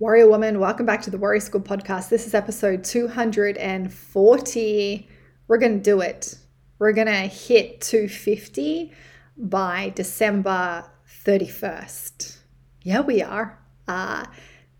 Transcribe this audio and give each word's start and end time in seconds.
Warrior 0.00 0.28
Woman, 0.28 0.58
welcome 0.58 0.86
back 0.86 1.02
to 1.02 1.10
the 1.10 1.18
Warrior 1.18 1.38
School 1.38 1.60
podcast. 1.60 2.08
This 2.08 2.26
is 2.26 2.34
episode 2.34 2.82
240. 2.82 5.08
We're 5.46 5.58
going 5.58 5.76
to 5.76 5.82
do 5.82 6.00
it. 6.00 6.36
We're 6.80 6.92
going 6.92 7.06
to 7.06 7.12
hit 7.12 7.80
250 7.80 8.90
by 9.36 9.92
December 9.94 10.90
31st. 11.24 12.38
Yeah, 12.82 13.02
we 13.02 13.22
are. 13.22 13.56
Uh, 13.86 14.24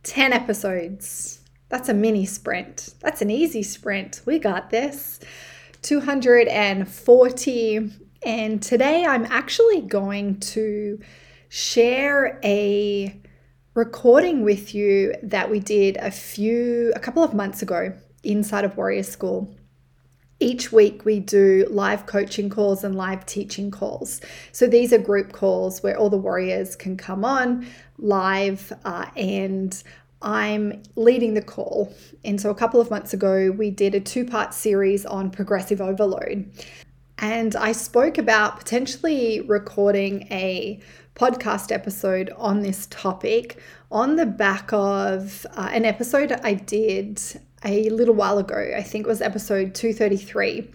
10 0.02 0.32
episodes. 0.32 1.42
That's 1.68 1.88
a 1.88 1.94
mini 1.94 2.26
sprint. 2.26 2.94
That's 2.98 3.22
an 3.22 3.30
easy 3.30 3.62
sprint. 3.62 4.20
We 4.26 4.40
got 4.40 4.70
this. 4.70 5.20
240. 5.82 7.90
And 8.26 8.60
today 8.60 9.04
I'm 9.04 9.26
actually 9.26 9.82
going 9.82 10.40
to 10.40 10.98
share 11.50 12.40
a 12.42 13.20
recording 13.74 14.44
with 14.44 14.72
you 14.72 15.12
that 15.22 15.50
we 15.50 15.58
did 15.58 15.96
a 15.96 16.10
few, 16.10 16.92
a 16.94 17.00
couple 17.00 17.24
of 17.24 17.34
months 17.34 17.60
ago 17.60 17.92
inside 18.22 18.64
of 18.64 18.76
Warrior 18.76 19.02
School. 19.02 19.52
Each 20.38 20.70
week 20.70 21.04
we 21.04 21.18
do 21.18 21.66
live 21.70 22.06
coaching 22.06 22.50
calls 22.50 22.84
and 22.84 22.94
live 22.94 23.26
teaching 23.26 23.70
calls. 23.70 24.20
So 24.52 24.66
these 24.66 24.92
are 24.92 24.98
group 24.98 25.32
calls 25.32 25.82
where 25.82 25.96
all 25.96 26.08
the 26.08 26.16
warriors 26.16 26.76
can 26.76 26.96
come 26.96 27.24
on 27.24 27.66
live 27.98 28.72
uh, 28.84 29.06
and 29.16 29.82
I'm 30.22 30.82
leading 30.94 31.34
the 31.34 31.42
call. 31.42 31.92
And 32.24 32.40
so 32.40 32.50
a 32.50 32.54
couple 32.54 32.80
of 32.80 32.90
months 32.90 33.12
ago, 33.12 33.50
we 33.50 33.70
did 33.70 33.94
a 33.94 34.00
two 34.00 34.24
part 34.24 34.54
series 34.54 35.04
on 35.04 35.30
progressive 35.30 35.80
overload. 35.80 36.50
And 37.18 37.54
I 37.54 37.72
spoke 37.72 38.18
about 38.18 38.58
potentially 38.58 39.40
recording 39.42 40.26
a 40.30 40.80
podcast 41.14 41.70
episode 41.70 42.32
on 42.36 42.60
this 42.62 42.86
topic 42.90 43.58
on 43.90 44.16
the 44.16 44.26
back 44.26 44.72
of 44.72 45.46
uh, 45.56 45.70
an 45.72 45.84
episode 45.84 46.32
I 46.42 46.54
did 46.54 47.22
a 47.64 47.88
little 47.90 48.14
while 48.14 48.38
ago. 48.38 48.72
I 48.76 48.82
think 48.82 49.06
it 49.06 49.08
was 49.08 49.22
episode 49.22 49.74
233. 49.74 50.70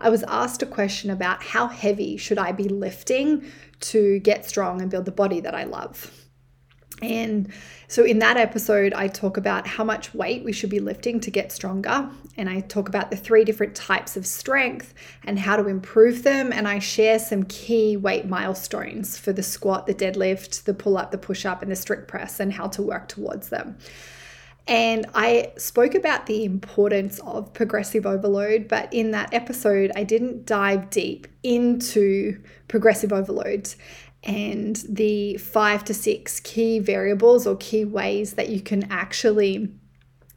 I 0.00 0.08
was 0.08 0.24
asked 0.24 0.62
a 0.62 0.66
question 0.66 1.10
about 1.10 1.42
how 1.42 1.68
heavy 1.68 2.16
should 2.16 2.38
I 2.38 2.52
be 2.52 2.64
lifting 2.64 3.44
to 3.80 4.18
get 4.20 4.46
strong 4.46 4.80
and 4.80 4.90
build 4.90 5.04
the 5.04 5.12
body 5.12 5.40
that 5.40 5.54
I 5.54 5.64
love. 5.64 6.21
And 7.02 7.52
so, 7.88 8.04
in 8.04 8.20
that 8.20 8.36
episode, 8.36 8.94
I 8.94 9.08
talk 9.08 9.36
about 9.36 9.66
how 9.66 9.84
much 9.84 10.14
weight 10.14 10.44
we 10.44 10.52
should 10.52 10.70
be 10.70 10.80
lifting 10.80 11.20
to 11.20 11.30
get 11.30 11.52
stronger. 11.52 12.08
And 12.36 12.48
I 12.48 12.60
talk 12.60 12.88
about 12.88 13.10
the 13.10 13.16
three 13.16 13.44
different 13.44 13.74
types 13.74 14.16
of 14.16 14.26
strength 14.26 14.94
and 15.24 15.38
how 15.38 15.56
to 15.56 15.68
improve 15.68 16.22
them. 16.22 16.52
And 16.52 16.66
I 16.66 16.78
share 16.78 17.18
some 17.18 17.42
key 17.42 17.96
weight 17.96 18.26
milestones 18.26 19.18
for 19.18 19.32
the 19.32 19.42
squat, 19.42 19.86
the 19.86 19.94
deadlift, 19.94 20.64
the 20.64 20.74
pull 20.74 20.96
up, 20.96 21.10
the 21.10 21.18
push 21.18 21.44
up, 21.44 21.60
and 21.60 21.70
the 21.70 21.76
strict 21.76 22.08
press, 22.08 22.40
and 22.40 22.52
how 22.52 22.68
to 22.68 22.82
work 22.82 23.08
towards 23.08 23.48
them. 23.48 23.76
And 24.68 25.06
I 25.14 25.52
spoke 25.56 25.96
about 25.96 26.26
the 26.26 26.44
importance 26.44 27.18
of 27.20 27.52
progressive 27.52 28.06
overload, 28.06 28.68
but 28.68 28.92
in 28.94 29.10
that 29.10 29.34
episode, 29.34 29.90
I 29.96 30.04
didn't 30.04 30.46
dive 30.46 30.88
deep 30.88 31.26
into 31.42 32.40
progressive 32.68 33.12
overload 33.12 33.74
and 34.24 34.76
the 34.88 35.36
five 35.38 35.84
to 35.84 35.94
six 35.94 36.40
key 36.40 36.78
variables 36.78 37.46
or 37.46 37.56
key 37.56 37.84
ways 37.84 38.34
that 38.34 38.48
you 38.48 38.60
can 38.60 38.90
actually 38.90 39.68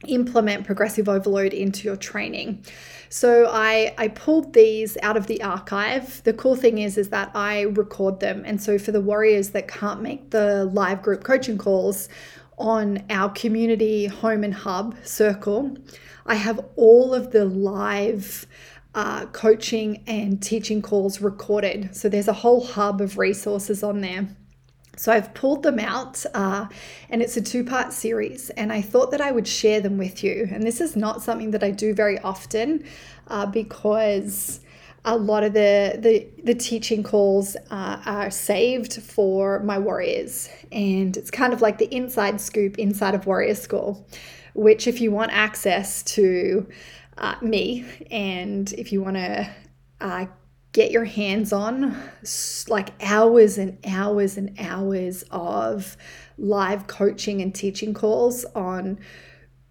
implement 0.06 0.66
progressive 0.66 1.08
overload 1.08 1.52
into 1.52 1.84
your 1.84 1.96
training. 1.96 2.64
So 3.08 3.48
I 3.50 3.94
I 3.96 4.08
pulled 4.08 4.52
these 4.52 4.96
out 5.02 5.16
of 5.16 5.26
the 5.26 5.42
archive. 5.42 6.22
The 6.24 6.32
cool 6.32 6.56
thing 6.56 6.78
is 6.78 6.98
is 6.98 7.10
that 7.10 7.30
I 7.34 7.62
record 7.62 8.20
them. 8.20 8.42
And 8.44 8.60
so 8.60 8.78
for 8.78 8.92
the 8.92 9.00
warriors 9.00 9.50
that 9.50 9.68
can't 9.68 10.02
make 10.02 10.30
the 10.30 10.64
live 10.66 11.02
group 11.02 11.24
coaching 11.24 11.58
calls 11.58 12.08
on 12.58 13.04
our 13.10 13.30
community 13.30 14.06
home 14.06 14.42
and 14.42 14.54
hub 14.54 14.96
circle, 15.04 15.76
I 16.24 16.34
have 16.34 16.60
all 16.74 17.14
of 17.14 17.30
the 17.30 17.44
live 17.44 18.46
uh, 18.96 19.26
coaching 19.26 20.02
and 20.06 20.42
teaching 20.42 20.80
calls 20.80 21.20
recorded. 21.20 21.94
So 21.94 22.08
there's 22.08 22.28
a 22.28 22.32
whole 22.32 22.64
hub 22.64 23.02
of 23.02 23.18
resources 23.18 23.82
on 23.82 24.00
there. 24.00 24.26
So 24.96 25.12
I've 25.12 25.34
pulled 25.34 25.62
them 25.62 25.78
out, 25.78 26.24
uh, 26.32 26.68
and 27.10 27.20
it's 27.20 27.36
a 27.36 27.42
two 27.42 27.62
part 27.62 27.92
series, 27.92 28.48
and 28.50 28.72
I 28.72 28.80
thought 28.80 29.10
that 29.10 29.20
I 29.20 29.30
would 29.30 29.46
share 29.46 29.82
them 29.82 29.98
with 29.98 30.24
you. 30.24 30.48
And 30.50 30.62
this 30.62 30.80
is 30.80 30.96
not 30.96 31.22
something 31.22 31.50
that 31.50 31.62
I 31.62 31.70
do 31.70 31.92
very 31.92 32.18
often 32.20 32.86
uh, 33.28 33.44
because 33.44 34.60
a 35.04 35.14
lot 35.14 35.44
of 35.44 35.52
the, 35.52 35.98
the, 35.98 36.26
the 36.42 36.54
teaching 36.54 37.02
calls 37.02 37.56
uh, 37.70 38.00
are 38.06 38.30
saved 38.30 38.94
for 39.02 39.60
my 39.60 39.78
warriors. 39.78 40.48
And 40.72 41.14
it's 41.18 41.30
kind 41.30 41.52
of 41.52 41.60
like 41.60 41.76
the 41.76 41.94
inside 41.94 42.40
scoop 42.40 42.78
inside 42.78 43.14
of 43.14 43.26
Warrior 43.26 43.54
School, 43.54 44.08
which, 44.54 44.86
if 44.86 45.02
you 45.02 45.10
want 45.10 45.30
access 45.32 46.02
to 46.04 46.66
uh, 47.18 47.36
me. 47.40 47.84
And 48.10 48.72
if 48.72 48.92
you 48.92 49.02
want 49.02 49.16
to 49.16 49.48
uh, 50.00 50.26
get 50.72 50.90
your 50.90 51.04
hands 51.04 51.52
on 51.52 51.96
like 52.68 52.90
hours 53.02 53.58
and 53.58 53.78
hours 53.86 54.36
and 54.36 54.54
hours 54.58 55.24
of 55.30 55.96
live 56.38 56.86
coaching 56.86 57.40
and 57.40 57.54
teaching 57.54 57.94
calls 57.94 58.44
on 58.54 58.98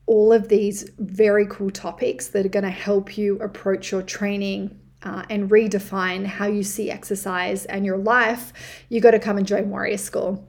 all 0.07 0.33
of 0.33 0.47
these 0.49 0.89
very 0.99 1.45
cool 1.47 1.69
topics 1.69 2.27
that 2.29 2.45
are 2.45 2.49
going 2.49 2.63
to 2.63 2.69
help 2.69 3.17
you 3.17 3.37
approach 3.39 3.91
your 3.91 4.01
training 4.01 4.79
uh, 5.03 5.23
and 5.29 5.49
redefine 5.49 6.25
how 6.25 6.47
you 6.47 6.63
see 6.63 6.89
exercise 6.89 7.65
and 7.65 7.85
your 7.85 7.97
life, 7.97 8.51
you 8.89 8.99
got 8.99 9.11
to 9.11 9.19
come 9.19 9.37
and 9.37 9.45
join 9.45 9.69
Warrior 9.69 9.97
School 9.97 10.47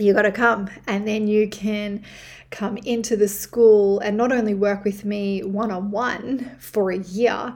you 0.00 0.14
got 0.14 0.22
to 0.22 0.32
come 0.32 0.68
and 0.86 1.06
then 1.06 1.28
you 1.28 1.48
can 1.48 2.02
come 2.50 2.76
into 2.78 3.16
the 3.16 3.28
school 3.28 4.00
and 4.00 4.16
not 4.16 4.32
only 4.32 4.54
work 4.54 4.84
with 4.84 5.04
me 5.04 5.42
one 5.42 5.70
on 5.70 5.90
one 5.90 6.56
for 6.58 6.90
a 6.90 6.98
year 6.98 7.54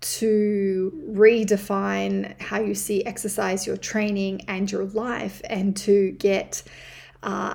to 0.00 1.02
redefine 1.10 2.40
how 2.40 2.60
you 2.60 2.74
see 2.74 3.04
exercise, 3.04 3.66
your 3.66 3.76
training, 3.76 4.42
and 4.46 4.70
your 4.70 4.84
life, 4.84 5.40
and 5.48 5.76
to 5.76 6.12
get 6.12 6.62
uh, 7.22 7.54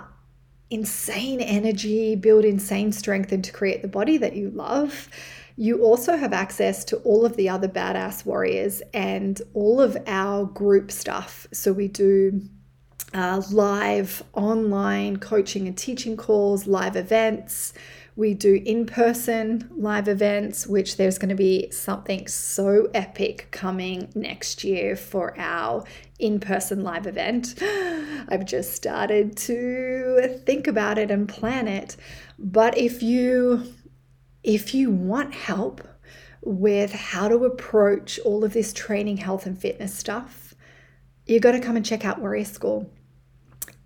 insane 0.69 1.39
energy, 1.39 2.15
build 2.15 2.43
insane 2.43 2.91
strength, 2.91 3.31
and 3.31 3.43
to 3.43 3.51
create 3.51 3.81
the 3.81 3.87
body 3.87 4.17
that 4.17 4.35
you 4.35 4.49
love. 4.49 5.09
You 5.55 5.83
also 5.83 6.17
have 6.17 6.33
access 6.33 6.83
to 6.85 6.97
all 6.97 7.25
of 7.25 7.35
the 7.35 7.47
other 7.47 7.67
badass 7.67 8.25
warriors 8.25 8.81
and 8.93 9.39
all 9.53 9.79
of 9.79 9.97
our 10.07 10.45
group 10.45 10.91
stuff. 10.91 11.45
So 11.51 11.71
we 11.71 11.87
do 11.87 12.41
uh, 13.13 13.41
live 13.51 14.23
online 14.33 15.17
coaching 15.17 15.67
and 15.67 15.77
teaching 15.77 16.15
calls, 16.15 16.67
live 16.67 16.95
events. 16.95 17.73
We 18.15 18.33
do 18.33 18.61
in 18.65 18.85
person 18.85 19.69
live 19.75 20.07
events, 20.07 20.67
which 20.67 20.97
there's 20.97 21.17
going 21.17 21.29
to 21.29 21.35
be 21.35 21.71
something 21.71 22.27
so 22.27 22.89
epic 22.93 23.47
coming 23.51 24.09
next 24.15 24.63
year 24.63 24.95
for 24.95 25.37
our 25.37 25.83
in 26.19 26.39
person 26.39 26.83
live 26.83 27.07
event. 27.07 27.55
I've 27.61 28.45
just 28.45 28.73
started 28.73 29.35
to 29.37 30.39
think 30.45 30.67
about 30.67 30.97
it 30.97 31.09
and 31.11 31.27
plan 31.27 31.67
it. 31.67 31.97
But 32.37 32.77
if 32.77 33.01
you 33.01 33.73
if 34.43 34.73
you 34.73 34.89
want 34.89 35.33
help 35.33 35.87
with 36.41 36.91
how 36.91 37.27
to 37.27 37.45
approach 37.45 38.19
all 38.19 38.43
of 38.43 38.53
this 38.53 38.73
training, 38.73 39.17
health, 39.17 39.45
and 39.45 39.59
fitness 39.59 39.93
stuff, 39.93 40.55
you've 41.27 41.43
got 41.43 41.51
to 41.51 41.59
come 41.59 41.75
and 41.75 41.85
check 41.85 42.03
out 42.03 42.19
Warrior 42.19 42.45
School. 42.45 42.91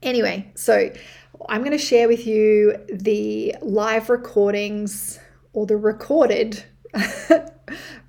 Anyway, 0.01 0.51
so 0.55 0.91
I'm 1.49 1.61
going 1.61 1.71
to 1.71 1.77
share 1.77 2.07
with 2.07 2.25
you 2.27 2.77
the 2.91 3.55
live 3.61 4.09
recordings 4.09 5.19
or 5.53 5.65
the 5.65 5.77
recorded 5.77 6.63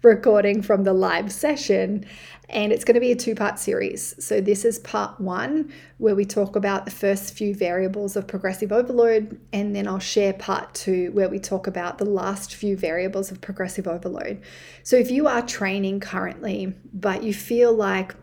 recording 0.03 0.63
from 0.63 0.85
the 0.85 0.93
live 0.93 1.33
session. 1.33 2.05
And 2.49 2.73
it's 2.73 2.85
going 2.85 2.95
to 2.95 3.01
be 3.01 3.11
a 3.11 3.17
two 3.17 3.35
part 3.35 3.59
series. 3.59 4.15
So, 4.25 4.41
this 4.41 4.65
is 4.65 4.79
part 4.79 5.21
one, 5.21 5.73
where 5.99 6.15
we 6.15 6.25
talk 6.25 6.55
about 6.55 6.85
the 6.85 6.93
first 6.93 7.35
few 7.35 7.53
variables 7.55 8.15
of 8.15 8.29
progressive 8.29 8.71
overload. 8.71 9.41
And 9.53 9.75
then 9.75 9.89
I'll 9.89 9.99
share 9.99 10.33
part 10.33 10.73
two, 10.73 11.11
where 11.11 11.29
we 11.29 11.41
talk 11.41 11.67
about 11.67 11.99
the 11.99 12.05
last 12.05 12.55
few 12.55 12.77
variables 12.77 13.33
of 13.33 13.41
progressive 13.41 13.89
overload. 13.89 14.43
So, 14.85 14.95
if 14.95 15.11
you 15.11 15.27
are 15.27 15.43
training 15.43 15.99
currently, 15.99 16.73
but 16.93 17.25
you 17.25 17.35
feel 17.35 17.73
like 17.73 18.15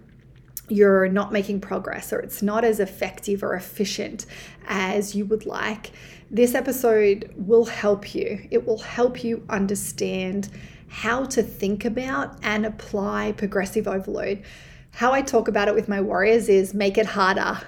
you're 0.73 1.07
not 1.07 1.31
making 1.31 1.61
progress 1.61 2.11
or 2.11 2.19
it's 2.19 2.41
not 2.41 2.63
as 2.63 2.79
effective 2.79 3.43
or 3.43 3.53
efficient 3.53 4.25
as 4.67 5.15
you 5.15 5.25
would 5.25 5.45
like, 5.45 5.91
this 6.31 6.55
episode 6.55 7.31
will 7.35 7.65
help 7.65 8.15
you. 8.15 8.47
It 8.49 8.65
will 8.65 8.79
help 8.79 9.23
you 9.23 9.45
understand 9.49 10.49
how 10.87 11.25
to 11.25 11.43
think 11.43 11.85
about 11.85 12.37
and 12.43 12.65
apply 12.65 13.33
progressive 13.33 13.87
overload. 13.87 14.43
How 14.91 15.11
I 15.11 15.21
talk 15.21 15.47
about 15.47 15.67
it 15.67 15.75
with 15.75 15.87
my 15.87 16.01
warriors 16.01 16.49
is 16.49 16.73
make 16.73 16.97
it 16.97 17.05
harder. 17.05 17.59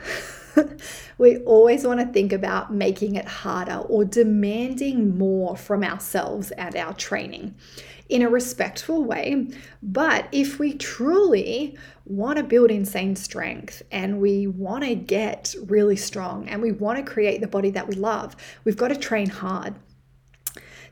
we 1.18 1.38
always 1.40 1.86
want 1.86 2.00
to 2.00 2.06
think 2.08 2.34
about 2.34 2.74
making 2.74 3.16
it 3.16 3.28
harder 3.28 3.78
or 3.78 4.06
demanding 4.06 5.18
more 5.18 5.56
from 5.56 5.84
ourselves 5.84 6.51
and 6.51 6.75
our 6.75 6.94
training 6.94 7.56
in 8.10 8.22
a 8.22 8.30
respectful 8.30 9.04
way. 9.04 9.48
But 9.81 10.28
if 10.31 10.60
we 10.60 10.74
truly 10.74 11.78
want 12.06 12.38
to 12.38 12.44
build 12.44 12.72
insane 12.72 13.16
strength 13.16 13.81
and 13.92 14.22
we 14.22 14.48
want 14.48 14.84
to 14.84 14.96
get 14.96 15.56
really 15.66 15.96
strong 15.96 16.48
and 16.48 16.62
we 16.62 16.72
want 16.72 17.04
to 17.04 17.12
create 17.12 17.42
the 17.42 17.48
body 17.48 17.72
that 17.72 17.88
we 17.88 17.96
love, 17.96 18.36
we've 18.63 18.78
got 18.78 18.90
to 18.90 18.96
train 18.96 19.30
hard. 19.30 19.75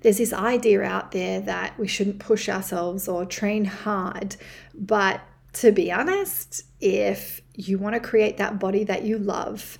There's 0.01 0.17
this 0.17 0.33
idea 0.33 0.81
out 0.81 1.11
there 1.11 1.39
that 1.41 1.79
we 1.79 1.87
shouldn't 1.87 2.19
push 2.19 2.49
ourselves 2.49 3.07
or 3.07 3.25
train 3.25 3.63
hard, 3.63 4.35
but 4.73 5.21
to 5.53 5.71
be 5.71 5.91
honest, 5.91 6.63
if 6.81 7.41
you 7.53 7.77
want 7.77 7.93
to 7.93 8.01
create 8.01 8.37
that 8.37 8.59
body 8.59 8.83
that 8.83 9.03
you 9.03 9.17
love, 9.17 9.77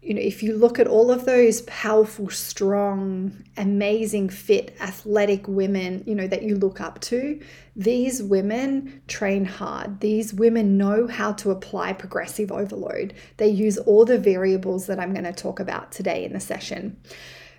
you 0.00 0.14
know, 0.14 0.20
if 0.20 0.42
you 0.42 0.56
look 0.56 0.78
at 0.78 0.86
all 0.86 1.10
of 1.10 1.24
those 1.24 1.62
powerful, 1.62 2.30
strong, 2.30 3.44
amazing, 3.56 4.28
fit, 4.28 4.76
athletic 4.80 5.48
women, 5.48 6.04
you 6.06 6.14
know, 6.14 6.28
that 6.28 6.44
you 6.44 6.54
look 6.54 6.80
up 6.80 7.00
to, 7.00 7.40
these 7.74 8.22
women 8.22 9.02
train 9.08 9.44
hard. 9.44 10.00
These 10.00 10.32
women 10.32 10.78
know 10.78 11.08
how 11.08 11.32
to 11.34 11.50
apply 11.50 11.94
progressive 11.94 12.52
overload. 12.52 13.12
They 13.38 13.48
use 13.48 13.76
all 13.76 14.04
the 14.04 14.18
variables 14.18 14.86
that 14.86 15.00
I'm 15.00 15.12
going 15.12 15.24
to 15.24 15.32
talk 15.32 15.58
about 15.58 15.90
today 15.90 16.24
in 16.24 16.32
the 16.32 16.40
session. 16.40 17.00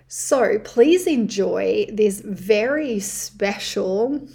So 0.08 0.58
please 0.60 1.06
enjoy 1.06 1.86
this 1.92 2.20
very 2.20 3.00
special 3.00 4.26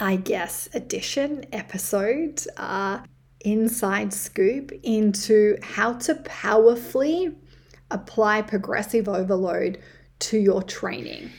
I 0.00 0.16
guess, 0.16 0.68
edition 0.72 1.44
episode, 1.52 2.42
uh, 2.56 3.00
inside 3.44 4.12
scoop 4.12 4.72
into 4.82 5.56
how 5.62 5.94
to 5.94 6.14
powerfully 6.24 7.36
apply 7.90 8.42
progressive 8.42 9.08
overload 9.08 9.78
to 10.18 10.38
your 10.38 10.62
training. 10.62 11.30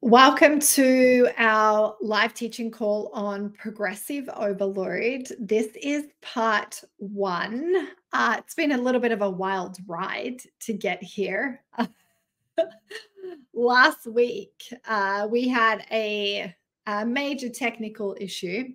Welcome 0.00 0.60
to 0.60 1.28
our 1.36 1.96
live 2.00 2.32
teaching 2.32 2.70
call 2.70 3.10
on 3.12 3.50
progressive 3.50 4.28
overload. 4.36 5.26
This 5.40 5.68
is 5.82 6.04
part 6.22 6.82
one. 6.98 7.88
Uh, 8.12 8.36
it's 8.38 8.54
been 8.54 8.72
a 8.72 8.78
little 8.78 9.00
bit 9.00 9.10
of 9.12 9.22
a 9.22 9.28
wild 9.28 9.78
ride 9.86 10.40
to 10.60 10.72
get 10.72 11.02
here. 11.02 11.64
Last 13.54 14.06
week, 14.06 14.62
uh, 14.86 15.26
we 15.30 15.48
had 15.48 15.84
a 15.90 16.54
a 16.86 17.04
major 17.04 17.48
technical 17.48 18.16
issue. 18.20 18.72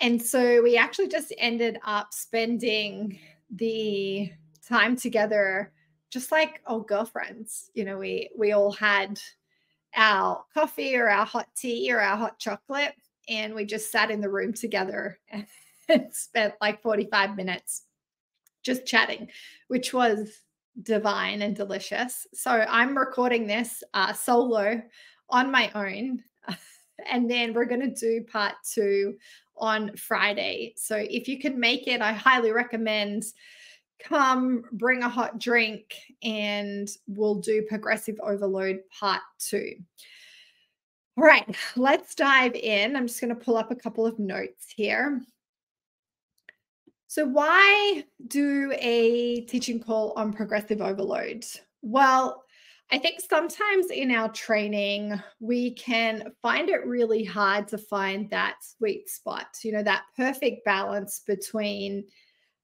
And 0.00 0.20
so 0.20 0.62
we 0.62 0.76
actually 0.76 1.08
just 1.08 1.32
ended 1.38 1.78
up 1.84 2.12
spending 2.12 3.18
the 3.50 4.30
time 4.66 4.96
together 4.96 5.72
just 6.10 6.30
like 6.32 6.60
old 6.66 6.86
girlfriends. 6.86 7.70
You 7.74 7.84
know, 7.84 7.98
we 7.98 8.30
we 8.36 8.52
all 8.52 8.72
had 8.72 9.20
our 9.96 10.44
coffee 10.52 10.96
or 10.96 11.08
our 11.08 11.26
hot 11.26 11.48
tea 11.56 11.92
or 11.92 12.00
our 12.00 12.16
hot 12.16 12.38
chocolate 12.38 12.94
and 13.28 13.54
we 13.54 13.64
just 13.64 13.90
sat 13.90 14.10
in 14.10 14.20
the 14.20 14.30
room 14.30 14.52
together 14.52 15.18
and 15.88 16.12
spent 16.12 16.54
like 16.60 16.82
45 16.82 17.36
minutes 17.36 17.82
just 18.62 18.86
chatting, 18.86 19.28
which 19.68 19.92
was 19.92 20.40
divine 20.82 21.42
and 21.42 21.54
delicious. 21.54 22.26
So 22.32 22.50
I'm 22.50 22.96
recording 22.96 23.46
this 23.46 23.82
uh, 23.92 24.12
solo 24.12 24.82
on 25.30 25.50
my 25.50 25.70
own 25.74 26.22
and 27.10 27.30
then 27.30 27.54
we're 27.54 27.64
going 27.64 27.80
to 27.80 27.94
do 27.94 28.24
part 28.30 28.54
two 28.72 29.14
on 29.56 29.96
Friday. 29.96 30.74
So 30.76 30.96
if 30.96 31.28
you 31.28 31.38
can 31.38 31.58
make 31.58 31.86
it, 31.86 32.00
I 32.00 32.12
highly 32.12 32.52
recommend 32.52 33.24
come 34.00 34.64
bring 34.72 35.02
a 35.02 35.08
hot 35.08 35.38
drink 35.38 35.94
and 36.22 36.88
we'll 37.06 37.36
do 37.36 37.62
progressive 37.68 38.18
overload 38.22 38.80
part 38.90 39.22
two. 39.38 39.74
All 41.16 41.24
right, 41.24 41.56
let's 41.76 42.14
dive 42.14 42.54
in. 42.54 42.96
I'm 42.96 43.06
just 43.06 43.20
going 43.20 43.34
to 43.34 43.44
pull 43.44 43.56
up 43.56 43.70
a 43.70 43.76
couple 43.76 44.04
of 44.04 44.18
notes 44.18 44.66
here. 44.74 45.20
So, 47.06 47.24
why 47.24 48.04
do 48.26 48.72
a 48.76 49.42
teaching 49.42 49.78
call 49.78 50.12
on 50.16 50.32
progressive 50.32 50.80
overload? 50.80 51.44
Well, 51.82 52.43
I 52.90 52.98
think 52.98 53.20
sometimes 53.20 53.86
in 53.90 54.10
our 54.10 54.30
training, 54.30 55.20
we 55.40 55.72
can 55.74 56.32
find 56.42 56.68
it 56.68 56.86
really 56.86 57.24
hard 57.24 57.66
to 57.68 57.78
find 57.78 58.28
that 58.30 58.56
sweet 58.60 59.08
spot, 59.08 59.46
you 59.62 59.72
know, 59.72 59.82
that 59.82 60.04
perfect 60.16 60.64
balance 60.64 61.22
between 61.26 62.04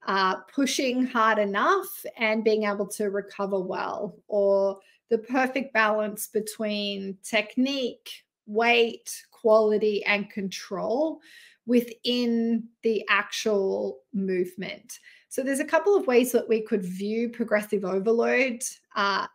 uh, 0.07 0.37
pushing 0.55 1.07
hard 1.07 1.39
enough 1.39 1.89
and 2.17 2.45
being 2.45 2.65
able 2.65 2.87
to 2.87 3.11
recover 3.11 3.61
well, 3.61 4.17
or 4.29 4.79
the 5.11 5.19
perfect 5.19 5.73
balance 5.75 6.29
between 6.29 7.19
technique, 7.23 8.11
weight, 8.47 9.11
quality, 9.31 10.05
and 10.05 10.31
control 10.31 11.21
within 11.67 12.69
the 12.83 13.05
actual 13.09 14.01
movement. 14.15 14.99
So, 15.29 15.43
there's 15.43 15.61
a 15.61 15.65
couple 15.65 15.97
of 15.97 16.07
ways 16.07 16.33
that 16.33 16.49
we 16.49 16.63
could 16.63 16.83
view 16.83 17.29
progressive 17.29 17.85
overload. 17.85 18.63
Uh, 18.97 19.27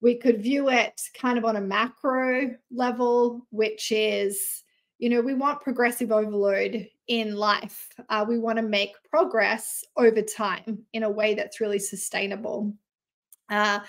we 0.00 0.16
could 0.16 0.42
view 0.42 0.68
it 0.68 1.00
kind 1.14 1.38
of 1.38 1.44
on 1.44 1.56
a 1.56 1.60
macro 1.60 2.54
level, 2.70 3.46
which 3.50 3.90
is, 3.92 4.62
you 4.98 5.10
know, 5.10 5.20
we 5.20 5.34
want 5.34 5.60
progressive 5.60 6.12
overload 6.12 6.88
in 7.08 7.34
life. 7.34 7.88
Uh, 8.08 8.24
we 8.28 8.38
want 8.38 8.58
to 8.58 8.62
make 8.62 8.92
progress 9.10 9.84
over 9.96 10.22
time 10.22 10.78
in 10.92 11.02
a 11.02 11.10
way 11.10 11.34
that's 11.34 11.60
really 11.60 11.78
sustainable. 11.78 12.72
Uh, 13.50 13.80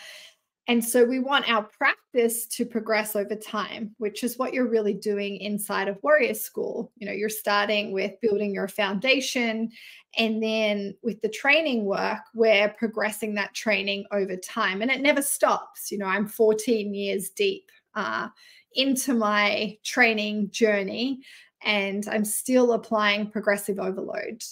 and 0.69 0.85
so 0.85 1.03
we 1.03 1.17
want 1.17 1.49
our 1.49 1.63
practice 1.63 2.45
to 2.45 2.63
progress 2.63 3.15
over 3.15 3.33
time, 3.33 3.95
which 3.97 4.23
is 4.23 4.37
what 4.37 4.53
you're 4.53 4.69
really 4.69 4.93
doing 4.93 5.37
inside 5.37 5.87
of 5.87 5.97
Warrior 6.03 6.35
School. 6.35 6.91
You 6.95 7.07
know, 7.07 7.11
you're 7.11 7.27
starting 7.27 7.91
with 7.91 8.21
building 8.21 8.53
your 8.53 8.67
foundation. 8.67 9.71
And 10.15 10.43
then 10.43 10.95
with 11.01 11.19
the 11.21 11.29
training 11.29 11.85
work, 11.85 12.19
we're 12.35 12.69
progressing 12.69 13.33
that 13.33 13.55
training 13.55 14.05
over 14.11 14.37
time. 14.37 14.83
And 14.83 14.91
it 14.91 15.01
never 15.01 15.23
stops. 15.23 15.91
You 15.91 15.97
know, 15.97 16.05
I'm 16.05 16.27
14 16.27 16.93
years 16.93 17.31
deep 17.31 17.71
uh, 17.95 18.27
into 18.75 19.15
my 19.15 19.75
training 19.83 20.51
journey, 20.51 21.21
and 21.63 22.07
I'm 22.07 22.25
still 22.25 22.73
applying 22.73 23.31
progressive 23.31 23.79
overload 23.79 24.43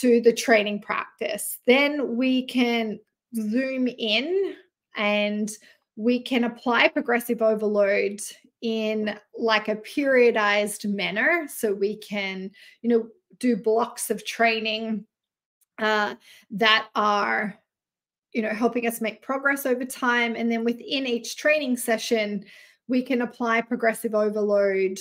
to 0.00 0.22
the 0.22 0.32
training 0.32 0.80
practice. 0.80 1.58
Then 1.66 2.16
we 2.16 2.46
can 2.46 3.00
zoom 3.34 3.86
in 3.86 4.54
and 4.96 5.50
we 5.96 6.20
can 6.20 6.44
apply 6.44 6.88
progressive 6.88 7.42
overload 7.42 8.20
in 8.62 9.18
like 9.36 9.68
a 9.68 9.76
periodized 9.76 10.84
manner. 10.92 11.46
So 11.48 11.72
we 11.72 11.96
can 11.96 12.50
you 12.82 12.88
know 12.88 13.08
do 13.38 13.56
blocks 13.56 14.10
of 14.10 14.24
training 14.24 15.04
uh, 15.78 16.14
that 16.52 16.88
are 16.94 17.58
you 18.32 18.42
know 18.42 18.50
helping 18.50 18.86
us 18.86 19.00
make 19.00 19.22
progress 19.22 19.66
over 19.66 19.84
time. 19.84 20.36
And 20.36 20.50
then 20.50 20.64
within 20.64 21.06
each 21.06 21.36
training 21.36 21.76
session 21.76 22.44
we 22.88 23.02
can 23.02 23.22
apply 23.22 23.60
progressive 23.62 24.14
overload 24.14 24.98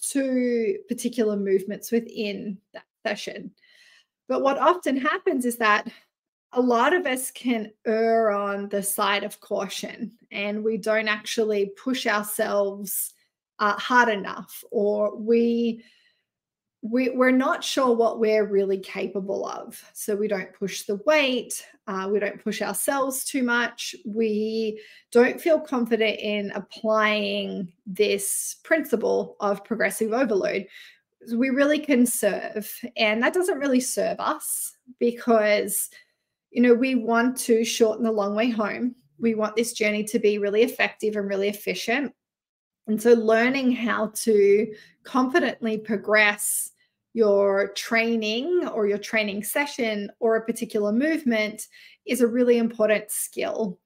to 0.00 0.78
particular 0.88 1.36
movements 1.36 1.92
within 1.92 2.58
that 2.72 2.84
session. 3.06 3.52
But 4.28 4.42
what 4.42 4.58
often 4.58 4.96
happens 4.96 5.44
is 5.44 5.58
that 5.58 5.88
a 6.52 6.60
lot 6.60 6.94
of 6.94 7.06
us 7.06 7.30
can 7.30 7.70
err 7.86 8.30
on 8.30 8.68
the 8.68 8.82
side 8.82 9.24
of 9.24 9.40
caution 9.40 10.12
and 10.30 10.62
we 10.62 10.76
don't 10.76 11.08
actually 11.08 11.72
push 11.82 12.06
ourselves 12.06 13.14
uh, 13.58 13.74
hard 13.74 14.08
enough 14.08 14.62
or 14.70 15.16
we 15.16 15.82
we, 16.84 17.10
we're 17.10 17.30
not 17.30 17.62
sure 17.62 17.94
what 17.94 18.18
we're 18.18 18.44
really 18.44 18.78
capable 18.78 19.46
of. 19.46 19.80
So 19.92 20.16
we 20.16 20.26
don't 20.26 20.52
push 20.52 20.82
the 20.82 20.96
weight, 21.06 21.64
uh, 21.86 22.08
we 22.10 22.18
don't 22.18 22.42
push 22.42 22.60
ourselves 22.60 23.24
too 23.24 23.44
much, 23.44 23.94
we 24.04 24.80
don't 25.12 25.40
feel 25.40 25.60
confident 25.60 26.18
in 26.18 26.50
applying 26.56 27.72
this 27.86 28.56
principle 28.64 29.36
of 29.38 29.64
progressive 29.64 30.12
overload. 30.12 30.66
We 31.32 31.50
really 31.50 31.78
conserve, 31.78 32.68
and 32.96 33.22
that 33.22 33.32
doesn't 33.32 33.60
really 33.60 33.78
serve 33.78 34.18
us 34.18 34.76
because 34.98 35.88
you 36.52 36.60
know, 36.60 36.74
we 36.74 36.94
want 36.94 37.36
to 37.38 37.64
shorten 37.64 38.04
the 38.04 38.12
long 38.12 38.34
way 38.34 38.50
home. 38.50 38.94
We 39.18 39.34
want 39.34 39.56
this 39.56 39.72
journey 39.72 40.04
to 40.04 40.18
be 40.18 40.38
really 40.38 40.62
effective 40.62 41.16
and 41.16 41.28
really 41.28 41.48
efficient. 41.48 42.12
And 42.86 43.00
so, 43.00 43.12
learning 43.12 43.72
how 43.72 44.12
to 44.24 44.74
confidently 45.04 45.78
progress 45.78 46.70
your 47.14 47.72
training 47.74 48.68
or 48.68 48.86
your 48.86 48.98
training 48.98 49.44
session 49.44 50.10
or 50.20 50.36
a 50.36 50.44
particular 50.44 50.92
movement 50.92 51.66
is 52.06 52.20
a 52.20 52.26
really 52.26 52.58
important 52.58 53.10
skill. 53.10 53.78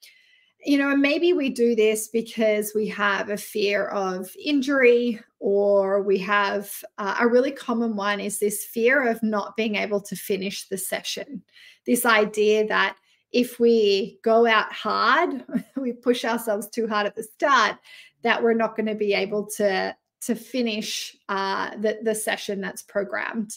You 0.66 0.78
know, 0.78 0.96
maybe 0.96 1.32
we 1.32 1.48
do 1.48 1.76
this 1.76 2.08
because 2.08 2.72
we 2.74 2.88
have 2.88 3.30
a 3.30 3.36
fear 3.36 3.86
of 3.86 4.28
injury, 4.44 5.20
or 5.38 6.02
we 6.02 6.18
have 6.18 6.72
uh, 6.98 7.18
a 7.20 7.28
really 7.28 7.52
common 7.52 7.94
one 7.94 8.18
is 8.18 8.40
this 8.40 8.64
fear 8.64 9.06
of 9.08 9.22
not 9.22 9.56
being 9.56 9.76
able 9.76 10.00
to 10.00 10.16
finish 10.16 10.68
the 10.68 10.76
session. 10.76 11.44
This 11.86 12.04
idea 12.04 12.66
that 12.66 12.96
if 13.30 13.60
we 13.60 14.18
go 14.24 14.44
out 14.44 14.72
hard, 14.72 15.44
we 15.76 15.92
push 15.92 16.24
ourselves 16.24 16.68
too 16.68 16.88
hard 16.88 17.06
at 17.06 17.14
the 17.14 17.22
start, 17.22 17.76
that 18.22 18.42
we're 18.42 18.52
not 18.52 18.74
going 18.74 18.86
to 18.86 18.96
be 18.96 19.14
able 19.14 19.46
to 19.58 19.94
to 20.22 20.34
finish 20.34 21.16
uh, 21.28 21.76
the, 21.76 21.98
the 22.02 22.14
session 22.14 22.60
that's 22.60 22.82
programmed 22.82 23.56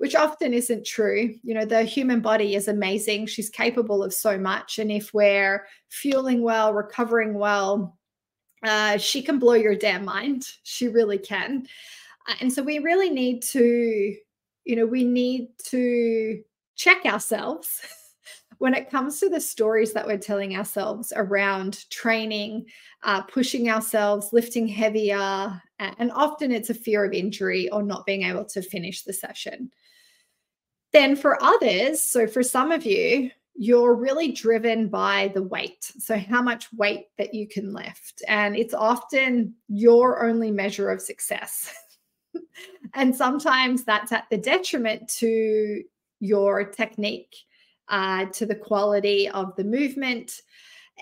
which 0.00 0.16
often 0.16 0.54
isn't 0.54 0.86
true. 0.86 1.34
You 1.42 1.52
know, 1.52 1.66
the 1.66 1.82
human 1.82 2.20
body 2.20 2.54
is 2.54 2.68
amazing. 2.68 3.26
She's 3.26 3.50
capable 3.50 4.02
of 4.02 4.14
so 4.14 4.38
much. 4.38 4.78
And 4.78 4.90
if 4.90 5.12
we're 5.12 5.66
fueling 5.90 6.40
well, 6.40 6.72
recovering 6.72 7.34
well, 7.34 7.98
uh, 8.64 8.96
she 8.96 9.20
can 9.20 9.38
blow 9.38 9.52
your 9.52 9.74
damn 9.74 10.06
mind. 10.06 10.48
She 10.62 10.88
really 10.88 11.18
can. 11.18 11.66
Uh, 12.26 12.32
and 12.40 12.50
so 12.50 12.62
we 12.62 12.78
really 12.78 13.10
need 13.10 13.42
to, 13.42 14.16
you 14.64 14.74
know, 14.74 14.86
we 14.86 15.04
need 15.04 15.48
to 15.64 16.42
check 16.76 17.04
ourselves 17.04 17.82
when 18.56 18.72
it 18.72 18.88
comes 18.88 19.20
to 19.20 19.28
the 19.28 19.38
stories 19.38 19.92
that 19.92 20.06
we're 20.06 20.16
telling 20.16 20.56
ourselves 20.56 21.12
around 21.14 21.84
training, 21.90 22.64
uh, 23.02 23.20
pushing 23.20 23.68
ourselves, 23.68 24.32
lifting 24.32 24.66
heavier. 24.66 25.60
And 25.78 26.10
often 26.12 26.52
it's 26.52 26.70
a 26.70 26.74
fear 26.74 27.04
of 27.04 27.12
injury 27.12 27.68
or 27.68 27.82
not 27.82 28.06
being 28.06 28.22
able 28.22 28.46
to 28.46 28.62
finish 28.62 29.02
the 29.02 29.12
session. 29.12 29.70
Then 30.92 31.14
for 31.16 31.42
others, 31.42 32.00
so 32.00 32.26
for 32.26 32.42
some 32.42 32.72
of 32.72 32.84
you, 32.84 33.30
you're 33.54 33.94
really 33.94 34.32
driven 34.32 34.88
by 34.88 35.30
the 35.34 35.42
weight. 35.42 35.92
So, 35.98 36.16
how 36.16 36.40
much 36.40 36.72
weight 36.72 37.08
that 37.18 37.34
you 37.34 37.46
can 37.46 37.74
lift. 37.74 38.22
And 38.26 38.56
it's 38.56 38.72
often 38.72 39.54
your 39.68 40.24
only 40.26 40.50
measure 40.50 40.90
of 40.90 41.02
success. 41.02 41.74
and 42.94 43.14
sometimes 43.14 43.84
that's 43.84 44.12
at 44.12 44.24
the 44.30 44.38
detriment 44.38 45.08
to 45.18 45.82
your 46.20 46.64
technique, 46.64 47.36
uh, 47.88 48.26
to 48.26 48.46
the 48.46 48.54
quality 48.54 49.28
of 49.28 49.54
the 49.56 49.64
movement. 49.64 50.40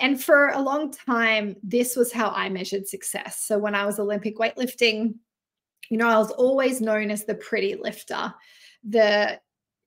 And 0.00 0.22
for 0.22 0.48
a 0.48 0.60
long 0.60 0.92
time, 0.92 1.56
this 1.62 1.96
was 1.96 2.12
how 2.12 2.30
I 2.30 2.48
measured 2.48 2.88
success. 2.88 3.44
So, 3.46 3.56
when 3.56 3.76
I 3.76 3.86
was 3.86 4.00
Olympic 4.00 4.36
weightlifting, 4.36 5.14
you 5.90 5.96
know, 5.96 6.08
I 6.08 6.18
was 6.18 6.32
always 6.32 6.80
known 6.80 7.10
as 7.10 7.24
the 7.24 7.36
pretty 7.36 7.76
lifter, 7.76 8.34
the 8.82 9.38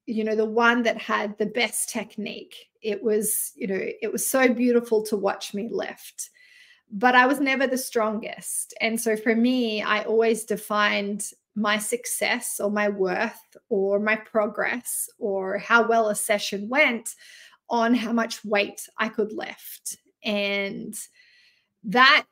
you 0.06 0.24
know 0.24 0.36
the 0.36 0.46
one 0.46 0.84
that 0.84 0.98
had 0.98 1.38
the 1.38 1.46
best 1.46 1.90
technique. 1.90 2.56
It 2.82 3.04
was 3.04 3.52
you 3.56 3.68
know 3.68 3.80
it 3.80 4.12
was 4.12 4.26
so 4.26 4.54
beautiful 4.54 5.04
to 5.04 5.18
watch 5.18 5.54
me 5.54 5.70
lift 5.72 6.30
but 6.92 7.16
i 7.16 7.26
was 7.26 7.40
never 7.40 7.68
the 7.68 7.78
strongest. 7.78 8.74
And 8.82 9.00
so 9.00 9.16
for 9.16 9.36
me 9.36 9.82
i 9.82 10.04
always 10.04 10.44
defined 10.44 11.24
my 11.56 11.78
success 11.78 12.60
or 12.60 12.72
my 12.72 12.90
worth 12.90 13.58
or 13.70 14.00
my 14.00 14.16
progress 14.16 15.10
or 15.20 15.58
how 15.58 15.88
well 15.88 16.10
a 16.10 16.16
session 16.16 16.70
went 16.70 17.16
on 17.70 17.94
how 17.94 18.12
much 18.12 18.44
weight 18.44 18.88
i 18.98 19.08
could 19.08 19.34
lift. 19.34 19.98
And 20.24 20.94
that 21.84 22.30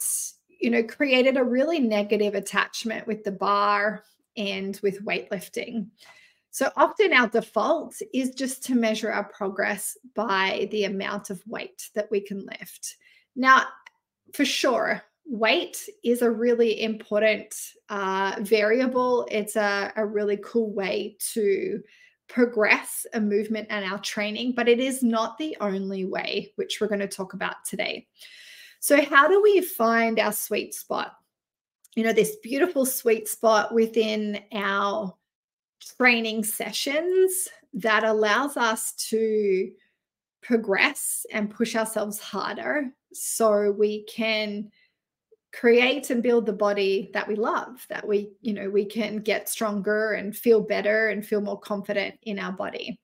you 0.48 0.70
know 0.70 0.84
created 0.84 1.38
a 1.38 1.44
really 1.44 1.80
negative 1.80 2.36
attachment 2.36 3.08
with 3.08 3.24
the 3.24 3.32
bar 3.32 4.04
and 4.38 4.80
with 4.84 5.04
weightlifting 5.04 5.88
so 6.52 6.72
often 6.76 7.14
our 7.14 7.28
default 7.28 7.96
is 8.14 8.32
just 8.32 8.64
to 8.66 8.76
measure 8.76 9.12
our 9.12 9.26
progress 9.26 9.98
by 10.16 10.68
the 10.72 10.86
amount 10.86 11.30
of 11.30 11.46
weight 11.46 11.90
that 11.94 12.10
we 12.10 12.22
can 12.22 12.46
lift. 12.46 12.98
Now, 13.36 13.66
for 14.34 14.46
sure, 14.46 15.04
weight 15.26 15.88
is 16.04 16.22
a 16.22 16.32
really 16.32 16.82
important 16.82 17.56
uh, 17.90 18.36
variable. 18.40 19.28
It's 19.30 19.56
a, 19.56 19.94
a 19.96 20.06
really 20.06 20.38
cool 20.44 20.72
way 20.74 21.18
to 21.34 21.82
progress 22.28 23.06
a 23.14 23.22
movement 23.22 23.68
and 23.70 23.86
our 23.86 24.00
training, 24.00 24.54
but 24.56 24.68
it 24.68 24.80
is 24.80 25.04
not 25.04 25.38
the 25.38 25.56
only 25.62 26.06
way, 26.06 26.52
which 26.56 26.80
we're 26.80 26.88
going 26.88 27.00
to 27.00 27.08
talk 27.08 27.34
about 27.34 27.64
today. 27.66 28.08
So, 28.80 29.04
how 29.04 29.28
do 29.28 29.42
we 29.42 29.62
find 29.62 30.20
our 30.20 30.32
sweet 30.32 30.74
spot? 30.74 31.14
You 31.96 32.04
know, 32.04 32.14
this 32.14 32.38
beautiful 32.38 32.86
sweet 32.86 33.28
spot 33.28 33.74
within 33.74 34.40
our 34.54 35.14
training 35.98 36.44
sessions 36.44 37.48
that 37.74 38.04
allows 38.04 38.58
us 38.58 38.94
to 38.94 39.72
progress 40.42 41.26
and 41.32 41.50
push 41.50 41.76
ourselves 41.76 42.20
harder 42.20 42.90
so 43.14 43.72
we 43.72 44.04
can 44.04 44.70
create 45.52 46.10
and 46.10 46.22
build 46.22 46.46
the 46.46 46.54
body 46.54 47.10
that 47.14 47.28
we 47.28 47.36
love 47.36 47.84
that 47.90 48.08
we 48.08 48.32
you 48.42 48.54
know 48.54 48.70
we 48.70 48.86
can 48.86 49.18
get 49.18 49.50
stronger 49.50 50.14
and 50.14 50.38
feel 50.38 50.62
better 50.62 51.10
and 51.10 51.26
feel 51.26 51.42
more 51.42 51.60
confident 51.60 52.16
in 52.24 52.38
our 52.40 52.52
body. 52.52 53.00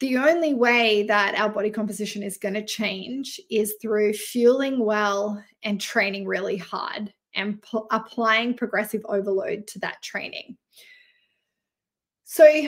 The 0.00 0.18
only 0.18 0.54
way 0.54 1.02
that 1.08 1.34
our 1.34 1.48
body 1.48 1.70
composition 1.70 2.22
is 2.22 2.38
going 2.38 2.54
to 2.54 2.64
change 2.64 3.40
is 3.50 3.74
through 3.82 4.12
fueling 4.12 4.78
well 4.78 5.42
and 5.64 5.80
training 5.80 6.24
really 6.24 6.56
hard 6.56 7.12
and 7.34 7.62
applying 7.90 8.54
progressive 8.54 9.02
overload 9.06 9.66
to 9.68 9.80
that 9.80 10.00
training 10.00 10.56
so 12.30 12.66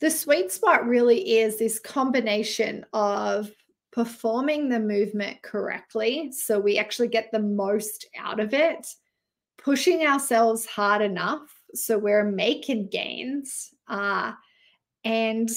the 0.00 0.10
sweet 0.10 0.52
spot 0.52 0.86
really 0.86 1.38
is 1.38 1.58
this 1.58 1.78
combination 1.78 2.84
of 2.92 3.50
performing 3.90 4.68
the 4.68 4.78
movement 4.78 5.40
correctly. 5.40 6.30
So 6.30 6.60
we 6.60 6.76
actually 6.76 7.08
get 7.08 7.32
the 7.32 7.40
most 7.40 8.06
out 8.18 8.38
of 8.38 8.52
it, 8.52 8.86
pushing 9.56 10.06
ourselves 10.06 10.66
hard 10.66 11.00
enough. 11.00 11.40
So 11.74 11.96
we're 11.96 12.30
making 12.30 12.90
gains 12.90 13.70
uh, 13.88 14.32
and 15.04 15.48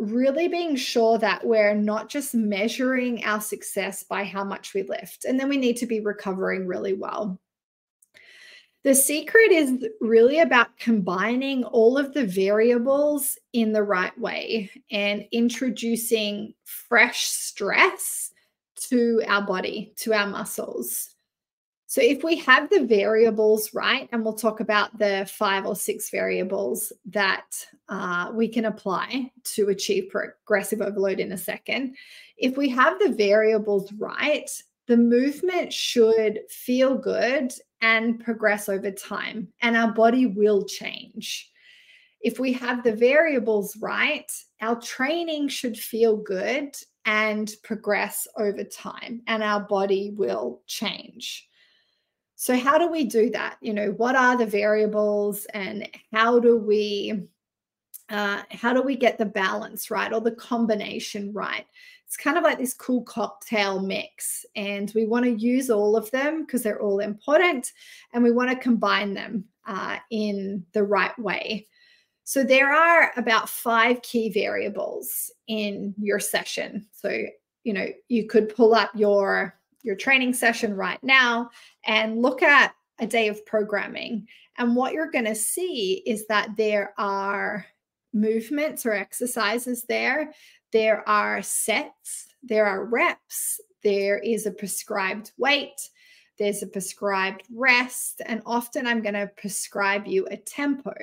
really 0.00 0.48
being 0.48 0.74
sure 0.74 1.18
that 1.18 1.46
we're 1.46 1.74
not 1.74 2.08
just 2.08 2.34
measuring 2.34 3.22
our 3.22 3.42
success 3.42 4.02
by 4.02 4.24
how 4.24 4.44
much 4.44 4.72
we 4.72 4.82
lift. 4.82 5.26
And 5.26 5.38
then 5.38 5.50
we 5.50 5.58
need 5.58 5.76
to 5.76 5.86
be 5.86 6.00
recovering 6.00 6.66
really 6.66 6.94
well. 6.94 7.38
The 8.84 8.94
secret 8.94 9.50
is 9.50 9.86
really 10.00 10.38
about 10.38 10.78
combining 10.78 11.64
all 11.64 11.98
of 11.98 12.14
the 12.14 12.24
variables 12.24 13.36
in 13.52 13.72
the 13.72 13.82
right 13.82 14.16
way 14.18 14.70
and 14.90 15.26
introducing 15.32 16.54
fresh 16.64 17.24
stress 17.24 18.32
to 18.88 19.22
our 19.26 19.44
body, 19.44 19.92
to 19.96 20.14
our 20.14 20.28
muscles. 20.28 21.16
So, 21.90 22.02
if 22.02 22.22
we 22.22 22.36
have 22.36 22.68
the 22.68 22.84
variables 22.84 23.72
right, 23.72 24.08
and 24.12 24.22
we'll 24.22 24.34
talk 24.34 24.60
about 24.60 24.98
the 24.98 25.28
five 25.34 25.64
or 25.66 25.74
six 25.74 26.10
variables 26.10 26.92
that 27.06 27.66
uh, 27.88 28.30
we 28.34 28.46
can 28.46 28.66
apply 28.66 29.32
to 29.54 29.70
achieve 29.70 30.10
progressive 30.10 30.82
overload 30.82 31.18
in 31.18 31.32
a 31.32 31.38
second, 31.38 31.96
if 32.36 32.58
we 32.58 32.68
have 32.68 32.98
the 32.98 33.14
variables 33.14 33.90
right, 33.94 34.50
the 34.88 34.96
movement 34.96 35.72
should 35.72 36.40
feel 36.48 36.96
good 36.96 37.52
and 37.82 38.18
progress 38.18 38.68
over 38.68 38.90
time, 38.90 39.48
and 39.60 39.76
our 39.76 39.92
body 39.92 40.26
will 40.26 40.64
change. 40.64 41.50
If 42.20 42.40
we 42.40 42.54
have 42.54 42.82
the 42.82 42.96
variables 42.96 43.76
right, 43.76 44.30
our 44.60 44.80
training 44.80 45.48
should 45.48 45.78
feel 45.78 46.16
good 46.16 46.74
and 47.04 47.52
progress 47.62 48.26
over 48.36 48.64
time, 48.64 49.22
and 49.26 49.42
our 49.42 49.60
body 49.60 50.12
will 50.16 50.62
change. 50.66 51.46
So, 52.34 52.56
how 52.56 52.78
do 52.78 52.88
we 52.88 53.04
do 53.04 53.30
that? 53.30 53.58
You 53.60 53.74
know, 53.74 53.90
what 53.90 54.16
are 54.16 54.38
the 54.38 54.46
variables, 54.46 55.44
and 55.52 55.86
how 56.12 56.40
do 56.40 56.56
we 56.56 57.28
uh, 58.08 58.42
how 58.50 58.72
do 58.72 58.80
we 58.80 58.96
get 58.96 59.18
the 59.18 59.26
balance 59.26 59.90
right 59.90 60.12
or 60.12 60.22
the 60.22 60.32
combination 60.32 61.32
right? 61.34 61.66
It's 62.08 62.16
kind 62.16 62.38
of 62.38 62.42
like 62.42 62.56
this 62.56 62.72
cool 62.72 63.02
cocktail 63.02 63.80
mix. 63.80 64.46
And 64.56 64.90
we 64.94 65.04
want 65.04 65.26
to 65.26 65.30
use 65.32 65.68
all 65.68 65.94
of 65.94 66.10
them 66.10 66.46
because 66.46 66.62
they're 66.62 66.80
all 66.80 67.00
important 67.00 67.74
and 68.14 68.24
we 68.24 68.30
want 68.30 68.48
to 68.48 68.56
combine 68.56 69.12
them 69.12 69.44
uh, 69.66 69.98
in 70.10 70.64
the 70.72 70.84
right 70.84 71.16
way. 71.18 71.66
So 72.24 72.42
there 72.42 72.72
are 72.72 73.12
about 73.18 73.50
five 73.50 74.00
key 74.00 74.30
variables 74.30 75.30
in 75.48 75.94
your 75.98 76.18
session. 76.18 76.86
So, 76.92 77.24
you 77.64 77.74
know, 77.74 77.88
you 78.08 78.26
could 78.26 78.54
pull 78.56 78.74
up 78.74 78.90
your 78.94 79.54
your 79.82 79.94
training 79.94 80.32
session 80.32 80.74
right 80.74 81.02
now 81.02 81.50
and 81.84 82.22
look 82.22 82.42
at 82.42 82.74
a 83.00 83.06
day 83.06 83.28
of 83.28 83.44
programming. 83.44 84.26
And 84.56 84.74
what 84.74 84.94
you're 84.94 85.10
going 85.10 85.26
to 85.26 85.34
see 85.34 86.02
is 86.06 86.26
that 86.28 86.56
there 86.56 86.94
are 86.96 87.66
movements 88.12 88.86
or 88.86 88.92
exercises 88.92 89.84
there 89.84 90.32
there 90.72 91.08
are 91.08 91.42
sets, 91.42 92.28
there 92.42 92.66
are 92.66 92.84
reps, 92.84 93.60
there 93.82 94.18
is 94.18 94.46
a 94.46 94.50
prescribed 94.50 95.32
weight, 95.38 95.80
there's 96.38 96.62
a 96.62 96.66
prescribed 96.66 97.42
rest, 97.54 98.22
and 98.26 98.42
often 98.46 98.86
I'm 98.86 99.02
going 99.02 99.14
to 99.14 99.30
prescribe 99.36 100.06
you 100.06 100.26
a 100.30 100.36
tempo. 100.36 100.94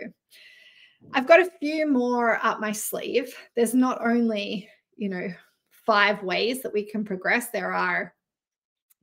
I've 1.13 1.27
got 1.27 1.41
a 1.41 1.51
few 1.59 1.87
more 1.87 2.39
up 2.43 2.59
my 2.59 2.71
sleeve. 2.71 3.35
There's 3.55 3.73
not 3.73 3.99
only, 4.03 4.69
you 4.97 5.09
know, 5.09 5.27
five 5.69 6.23
ways 6.23 6.63
that 6.63 6.73
we 6.73 6.83
can 6.83 7.03
progress, 7.05 7.49
there 7.49 7.73
are 7.73 8.13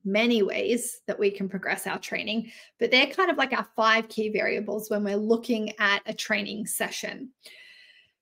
many 0.05 0.43
ways 0.43 1.01
that 1.07 1.19
we 1.19 1.31
can 1.31 1.49
progress 1.49 1.87
our 1.87 1.99
training, 1.99 2.51
but 2.81 2.91
they're 2.91 3.07
kind 3.07 3.31
of 3.31 3.37
like 3.37 3.53
our 3.53 3.67
five 3.77 4.09
key 4.09 4.31
variables 4.31 4.91
when 4.91 5.05
we're 5.05 5.17
looking 5.17 5.73
at 5.79 6.03
a 6.07 6.15
training 6.15 6.67
session. 6.67 7.31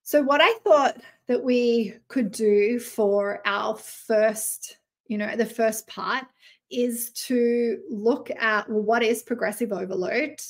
So, 0.02 0.22
what 0.22 0.40
I 0.42 0.52
thought 0.64 1.00
that 1.28 1.42
we 1.42 1.94
could 2.08 2.32
do 2.32 2.78
for 2.78 3.40
our 3.46 3.76
first, 3.76 4.78
you 5.06 5.18
know, 5.18 5.36
the 5.36 5.46
first 5.46 5.86
part 5.86 6.24
is 6.70 7.10
to 7.10 7.78
look 7.90 8.30
at 8.30 8.68
well, 8.68 8.82
what 8.82 9.02
is 9.02 9.22
progressive 9.22 9.72
overload? 9.72 10.40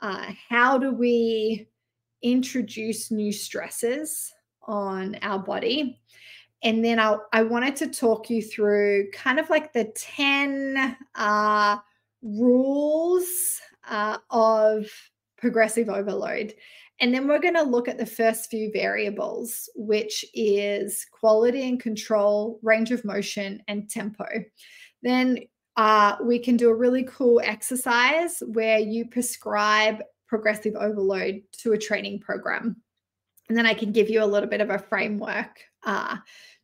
Uh, 0.00 0.32
how 0.48 0.78
do 0.78 0.92
we 0.92 1.68
introduce 2.22 3.10
new 3.10 3.32
stresses 3.32 4.32
on 4.62 5.16
our 5.22 5.38
body? 5.38 6.00
And 6.62 6.82
then 6.82 6.98
I, 6.98 7.16
I 7.32 7.42
wanted 7.42 7.76
to 7.76 7.88
talk 7.88 8.30
you 8.30 8.40
through 8.42 9.10
kind 9.12 9.38
of 9.38 9.50
like 9.50 9.72
the 9.72 9.84
10 9.94 10.96
uh, 11.14 11.76
rules 12.22 13.60
uh, 13.88 14.18
of 14.30 14.86
progressive 15.36 15.90
overload. 15.90 16.54
And 17.00 17.12
then 17.12 17.26
we're 17.26 17.40
going 17.40 17.54
to 17.54 17.62
look 17.62 17.88
at 17.88 17.98
the 17.98 18.06
first 18.06 18.50
few 18.50 18.70
variables, 18.72 19.68
which 19.74 20.24
is 20.32 21.06
quality 21.10 21.68
and 21.68 21.80
control, 21.80 22.60
range 22.62 22.92
of 22.92 23.04
motion, 23.04 23.62
and 23.66 23.90
tempo. 23.90 24.26
Then 25.02 25.40
uh, 25.76 26.16
we 26.22 26.38
can 26.38 26.56
do 26.56 26.70
a 26.70 26.74
really 26.74 27.04
cool 27.04 27.40
exercise 27.42 28.42
where 28.46 28.78
you 28.78 29.06
prescribe 29.06 30.02
progressive 30.28 30.76
overload 30.76 31.42
to 31.58 31.72
a 31.72 31.78
training 31.78 32.20
program. 32.20 32.76
And 33.48 33.58
then 33.58 33.66
I 33.66 33.74
can 33.74 33.92
give 33.92 34.08
you 34.08 34.22
a 34.22 34.26
little 34.26 34.48
bit 34.48 34.60
of 34.60 34.70
a 34.70 34.78
framework 34.78 35.60
uh, 35.84 36.16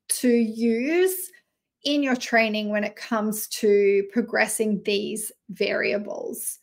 to 0.08 0.28
use 0.28 1.30
in 1.84 2.02
your 2.02 2.16
training 2.16 2.70
when 2.70 2.84
it 2.84 2.96
comes 2.96 3.48
to 3.48 4.04
progressing 4.12 4.82
these 4.84 5.32
variables. 5.50 6.59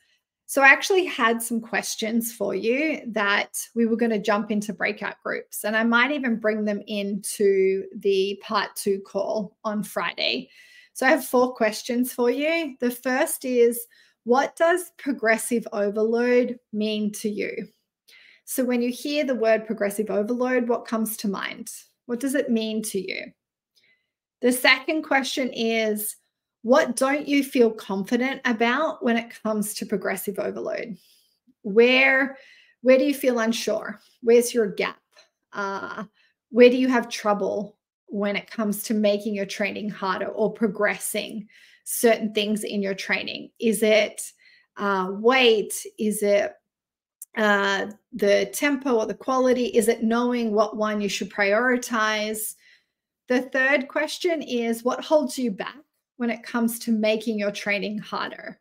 So, 0.50 0.62
I 0.62 0.70
actually 0.70 1.06
had 1.06 1.42
some 1.42 1.60
questions 1.60 2.32
for 2.32 2.56
you 2.56 3.02
that 3.08 3.60
we 3.76 3.86
were 3.86 3.98
going 3.98 4.12
to 4.12 4.18
jump 4.20 4.50
into 4.50 4.72
breakout 4.72 5.22
groups, 5.22 5.66
and 5.66 5.76
I 5.76 5.84
might 5.84 6.12
even 6.12 6.40
bring 6.40 6.64
them 6.64 6.82
into 6.88 7.84
the 7.98 8.42
part 8.42 8.70
two 8.76 9.02
call 9.02 9.58
on 9.66 9.84
Friday. 9.84 10.50
So, 10.94 11.06
I 11.06 11.10
have 11.10 11.26
four 11.26 11.54
questions 11.54 12.14
for 12.14 12.30
you. 12.32 12.78
The 12.80 12.92
first 12.92 13.44
is 13.44 13.86
What 14.24 14.56
does 14.56 14.94
progressive 14.98 15.68
overload 15.74 16.58
mean 16.72 17.12
to 17.14 17.30
you? 17.30 17.68
So, 18.46 18.64
when 18.64 18.82
you 18.82 18.90
hear 18.90 19.26
the 19.26 19.36
word 19.36 19.68
progressive 19.68 20.10
overload, 20.10 20.70
what 20.70 20.88
comes 20.88 21.18
to 21.18 21.28
mind? 21.28 21.70
What 22.06 22.22
does 22.22 22.36
it 22.36 22.50
mean 22.50 22.82
to 22.84 23.06
you? 23.06 23.34
The 24.40 24.54
second 24.54 25.04
question 25.04 25.50
is 25.52 26.16
what 26.62 26.96
don't 26.96 27.28
you 27.28 27.44
feel 27.44 27.72
confident 27.72 28.42
about 28.46 29.04
when 29.04 29.18
it 29.18 29.34
comes 29.44 29.74
to 29.76 29.86
progressive 29.86 30.40
overload? 30.40 30.98
Where 31.62 32.38
where 32.82 32.98
do 32.98 33.06
you 33.06 33.14
feel 33.14 33.40
unsure? 33.40 34.00
Where's 34.22 34.54
your 34.54 34.68
gap? 34.68 35.00
Uh, 35.52 36.06
where 36.50 36.70
do 36.70 36.78
you 36.78 36.88
have 36.88 37.10
trouble 37.10 37.78
when 38.06 38.36
it 38.36 38.50
comes 38.50 38.84
to 38.84 38.94
making 38.94 39.36
your 39.36 39.46
training 39.46 39.90
harder 39.90 40.28
or 40.28 40.54
progressing 40.54 41.48
certain 41.84 42.34
things 42.34 42.64
in 42.64 42.82
your 42.82 42.94
training? 42.94 43.50
Is 43.60 43.84
it 43.84 44.22
uh, 44.78 45.10
weight? 45.12 45.74
Is 45.98 46.22
it 46.24 46.54
uh, 47.36 47.88
the 48.14 48.50
tempo 48.54 48.96
or 48.96 49.06
the 49.06 49.14
quality? 49.14 49.66
Is 49.66 49.88
it 49.88 50.04
knowing 50.04 50.52
what 50.52 50.78
one 50.78 51.02
you 51.02 51.10
should 51.10 51.32
prioritize? 51.32 52.56
The 53.28 53.42
third 53.42 53.88
question 53.88 54.42
is 54.42 54.84
what 54.84 55.04
holds 55.04 55.38
you 55.38 55.52
back 55.52 55.76
when 56.18 56.30
it 56.30 56.44
comes 56.44 56.80
to 56.80 56.92
making 56.92 57.40
your 57.40 57.52
training 57.52 58.00
harder? 58.00 58.60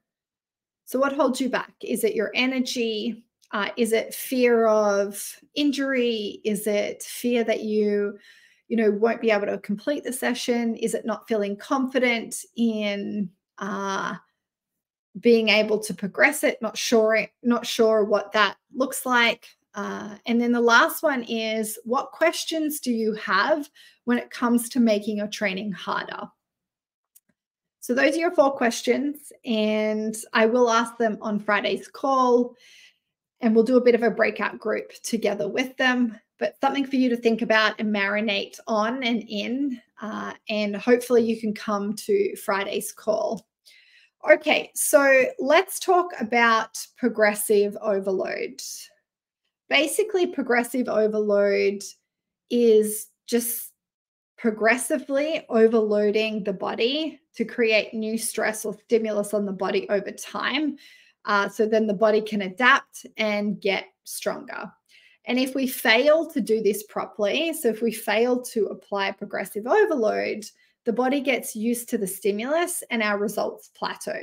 So, 0.85 0.99
what 0.99 1.13
holds 1.13 1.41
you 1.41 1.49
back? 1.49 1.75
Is 1.83 2.05
it 2.05 2.15
your 2.15 2.31
energy? 2.35 3.25
Uh, 3.53 3.71
is 3.77 3.93
it 3.93 4.15
fear 4.15 4.67
of 4.67 5.41
injury? 5.55 6.41
Is 6.45 6.67
it 6.67 7.03
fear 7.03 7.45
that 7.45 7.63
you, 7.63 8.19
you 8.69 8.77
know, 8.77 8.91
won't 8.91 9.21
be 9.21 9.31
able 9.31 9.47
to 9.47 9.59
complete 9.59 10.05
the 10.05 10.13
session? 10.13 10.77
Is 10.77 10.95
it 10.95 11.07
not 11.07 11.29
feeling 11.29 11.57
confident 11.57 12.37
in 12.57 13.31
uh, 13.59 14.15
being 15.19 15.49
able 15.49 15.79
to 15.81 15.95
progress 15.95 16.45
it? 16.45 16.61
Not 16.61 16.77
sure, 16.77 17.27
not 17.43 17.67
sure 17.67 18.05
what 18.05 18.33
that 18.33 18.57
looks 18.75 19.07
like. 19.07 19.49
Uh, 19.75 20.17
and 20.27 20.41
then 20.41 20.53
the 20.53 20.61
last 20.61 21.03
one 21.03 21.23
is 21.25 21.79
what 21.85 22.11
questions 22.13 22.81
do 22.81 22.91
you 22.93 23.13
have 23.15 23.69
when 24.05 24.19
it 24.19 24.31
comes 24.31 24.69
to 24.71 24.81
making 24.81 25.19
your 25.19 25.29
training 25.29 25.71
harder? 25.71 26.29
So 27.87 27.95
those 27.95 28.17
are 28.17 28.19
your 28.19 28.33
four 28.33 28.51
questions, 28.51 29.33
and 29.45 30.17
I 30.33 30.47
will 30.47 30.69
ask 30.69 30.97
them 30.97 31.19
on 31.21 31.39
Friday's 31.39 31.87
call, 31.87 32.57
and 33.41 33.55
we'll 33.55 33.63
do 33.63 33.77
a 33.77 33.85
bit 33.85 33.95
of 33.95 34.03
a 34.03 34.11
breakout 34.11 34.59
group 34.59 34.93
together 35.05 35.49
with 35.49 35.77
them. 35.77 36.19
But 36.41 36.57
something 36.61 36.85
for 36.85 36.97
you 36.97 37.09
to 37.11 37.17
think 37.17 37.43
about 37.43 37.79
and 37.79 37.95
marinate 37.95 38.59
on 38.67 39.05
and 39.05 39.23
in, 39.29 39.81
uh, 40.03 40.33
and 40.49 40.75
hopefully 40.75 41.23
you 41.23 41.41
can 41.41 41.55
come 41.55 41.95
to 41.95 42.35
Friday's 42.35 42.91
call. 42.91 43.47
Okay, 44.29 44.73
so 44.75 45.27
let's 45.39 45.79
talk 45.79 46.11
about 46.19 46.77
progressive 46.99 47.77
overload 47.81 48.61
basically 49.69 50.27
progressive 50.27 50.89
overload 50.89 51.83
is 52.51 53.09
just 53.27 53.73
progressively 54.37 55.47
overloading 55.49 56.45
the 56.45 56.53
body 56.53 57.21
to 57.35 57.45
create 57.45 57.95
new 57.95 58.19
stress 58.19 58.65
or 58.65 58.75
stimulus 58.85 59.33
on 59.33 59.47
the 59.47 59.53
body 59.53 59.89
over 59.89 60.11
time. 60.11 60.77
Uh, 61.25 61.49
so 61.49 61.67
then 61.67 61.87
the 61.87 61.95
body 61.95 62.21
can 62.21 62.43
adapt 62.43 63.07
and 63.17 63.61
get 63.61 63.87
stronger. 64.05 64.71
And 65.25 65.39
if 65.39 65.55
we 65.55 65.67
fail 65.67 66.31
to 66.31 66.41
do 66.41 66.63
this 66.63 66.85
properly, 66.85 67.53
so 67.53 67.69
if 67.69 67.83
we 67.83 67.93
fail 67.93 68.41
to 68.43 68.67
apply 68.67 69.11
progressive 69.13 69.67
overload, 69.67 70.45
the 70.85 70.93
body 70.93 71.21
gets 71.21 71.57
used 71.57 71.89
to 71.89 71.99
the 71.99 72.07
stimulus 72.07 72.85
and 72.91 73.03
our 73.03 73.19
results 73.19 73.71
plateau. 73.75 74.21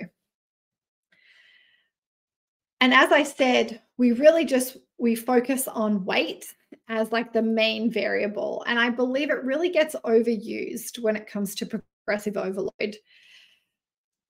And 2.80 2.94
as 2.94 3.12
I 3.12 3.24
said, 3.24 3.82
we 3.98 4.14
really 4.14 4.46
just 4.46 4.78
we 4.98 5.16
focus 5.16 5.68
on 5.68 6.06
weight 6.06 6.54
as 6.88 7.12
like 7.12 7.34
the 7.34 7.42
main 7.42 7.92
variable. 7.92 8.64
And 8.68 8.80
I 8.80 8.90
believe 8.90 9.30
it 9.30 9.44
really 9.44 9.70
gets 9.70 9.96
overused 10.04 11.00
when 11.00 11.16
it 11.16 11.28
comes 11.28 11.56
to 11.56 11.66
progressive 11.66 12.38
overload. 12.38 12.96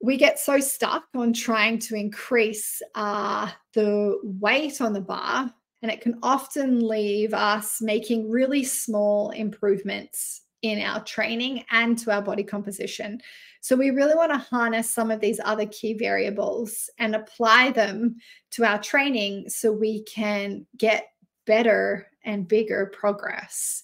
We 0.01 0.17
get 0.17 0.39
so 0.39 0.59
stuck 0.59 1.05
on 1.15 1.33
trying 1.33 1.79
to 1.79 1.95
increase 1.95 2.81
uh, 2.95 3.49
the 3.73 4.19
weight 4.23 4.81
on 4.81 4.93
the 4.93 5.01
bar, 5.01 5.53
and 5.81 5.91
it 5.91 6.01
can 6.01 6.19
often 6.21 6.85
leave 6.87 7.33
us 7.33 7.81
making 7.81 8.29
really 8.29 8.63
small 8.63 9.29
improvements 9.31 10.41
in 10.61 10.81
our 10.81 11.03
training 11.03 11.63
and 11.71 11.97
to 11.99 12.11
our 12.11 12.21
body 12.21 12.43
composition. 12.43 13.19
So 13.61 13.75
we 13.75 13.91
really 13.91 14.15
want 14.15 14.31
to 14.31 14.37
harness 14.37 14.89
some 14.89 15.11
of 15.11 15.19
these 15.19 15.39
other 15.43 15.65
key 15.67 15.93
variables 15.93 16.89
and 16.99 17.15
apply 17.15 17.71
them 17.71 18.15
to 18.51 18.65
our 18.65 18.81
training 18.81 19.49
so 19.49 19.71
we 19.71 20.03
can 20.03 20.65
get 20.77 21.07
better 21.45 22.07
and 22.23 22.47
bigger 22.47 22.87
progress. 22.87 23.83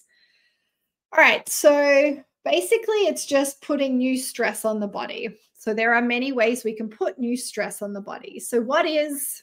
All 1.12 1.22
right, 1.22 1.48
so 1.48 2.22
basically 2.44 3.06
it's 3.06 3.26
just 3.26 3.60
putting 3.62 3.98
new 3.98 4.16
stress 4.16 4.64
on 4.64 4.80
the 4.80 4.86
body. 4.86 5.36
So 5.58 5.74
there 5.74 5.94
are 5.94 6.02
many 6.02 6.32
ways 6.32 6.64
we 6.64 6.74
can 6.74 6.88
put 6.88 7.18
new 7.18 7.36
stress 7.36 7.82
on 7.82 7.92
the 7.92 8.00
body. 8.00 8.40
So 8.40 8.60
what 8.60 8.86
is 8.86 9.42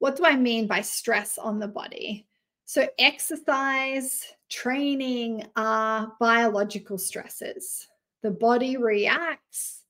what 0.00 0.14
do 0.16 0.24
I 0.24 0.36
mean 0.36 0.68
by 0.68 0.82
stress 0.82 1.38
on 1.38 1.58
the 1.58 1.66
body? 1.66 2.26
So 2.66 2.86
exercise, 2.98 4.24
training 4.48 5.46
are 5.56 6.12
biological 6.20 6.98
stresses 6.98 7.88
the 8.22 8.30
body 8.30 8.76
reacts 8.76 9.82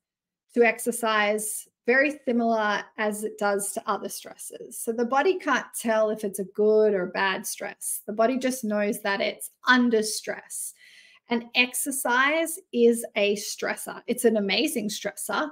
to 0.55 0.63
exercise 0.63 1.69
very 1.89 2.21
similar 2.27 2.85
as 2.99 3.25
it 3.25 3.39
does 3.39 3.73
to 3.73 3.83
other 3.87 4.11
stresses. 4.11 4.79
So 4.79 4.93
the 4.93 5.07
body 5.07 5.39
can't 5.39 5.65
tell 5.75 6.11
if 6.11 6.23
it's 6.23 6.39
a 6.39 6.45
good 6.45 6.93
or 6.93 7.07
bad 7.07 7.47
stress. 7.47 8.03
The 8.07 8.13
body 8.13 8.37
just 8.37 8.63
knows 8.63 9.01
that 9.01 9.23
it's 9.23 9.53
under 9.67 10.03
stress. 10.03 10.75
And 11.31 11.47
exercise 11.55 12.59
is 12.75 13.07
a 13.17 13.37
stressor. 13.37 14.03
It's 14.07 14.27
an 14.27 14.37
amazing 14.37 14.91
stressor. 14.91 15.49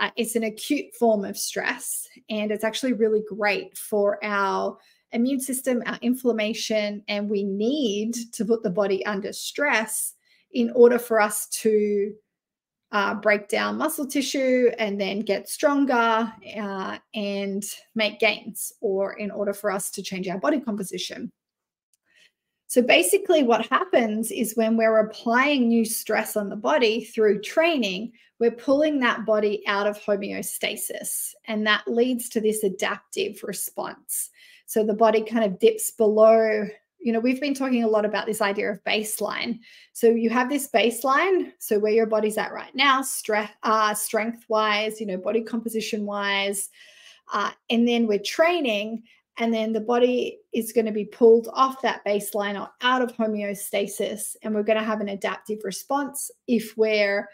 Uh, 0.00 0.10
it's 0.16 0.36
an 0.36 0.44
acute 0.44 0.86
form 0.98 1.22
of 1.22 1.36
stress, 1.36 2.08
and 2.30 2.50
it's 2.50 2.64
actually 2.64 2.94
really 2.94 3.22
great 3.28 3.76
for 3.76 4.18
our 4.24 4.78
immune 5.12 5.38
system, 5.38 5.82
our 5.84 5.98
inflammation, 6.00 7.02
and 7.08 7.28
we 7.28 7.44
need 7.44 8.14
to 8.32 8.44
put 8.46 8.62
the 8.62 8.70
body 8.70 9.04
under 9.04 9.34
stress 9.34 10.14
in 10.52 10.70
order 10.74 10.98
for 10.98 11.20
us 11.20 11.46
to 11.48 12.14
uh, 12.94 13.12
break 13.12 13.48
down 13.48 13.76
muscle 13.76 14.06
tissue 14.06 14.70
and 14.78 15.00
then 15.00 15.18
get 15.20 15.48
stronger 15.48 16.32
uh, 16.56 16.96
and 17.12 17.64
make 17.96 18.20
gains, 18.20 18.72
or 18.80 19.14
in 19.14 19.30
order 19.30 19.52
for 19.52 19.70
us 19.70 19.90
to 19.90 20.02
change 20.02 20.28
our 20.28 20.38
body 20.38 20.60
composition. 20.60 21.30
So 22.68 22.82
basically, 22.82 23.42
what 23.42 23.66
happens 23.66 24.30
is 24.30 24.56
when 24.56 24.76
we're 24.76 24.98
applying 24.98 25.68
new 25.68 25.84
stress 25.84 26.36
on 26.36 26.48
the 26.48 26.56
body 26.56 27.04
through 27.04 27.42
training, 27.42 28.12
we're 28.38 28.52
pulling 28.52 29.00
that 29.00 29.26
body 29.26 29.62
out 29.66 29.86
of 29.86 30.00
homeostasis. 30.00 31.34
And 31.46 31.66
that 31.66 31.84
leads 31.86 32.28
to 32.30 32.40
this 32.40 32.64
adaptive 32.64 33.42
response. 33.42 34.30
So 34.66 34.84
the 34.84 34.94
body 34.94 35.22
kind 35.22 35.44
of 35.44 35.58
dips 35.58 35.90
below 35.90 36.66
you 37.04 37.12
know, 37.12 37.20
we've 37.20 37.40
been 37.40 37.52
talking 37.52 37.84
a 37.84 37.88
lot 37.88 38.06
about 38.06 38.24
this 38.24 38.40
idea 38.40 38.72
of 38.72 38.82
baseline. 38.84 39.58
So 39.92 40.08
you 40.08 40.30
have 40.30 40.48
this 40.48 40.68
baseline, 40.68 41.52
so 41.58 41.78
where 41.78 41.92
your 41.92 42.06
body's 42.06 42.38
at 42.38 42.54
right 42.54 42.74
now, 42.74 43.02
stre- 43.02 43.50
uh, 43.62 43.92
strength 43.92 44.46
wise, 44.48 45.00
you 45.00 45.06
know, 45.06 45.18
body 45.18 45.42
composition 45.42 46.06
wise, 46.06 46.70
uh, 47.30 47.50
and 47.68 47.86
then 47.86 48.06
we're 48.06 48.20
training, 48.20 49.02
and 49.36 49.52
then 49.52 49.74
the 49.74 49.80
body 49.80 50.38
is 50.54 50.72
going 50.72 50.86
to 50.86 50.92
be 50.92 51.04
pulled 51.04 51.46
off 51.52 51.82
that 51.82 52.02
baseline 52.06 52.58
or 52.58 52.70
out 52.80 53.02
of 53.02 53.14
homeostasis, 53.14 54.34
and 54.42 54.54
we're 54.54 54.62
going 54.62 54.78
to 54.78 54.84
have 54.84 55.02
an 55.02 55.10
adaptive 55.10 55.58
response 55.62 56.30
if 56.48 56.74
we're 56.74 57.28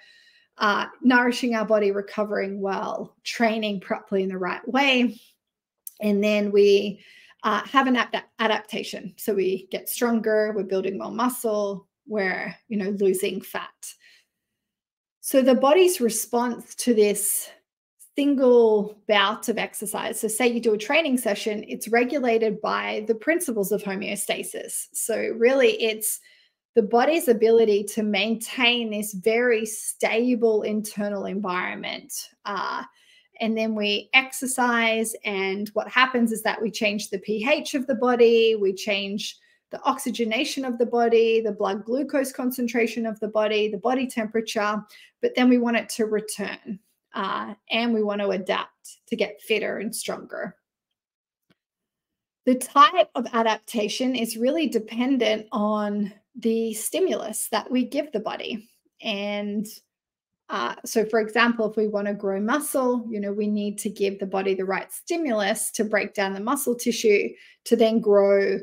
uh, 0.59 0.87
nourishing 1.01 1.55
our 1.55 1.65
body, 1.65 1.93
recovering 1.93 2.61
well, 2.61 3.15
training 3.23 3.79
properly 3.79 4.25
in 4.25 4.31
the 4.31 4.37
right 4.37 4.67
way. 4.67 5.17
And 6.01 6.25
then 6.25 6.51
we 6.51 7.05
uh, 7.43 7.63
have 7.67 7.87
an 7.87 7.97
ad- 7.97 8.25
adaptation. 8.39 9.15
So 9.17 9.35
we 9.35 9.69
get 9.71 9.89
stronger, 9.89 10.53
we're 10.55 10.65
building 10.65 10.99
more 10.99 11.11
muscle, 11.11 11.89
we're, 12.07 12.55
you 12.69 12.77
know, 12.77 12.91
losing 12.91 13.41
fat. 13.41 13.69
So 15.21 15.43
the 15.43 15.55
body's 15.55 16.01
response 16.01 16.75
to 16.77 16.95
this 16.95 17.51
single 18.17 19.01
bout 19.09 19.49
of 19.49 19.59
exercise. 19.59 20.21
So, 20.21 20.29
say 20.29 20.49
you 20.49 20.61
do 20.61 20.75
a 20.75 20.79
training 20.79 21.17
session, 21.19 21.65
it's 21.69 21.89
regulated 21.89 22.61
by 22.61 23.05
the 23.07 23.15
principles 23.15 23.73
of 23.73 23.83
homeostasis. 23.83 24.89
So, 24.93 25.17
really, 25.39 25.81
it's 25.83 26.21
the 26.75 26.83
body's 26.83 27.29
ability 27.29 27.85
to 27.85 28.03
maintain 28.03 28.91
this 28.91 29.15
very 29.15 29.65
stable 29.65 30.63
internal 30.63 31.25
environment. 31.25 32.13
Uh, 32.45 32.85
and 33.41 33.57
then 33.57 33.75
we 33.75 34.11
exercise, 34.13 35.15
and 35.25 35.69
what 35.71 35.89
happens 35.89 36.31
is 36.33 36.43
that 36.43 36.61
we 36.61 36.71
change 36.71 37.11
the 37.11 37.19
pH 37.19 37.75
of 37.75 37.87
the 37.87 37.95
body, 37.95 38.55
we 38.55 38.73
change 38.73 39.39
the 39.71 39.83
oxygenation 39.85 40.65
of 40.65 40.79
the 40.79 40.87
body, 40.87 41.41
the 41.41 41.53
blood 41.53 41.85
glucose 41.85 42.33
concentration 42.33 43.07
of 43.07 43.19
the 43.21 43.29
body, 43.29 43.69
the 43.69 43.79
body 43.79 44.07
temperature, 44.07 44.85
but 45.23 45.33
then 45.37 45.49
we 45.49 45.59
want 45.59 45.77
it 45.77 45.89
to 45.89 46.07
return 46.07 46.79
uh, 47.15 47.55
and 47.71 47.95
we 47.95 48.03
want 48.03 48.21
to 48.21 48.31
adapt 48.31 48.99
to 49.07 49.17
get 49.17 49.41
fitter 49.41 49.79
and 49.79 49.95
stronger. 49.95 50.57
The 52.47 52.57
type 52.57 53.11
of 53.15 53.27
adaptation 53.33 54.17
is 54.17 54.37
really 54.37 54.67
dependent 54.67 55.47
on 55.53 56.13
the 56.35 56.75
stimulus 56.75 57.49
that 57.53 57.71
we 57.71 57.85
give 57.85 58.11
the 58.13 58.21
body. 58.21 58.69
And 59.03 59.67
uh, 60.51 60.75
so, 60.85 61.05
for 61.05 61.21
example, 61.21 61.71
if 61.71 61.77
we 61.77 61.87
want 61.87 62.09
to 62.09 62.15
grow 62.15 62.41
muscle, 62.41 63.07
you 63.09 63.21
know, 63.21 63.33
we 63.33 63.47
need 63.47 63.79
to 63.79 63.89
give 63.89 64.19
the 64.19 64.27
body 64.27 64.55
the 64.55 64.65
right 64.65 64.93
stimulus 64.93 65.71
to 65.71 65.85
break 65.85 66.13
down 66.13 66.35
the 66.35 66.41
muscle 66.41 66.75
tissue 66.75 67.29
to 67.65 67.77
then 67.77 68.01
grow 68.01 68.59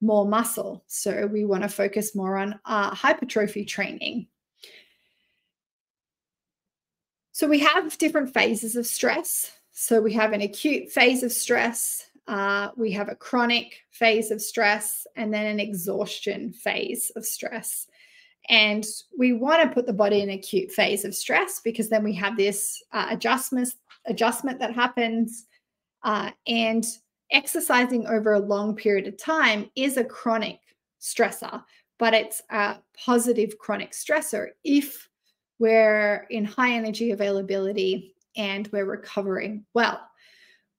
more 0.00 0.26
muscle. 0.26 0.84
So, 0.88 1.26
we 1.26 1.44
want 1.44 1.62
to 1.62 1.68
focus 1.68 2.16
more 2.16 2.36
on 2.36 2.58
uh, 2.64 2.92
hypertrophy 2.92 3.64
training. 3.64 4.26
So, 7.30 7.46
we 7.46 7.60
have 7.60 7.96
different 7.98 8.34
phases 8.34 8.74
of 8.74 8.84
stress. 8.84 9.52
So, 9.70 10.00
we 10.00 10.12
have 10.14 10.32
an 10.32 10.40
acute 10.40 10.90
phase 10.90 11.22
of 11.22 11.30
stress, 11.30 12.08
uh, 12.28 12.70
we 12.76 12.92
have 12.92 13.08
a 13.08 13.14
chronic 13.14 13.84
phase 13.90 14.30
of 14.30 14.42
stress 14.42 15.06
and 15.16 15.32
then 15.32 15.46
an 15.46 15.58
exhaustion 15.58 16.52
phase 16.52 17.10
of 17.16 17.24
stress. 17.24 17.86
And 18.48 18.84
we 19.18 19.32
want 19.32 19.62
to 19.62 19.74
put 19.74 19.86
the 19.86 19.92
body 19.92 20.20
in 20.20 20.30
acute 20.30 20.70
phase 20.70 21.04
of 21.04 21.14
stress 21.14 21.60
because 21.60 21.88
then 21.88 22.02
we 22.02 22.14
have 22.14 22.36
this 22.36 22.82
uh, 22.92 23.06
adjustment 23.10 23.74
adjustment 24.06 24.58
that 24.60 24.74
happens. 24.74 25.46
Uh, 26.04 26.30
and 26.46 26.86
exercising 27.32 28.06
over 28.06 28.34
a 28.34 28.38
long 28.38 28.74
period 28.74 29.06
of 29.06 29.18
time 29.18 29.68
is 29.76 29.96
a 29.96 30.04
chronic 30.04 30.60
stressor, 31.00 31.62
but 31.98 32.14
it's 32.14 32.40
a 32.50 32.76
positive 33.04 33.58
chronic 33.58 33.90
stressor 33.90 34.48
if 34.64 35.08
we're 35.58 36.26
in 36.30 36.44
high 36.44 36.72
energy 36.72 37.10
availability 37.10 38.14
and 38.36 38.68
we're 38.72 38.84
recovering 38.84 39.64
well 39.74 40.08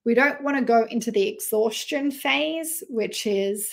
we 0.04 0.14
don't 0.14 0.42
want 0.42 0.56
to 0.56 0.62
go 0.62 0.84
into 0.84 1.10
the 1.10 1.28
exhaustion 1.28 2.10
phase, 2.10 2.82
which 2.88 3.26
is 3.26 3.72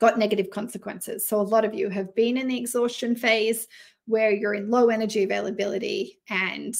got 0.00 0.18
negative 0.18 0.50
consequences. 0.50 1.26
So 1.26 1.40
a 1.40 1.42
lot 1.42 1.64
of 1.64 1.74
you 1.74 1.88
have 1.90 2.14
been 2.14 2.36
in 2.36 2.48
the 2.48 2.58
exhaustion 2.58 3.16
phase 3.16 3.66
where 4.06 4.30
you're 4.30 4.54
in 4.54 4.70
low 4.70 4.88
energy 4.88 5.22
availability 5.22 6.20
and 6.28 6.74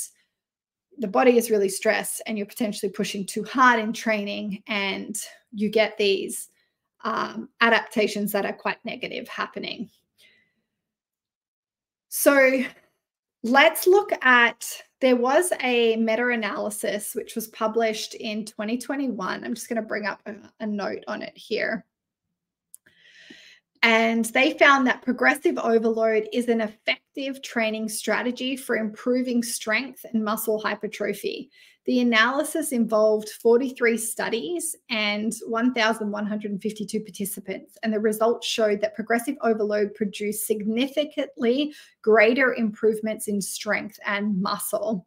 the 0.99 1.09
body 1.09 1.37
is 1.37 1.51
really 1.51 1.69
stressed 1.69 2.23
and 2.27 2.37
you're 2.37 2.47
potentially 2.47 2.91
pushing 2.91 3.27
too 3.27 3.45
hard 3.45 3.81
in 3.81 3.93
training 3.93 4.63
and 4.69 5.17
you 5.53 5.69
get 5.69 5.97
these 5.97 6.49
um, 7.05 7.49
adaptations 7.61 8.33
that 8.33 8.47
are 8.47 8.53
quite 8.53 8.79
negative 8.85 9.29
happening. 9.29 9.91
So 12.09 12.63
let's 13.43 13.87
look 13.87 14.11
at 14.23 14.65
there 15.01 15.17
was 15.17 15.53
a 15.61 15.97
meta 15.97 16.29
analysis 16.29 17.15
which 17.15 17.35
was 17.35 17.49
published 17.49 18.15
in 18.15 18.45
2021. 18.45 19.45
I'm 19.45 19.55
just 19.55 19.69
going 19.69 19.83
to 19.83 19.87
bring 19.87 20.07
up 20.07 20.23
a, 20.27 20.35
a, 20.61 20.67
note 20.67 21.05
on 21.09 21.21
it 21.21 21.37
here. 21.37 21.85
And 23.85 24.25
they 24.25 24.55
found 24.55 24.87
that 24.87 25.03
progressive 25.03 25.59
overload 25.59 26.27
is 26.33 26.49
an 26.49 26.63
effective 26.63 27.43
training 27.43 27.91
strategy 27.91 28.57
for 28.57 28.79
improving 28.79 29.43
strength 29.43 30.07
and 30.11 30.25
muscle 30.25 30.59
hypertrophy. 30.59 31.51
The 31.85 32.01
analysis 32.01 32.73
involved 32.73 33.29
43 33.29 33.99
studies 33.99 34.75
and 34.89 35.35
1,152 35.47 37.01
participants, 37.01 37.77
and 37.83 37.93
the 37.93 38.01
results 38.01 38.47
showed 38.47 38.81
that 38.81 38.95
progressive 38.95 39.37
overload 39.43 39.93
produced 39.95 40.47
significantly 40.47 41.75
greater 42.01 42.55
improvements 42.55 43.29
in 43.29 43.43
strength 43.43 44.01
and 44.07 44.41
muscle. 44.41 45.07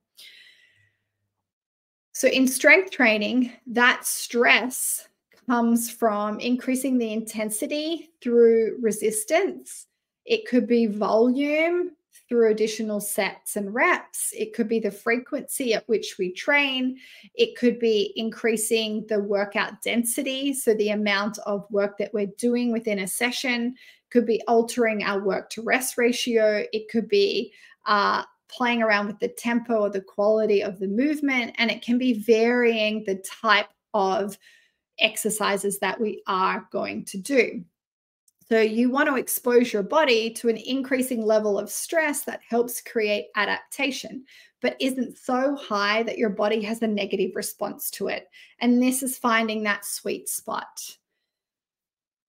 So, 2.12 2.28
in 2.28 2.48
strength 2.48 2.92
training, 2.92 3.54
that 3.66 4.06
stress 4.06 5.08
comes 5.49 5.89
from 5.89 6.39
increasing 6.39 6.97
the 6.97 7.13
intensity 7.13 8.12
through 8.21 8.77
resistance. 8.81 9.88
It 10.25 10.45
could 10.45 10.67
be 10.67 10.88
volume 10.88 11.91
through 12.27 12.51
additional 12.51 12.99
sets 12.99 13.55
and 13.55 13.73
reps. 13.73 14.33
It 14.38 14.53
could 14.53 14.67
be 14.67 14.79
the 14.79 14.91
frequency 14.91 15.73
at 15.73 15.88
which 15.88 16.17
we 16.19 16.33
train. 16.33 16.97
It 17.36 17.55
could 17.55 17.79
be 17.79 18.12
increasing 18.15 19.05
the 19.07 19.19
workout 19.19 19.81
density. 19.81 20.53
So, 20.53 20.73
the 20.73 20.89
amount 20.89 21.38
of 21.45 21.65
work 21.71 21.97
that 21.99 22.13
we're 22.13 22.31
doing 22.38 22.73
within 22.73 22.99
a 22.99 23.07
session 23.07 23.75
could 24.10 24.25
be 24.25 24.41
altering 24.47 25.03
our 25.03 25.23
work 25.23 25.49
to 25.51 25.62
rest 25.62 25.97
ratio. 25.97 26.65
It 26.73 26.89
could 26.89 27.07
be 27.07 27.53
uh, 27.86 28.23
playing 28.49 28.81
around 28.81 29.07
with 29.07 29.19
the 29.19 29.29
tempo 29.29 29.81
or 29.81 29.89
the 29.89 30.01
quality 30.01 30.62
of 30.62 30.79
the 30.79 30.88
movement. 30.88 31.55
And 31.57 31.71
it 31.71 31.81
can 31.81 31.97
be 31.97 32.13
varying 32.13 33.03
the 33.05 33.23
type 33.41 33.69
of 33.93 34.38
exercises 34.99 35.79
that 35.79 35.99
we 35.99 36.21
are 36.27 36.67
going 36.71 37.05
to 37.05 37.17
do. 37.17 37.63
So, 38.49 38.62
you 38.62 38.89
want 38.89 39.10
to 39.10 39.17
expose 39.17 39.73
your 39.73 39.83
body 39.83 40.29
to 40.36 40.47
an 40.47 40.57
increasing 40.57 41.21
level 41.21 41.60
of 41.60 41.69
stress 41.69 42.23
that 42.23 42.39
helps 42.47 42.81
create 42.81 43.27
adaptation, 43.36 44.23
but 44.62 44.77
isn't 44.79 45.17
so 45.17 45.55
high 45.55 46.03
that 46.03 46.17
your 46.17 46.29
body 46.29 46.62
has 46.62 46.81
a 46.81 46.88
negative 46.88 47.31
response 47.36 47.91
to 47.91 48.07
it. 48.07 48.29
And 48.62 48.81
this 48.81 49.03
is 49.03 49.17
finding 49.17 49.63
that 49.63 49.83
sweet 49.83 50.29
spot. 50.29 50.97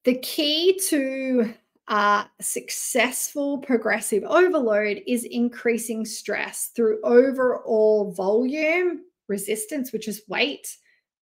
The 0.05 0.17
key 0.17 0.81
to 0.89 1.55
uh, 1.89 2.25
successful 2.41 3.59
progressive 3.59 4.23
overload 4.25 5.03
is 5.07 5.25
increasing 5.25 6.05
stress 6.05 6.71
through 6.75 7.01
overall 7.03 8.13
volume, 8.13 9.03
resistance, 9.27 9.93
which 9.93 10.07
is 10.07 10.23
weight, 10.29 10.77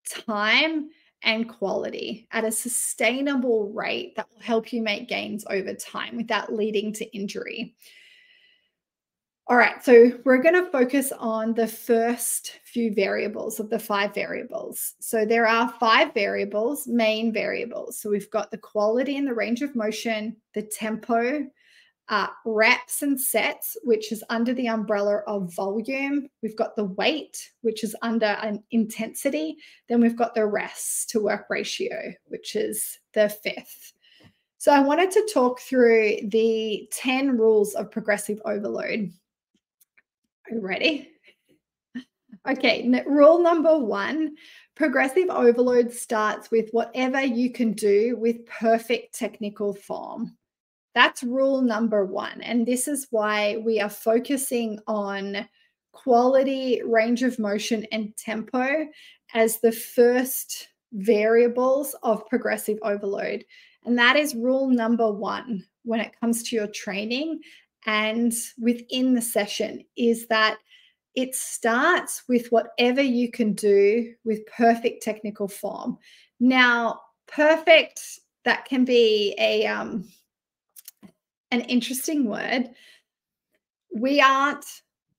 time, 0.08 0.90
and 1.22 1.48
quality 1.48 2.26
at 2.32 2.44
a 2.44 2.52
sustainable 2.52 3.70
rate 3.72 4.16
that 4.16 4.26
will 4.32 4.42
help 4.42 4.72
you 4.72 4.82
make 4.82 5.08
gains 5.08 5.44
over 5.50 5.74
time 5.74 6.16
without 6.16 6.52
leading 6.52 6.92
to 6.94 7.16
injury. 7.16 7.74
All 9.46 9.56
right, 9.56 9.84
so 9.84 10.12
we're 10.24 10.42
going 10.42 10.54
to 10.54 10.70
focus 10.70 11.12
on 11.18 11.54
the 11.54 11.66
first 11.66 12.60
few 12.64 12.94
variables 12.94 13.58
of 13.58 13.68
the 13.68 13.80
five 13.80 14.14
variables. 14.14 14.94
So 15.00 15.24
there 15.24 15.44
are 15.44 15.74
five 15.80 16.14
variables, 16.14 16.86
main 16.86 17.32
variables. 17.32 17.98
So 18.00 18.10
we've 18.10 18.30
got 18.30 18.52
the 18.52 18.58
quality 18.58 19.16
and 19.16 19.26
the 19.26 19.34
range 19.34 19.62
of 19.62 19.74
motion, 19.74 20.36
the 20.54 20.62
tempo, 20.62 21.46
uh, 22.10 22.26
reps 22.44 23.02
and 23.02 23.18
sets, 23.18 23.76
which 23.84 24.10
is 24.10 24.24
under 24.28 24.52
the 24.52 24.66
umbrella 24.66 25.22
of 25.28 25.54
volume. 25.54 26.28
We've 26.42 26.56
got 26.56 26.74
the 26.74 26.84
weight, 26.84 27.50
which 27.62 27.84
is 27.84 27.94
under 28.02 28.26
an 28.26 28.64
intensity. 28.72 29.56
Then 29.88 30.00
we've 30.00 30.16
got 30.16 30.34
the 30.34 30.44
rest 30.44 31.10
to 31.10 31.20
work 31.20 31.46
ratio, 31.48 32.12
which 32.26 32.56
is 32.56 32.98
the 33.14 33.28
fifth. 33.28 33.92
So 34.58 34.72
I 34.72 34.80
wanted 34.80 35.12
to 35.12 35.30
talk 35.32 35.60
through 35.60 36.16
the 36.24 36.88
10 36.92 37.38
rules 37.38 37.74
of 37.74 37.92
progressive 37.92 38.42
overload. 38.44 39.12
Are 40.50 40.54
you 40.54 40.60
ready? 40.60 41.12
Okay, 42.48 43.04
rule 43.06 43.40
number 43.40 43.78
one 43.78 44.34
progressive 44.74 45.28
overload 45.28 45.92
starts 45.92 46.50
with 46.50 46.70
whatever 46.72 47.22
you 47.22 47.52
can 47.52 47.72
do 47.72 48.16
with 48.16 48.46
perfect 48.46 49.14
technical 49.16 49.74
form. 49.74 50.36
That's 50.94 51.22
rule 51.22 51.62
number 51.62 52.04
one. 52.04 52.40
And 52.42 52.66
this 52.66 52.88
is 52.88 53.06
why 53.10 53.58
we 53.64 53.80
are 53.80 53.90
focusing 53.90 54.78
on 54.86 55.48
quality, 55.92 56.82
range 56.84 57.22
of 57.22 57.38
motion, 57.38 57.86
and 57.92 58.16
tempo 58.16 58.86
as 59.34 59.60
the 59.60 59.72
first 59.72 60.68
variables 60.92 61.94
of 62.02 62.26
progressive 62.26 62.78
overload. 62.82 63.44
And 63.84 63.98
that 63.98 64.16
is 64.16 64.34
rule 64.34 64.68
number 64.68 65.10
one 65.10 65.64
when 65.84 66.00
it 66.00 66.18
comes 66.20 66.42
to 66.44 66.56
your 66.56 66.66
training 66.66 67.40
and 67.86 68.32
within 68.58 69.14
the 69.14 69.22
session 69.22 69.84
is 69.96 70.26
that 70.28 70.58
it 71.14 71.34
starts 71.34 72.22
with 72.28 72.48
whatever 72.50 73.00
you 73.00 73.30
can 73.30 73.54
do 73.54 74.12
with 74.24 74.46
perfect 74.46 75.02
technical 75.02 75.48
form. 75.48 75.98
Now, 76.38 77.00
perfect, 77.26 78.00
that 78.44 78.64
can 78.64 78.84
be 78.84 79.34
a 79.38 79.66
um, 79.66 80.08
an 81.50 81.62
interesting 81.62 82.26
word. 82.26 82.70
We 83.94 84.20
aren't 84.20 84.64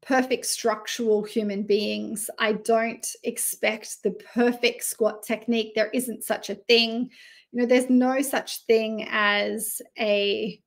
perfect 0.02 0.46
structural 0.46 1.24
human 1.24 1.64
beings. 1.64 2.30
I 2.40 2.54
don't 2.54 3.06
expect 3.24 4.02
the 4.04 4.12
perfect 4.12 4.84
squat 4.84 5.24
technique. 5.24 5.74
There 5.76 5.92
isn't 5.94 6.24
such 6.24 6.50
a 6.50 6.56
thing. 6.56 7.10
You 7.52 7.62
know, 7.62 7.66
there's 7.66 7.90
no 7.90 8.22
such 8.22 8.66
thing 8.66 9.08
as 9.10 9.82
a 10.00 10.62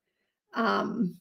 um, 0.54 1.16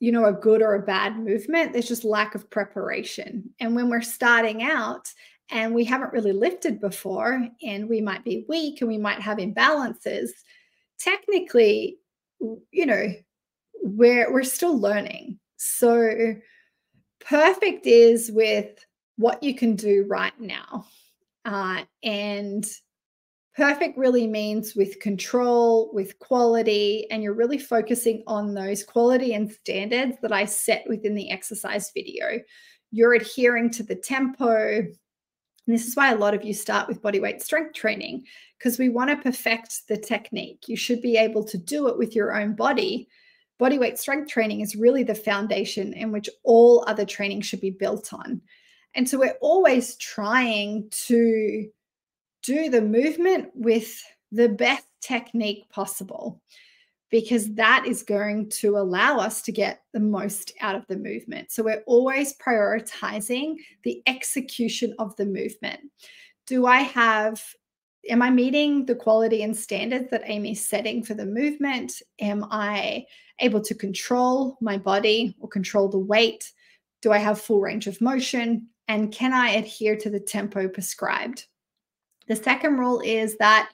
you 0.00 0.12
know, 0.12 0.26
a 0.26 0.32
good 0.32 0.62
or 0.62 0.74
a 0.74 0.82
bad 0.82 1.18
movement. 1.18 1.72
There's 1.72 1.88
just 1.88 2.04
lack 2.04 2.34
of 2.34 2.48
preparation. 2.50 3.50
And 3.58 3.74
when 3.74 3.88
we're 3.88 4.02
starting 4.02 4.62
out 4.62 5.12
and 5.50 5.74
we 5.74 5.84
haven't 5.84 6.12
really 6.12 6.32
lifted 6.32 6.80
before 6.80 7.48
and 7.62 7.88
we 7.88 8.00
might 8.00 8.24
be 8.24 8.44
weak 8.48 8.80
and 8.80 8.88
we 8.88 8.98
might 8.98 9.20
have 9.20 9.38
imbalances, 9.38 10.30
technically, 10.98 11.98
you 12.70 12.86
know, 12.86 13.12
we're 13.82 14.32
we're 14.32 14.44
still 14.44 14.78
learning. 14.78 15.38
So 15.56 16.34
perfect 17.20 17.86
is 17.86 18.30
with 18.32 18.84
what 19.16 19.42
you 19.42 19.54
can 19.54 19.74
do 19.76 20.04
right 20.08 20.38
now. 20.40 20.86
Uh, 21.44 21.82
and 22.02 22.66
perfect 23.56 23.98
really 23.98 24.26
means 24.26 24.76
with 24.76 25.00
control, 25.00 25.90
with 25.92 26.18
quality, 26.20 27.10
and 27.10 27.22
you're 27.22 27.34
really 27.34 27.58
focusing 27.58 28.22
on 28.26 28.54
those 28.54 28.84
quality 28.84 29.34
and 29.34 29.50
standards 29.50 30.16
that 30.22 30.32
I 30.32 30.44
set 30.44 30.84
within 30.88 31.14
the 31.14 31.30
exercise 31.30 31.90
video. 31.92 32.40
You're 32.92 33.14
adhering 33.14 33.70
to 33.70 33.82
the 33.82 33.96
tempo. 33.96 34.78
And 34.78 35.76
this 35.76 35.86
is 35.86 35.96
why 35.96 36.12
a 36.12 36.16
lot 36.16 36.34
of 36.34 36.44
you 36.44 36.54
start 36.54 36.88
with 36.88 37.02
body 37.02 37.20
weight 37.20 37.42
strength 37.42 37.74
training 37.74 38.24
because 38.56 38.78
we 38.78 38.88
want 38.88 39.10
to 39.10 39.16
perfect 39.16 39.86
the 39.88 39.96
technique. 39.96 40.64
You 40.66 40.76
should 40.76 41.02
be 41.02 41.16
able 41.16 41.44
to 41.44 41.58
do 41.58 41.88
it 41.88 41.98
with 41.98 42.14
your 42.14 42.40
own 42.40 42.54
body 42.54 43.08
body 43.58 43.78
weight 43.78 43.98
strength 43.98 44.30
training 44.30 44.60
is 44.60 44.76
really 44.76 45.02
the 45.02 45.14
foundation 45.14 45.92
in 45.92 46.12
which 46.12 46.28
all 46.44 46.84
other 46.86 47.04
training 47.04 47.40
should 47.40 47.60
be 47.60 47.70
built 47.70 48.12
on. 48.12 48.40
And 48.94 49.08
so 49.08 49.18
we're 49.18 49.38
always 49.40 49.96
trying 49.96 50.88
to 51.06 51.68
do 52.42 52.70
the 52.70 52.80
movement 52.80 53.50
with 53.54 54.02
the 54.32 54.48
best 54.48 54.84
technique 55.00 55.68
possible 55.70 56.40
because 57.10 57.54
that 57.54 57.84
is 57.86 58.02
going 58.02 58.50
to 58.50 58.76
allow 58.76 59.18
us 59.18 59.40
to 59.42 59.52
get 59.52 59.82
the 59.92 60.00
most 60.00 60.52
out 60.60 60.74
of 60.74 60.86
the 60.88 60.96
movement. 60.96 61.50
So 61.50 61.62
we're 61.62 61.82
always 61.86 62.36
prioritizing 62.36 63.56
the 63.82 64.02
execution 64.06 64.94
of 64.98 65.16
the 65.16 65.24
movement. 65.24 65.80
Do 66.46 66.66
I 66.66 66.80
have 66.80 67.42
am 68.08 68.22
I 68.22 68.30
meeting 68.30 68.86
the 68.86 68.94
quality 68.94 69.42
and 69.42 69.56
standards 69.56 70.10
that 70.10 70.22
Amy's 70.24 70.66
setting 70.66 71.02
for 71.02 71.14
the 71.14 71.26
movement? 71.26 72.00
Am 72.20 72.44
I 72.50 73.04
able 73.40 73.60
to 73.60 73.74
control 73.74 74.58
my 74.60 74.76
body 74.78 75.36
or 75.40 75.48
control 75.48 75.88
the 75.88 75.98
weight? 75.98 76.52
Do 77.02 77.12
I 77.12 77.18
have 77.18 77.40
full 77.40 77.60
range 77.60 77.86
of 77.86 78.00
motion? 78.00 78.68
And 78.88 79.12
can 79.12 79.32
I 79.32 79.50
adhere 79.50 79.96
to 79.96 80.10
the 80.10 80.20
tempo 80.20 80.68
prescribed? 80.68 81.46
The 82.26 82.36
second 82.36 82.78
rule 82.78 83.00
is 83.00 83.36
that 83.38 83.70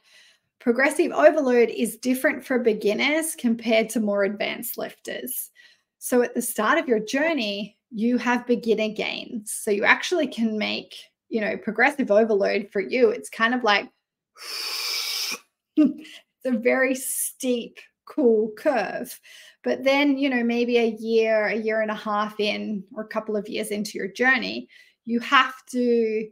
progressive 0.61 1.13
overload 1.13 1.69
is 1.71 1.97
different 1.97 2.45
for 2.45 2.59
beginners 2.59 3.35
compared 3.35 3.89
to 3.91 4.01
more 4.01 4.25
advanced 4.25 4.79
lifters. 4.79 5.51
So 5.99 6.23
at 6.23 6.35
the 6.35 6.43
start 6.43 6.79
of 6.79 6.89
your 6.89 7.01
journey, 7.01 7.79
you 7.91 8.19
have 8.19 8.47
beginner 8.47 8.89
gains. 8.89 9.53
So 9.53 9.71
you 9.71 9.85
actually 9.85 10.27
can 10.27 10.59
make, 10.59 10.95
you 11.29 11.41
know, 11.41 11.57
progressive 11.57 12.11
overload 12.11 12.69
for 12.73 12.81
you. 12.81 13.11
It's 13.11 13.31
kind 13.31 13.55
of 13.55 13.63
like 13.63 13.89
it's 15.77 16.09
a 16.45 16.53
very 16.53 16.95
steep, 16.95 17.79
cool 18.07 18.53
curve. 18.57 19.19
But 19.65 19.83
then, 19.83 20.19
you 20.19 20.29
know, 20.29 20.45
maybe 20.45 20.77
a 20.77 20.91
year, 20.91 21.47
a 21.47 21.57
year 21.57 21.81
and 21.81 21.91
a 21.91 21.95
half 21.95 22.39
in, 22.39 22.85
or 22.95 23.03
a 23.03 23.09
couple 23.09 23.37
of 23.37 23.49
years 23.49 23.71
into 23.71 23.99
your 23.99 24.09
journey, 24.09 24.69
you 25.05 25.21
have 25.21 25.55
to 25.71 26.29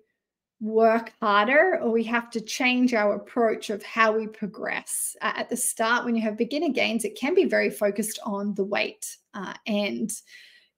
work 0.61 1.12
harder 1.21 1.81
or 1.83 1.90
we 1.90 2.05
have 2.05 2.31
to 2.31 2.40
change 2.40 2.95
our 2.95 3.14
approach 3.14 3.71
of 3.71 3.83
how 3.83 4.12
we 4.12 4.29
progress. 4.29 5.16
Uh, 5.21 5.33
at 5.35 5.49
the 5.49 5.57
start, 5.57 6.05
when 6.05 6.14
you 6.14 6.23
have 6.23 6.37
beginner 6.38 6.68
gains, 6.68 7.05
it 7.05 7.18
can 7.18 7.35
be 7.35 7.47
very 7.47 7.71
focused 7.71 8.21
on 8.25 8.55
the 8.55 8.64
weight 8.64 9.16
uh, 9.35 9.55
and 9.66 10.12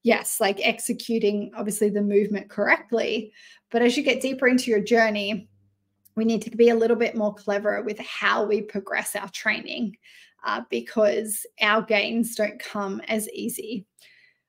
yes, 0.03 0.41
like 0.41 0.61
executing 0.63 1.51
obviously 1.57 1.91
the 1.91 2.01
movement 2.01 2.49
correctly. 2.49 3.33
But 3.71 3.83
as 3.83 3.97
you 3.97 4.03
get 4.03 4.23
deeper 4.23 4.47
into 4.47 4.71
your 4.71 4.81
journey, 4.81 5.49
we 6.15 6.25
need 6.25 6.43
to 6.43 6.51
be 6.51 6.69
a 6.69 6.75
little 6.77 6.97
bit 6.97 7.17
more 7.17 7.35
clever 7.35 7.83
with 7.83 7.99
how 7.99 8.45
we 8.45 8.63
progress 8.63 9.17
our 9.17 9.29
training 9.31 9.97
uh, 10.45 10.63
because 10.71 11.47
our 11.61 11.83
gains 11.83 12.35
don't 12.35 12.59
come 12.59 13.01
as 13.09 13.29
easy. 13.31 13.87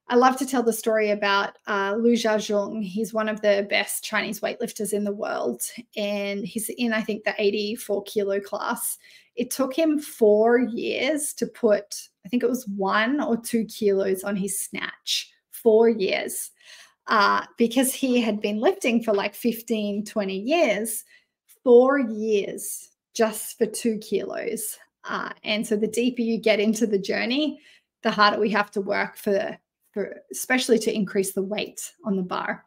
I 0.07 0.15
love 0.15 0.37
to 0.37 0.45
tell 0.45 0.61
the 0.61 0.73
story 0.73 1.09
about 1.09 1.57
uh, 1.67 1.95
Lu 1.97 2.13
Jiazhong. 2.13 2.83
He's 2.83 3.13
one 3.13 3.27
of 3.27 3.41
the 3.41 3.65
best 3.69 4.03
Chinese 4.03 4.39
weightlifters 4.39 4.93
in 4.93 5.03
the 5.03 5.11
world, 5.11 5.63
and 5.97 6.45
he's 6.45 6.69
in, 6.69 6.93
I 6.93 7.01
think, 7.01 7.23
the 7.23 7.33
84 7.37 8.03
kilo 8.03 8.39
class. 8.39 8.97
It 9.35 9.49
took 9.49 9.73
him 9.73 9.99
four 9.99 10.59
years 10.59 11.33
to 11.33 11.47
put, 11.47 12.09
I 12.25 12.29
think 12.29 12.43
it 12.43 12.49
was 12.49 12.67
one 12.67 13.19
or 13.19 13.35
two 13.35 13.65
kilos 13.65 14.23
on 14.23 14.35
his 14.35 14.59
snatch. 14.59 15.31
Four 15.51 15.89
years. 15.89 16.51
Uh, 17.07 17.45
because 17.57 17.93
he 17.93 18.21
had 18.21 18.41
been 18.41 18.59
lifting 18.59 19.01
for 19.01 19.13
like 19.13 19.35
15, 19.35 20.05
20 20.05 20.37
years 20.37 21.03
four 21.65 21.97
years 21.97 22.91
just 23.15 23.57
for 23.57 23.65
two 23.65 23.97
kilos. 23.97 24.77
Uh, 25.07 25.29
and 25.43 25.65
so 25.65 25.75
the 25.75 25.87
deeper 25.87 26.21
you 26.21 26.37
get 26.37 26.59
into 26.59 26.87
the 26.87 26.97
journey, 26.97 27.61
the 28.03 28.11
harder 28.11 28.39
we 28.39 28.49
have 28.49 28.71
to 28.71 28.81
work 28.81 29.17
for, 29.17 29.57
for 29.91 30.17
especially 30.31 30.79
to 30.79 30.93
increase 30.93 31.33
the 31.33 31.43
weight 31.43 31.91
on 32.03 32.15
the 32.15 32.23
bar. 32.23 32.65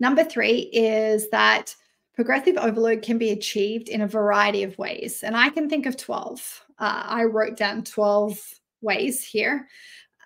Number 0.00 0.24
three 0.24 0.70
is 0.72 1.30
that 1.30 1.74
progressive 2.14 2.56
overload 2.56 3.02
can 3.02 3.18
be 3.18 3.30
achieved 3.30 3.88
in 3.88 4.02
a 4.02 4.06
variety 4.06 4.62
of 4.62 4.78
ways. 4.78 5.22
And 5.22 5.36
I 5.36 5.48
can 5.50 5.68
think 5.68 5.86
of 5.86 5.96
12. 5.96 6.64
Uh, 6.78 7.02
I 7.06 7.24
wrote 7.24 7.56
down 7.56 7.84
12 7.84 8.38
ways 8.80 9.22
here, 9.22 9.68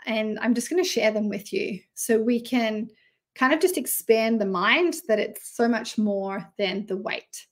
and 0.07 0.39
I'm 0.41 0.55
just 0.55 0.71
going 0.71 0.83
to 0.83 0.89
share 0.89 1.11
them 1.11 1.29
with 1.29 1.53
you 1.53 1.81
so 1.95 2.21
we 2.21 2.41
can 2.41 2.89
kind 3.35 3.53
of 3.53 3.61
just 3.61 3.79
expand 3.79 4.41
the 4.41 4.47
mind 4.47 4.97
that 5.07 5.19
it's 5.19 5.57
so 5.57 5.69
much 5.69 5.97
more 5.97 6.53
than 6.59 6.87
the 6.87 6.97
weight. 6.97 7.47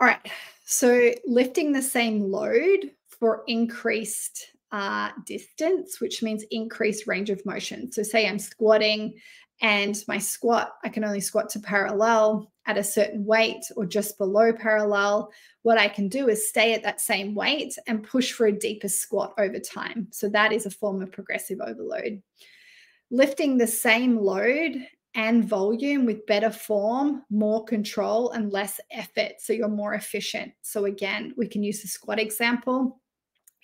All 0.00 0.06
right, 0.06 0.26
so 0.64 1.12
lifting 1.26 1.72
the 1.72 1.82
same 1.82 2.30
load 2.30 2.90
for 3.08 3.42
increased 3.46 4.46
uh, 4.72 5.10
distance, 5.24 6.00
which 6.00 6.22
means 6.22 6.44
increased 6.50 7.06
range 7.06 7.30
of 7.30 7.44
motion. 7.46 7.92
So, 7.92 8.02
say 8.02 8.26
I'm 8.26 8.38
squatting 8.38 9.14
and 9.60 9.96
my 10.08 10.18
squat, 10.18 10.72
I 10.82 10.88
can 10.88 11.04
only 11.04 11.20
squat 11.20 11.48
to 11.50 11.60
parallel 11.60 12.50
at 12.66 12.76
a 12.76 12.82
certain 12.82 13.24
weight 13.24 13.62
or 13.76 13.86
just 13.86 14.18
below 14.18 14.52
parallel. 14.52 15.30
What 15.62 15.78
I 15.78 15.86
can 15.86 16.08
do 16.08 16.28
is 16.28 16.48
stay 16.48 16.74
at 16.74 16.82
that 16.82 17.00
same 17.00 17.36
weight 17.36 17.76
and 17.86 18.02
push 18.02 18.32
for 18.32 18.46
a 18.46 18.58
deeper 18.58 18.88
squat 18.88 19.32
over 19.38 19.60
time. 19.60 20.08
So, 20.10 20.28
that 20.30 20.52
is 20.52 20.66
a 20.66 20.70
form 20.70 21.02
of 21.02 21.12
progressive 21.12 21.60
overload 21.60 22.20
lifting 23.10 23.58
the 23.58 23.66
same 23.66 24.16
load 24.16 24.86
and 25.14 25.44
volume 25.44 26.06
with 26.06 26.26
better 26.26 26.50
form, 26.50 27.22
more 27.30 27.64
control, 27.64 28.30
and 28.30 28.52
less 28.52 28.80
effort. 28.90 29.34
So 29.38 29.52
you're 29.52 29.68
more 29.68 29.94
efficient. 29.94 30.52
So, 30.62 30.86
again, 30.86 31.34
we 31.36 31.46
can 31.46 31.62
use 31.62 31.82
the 31.82 31.88
squat 31.88 32.18
example 32.18 33.00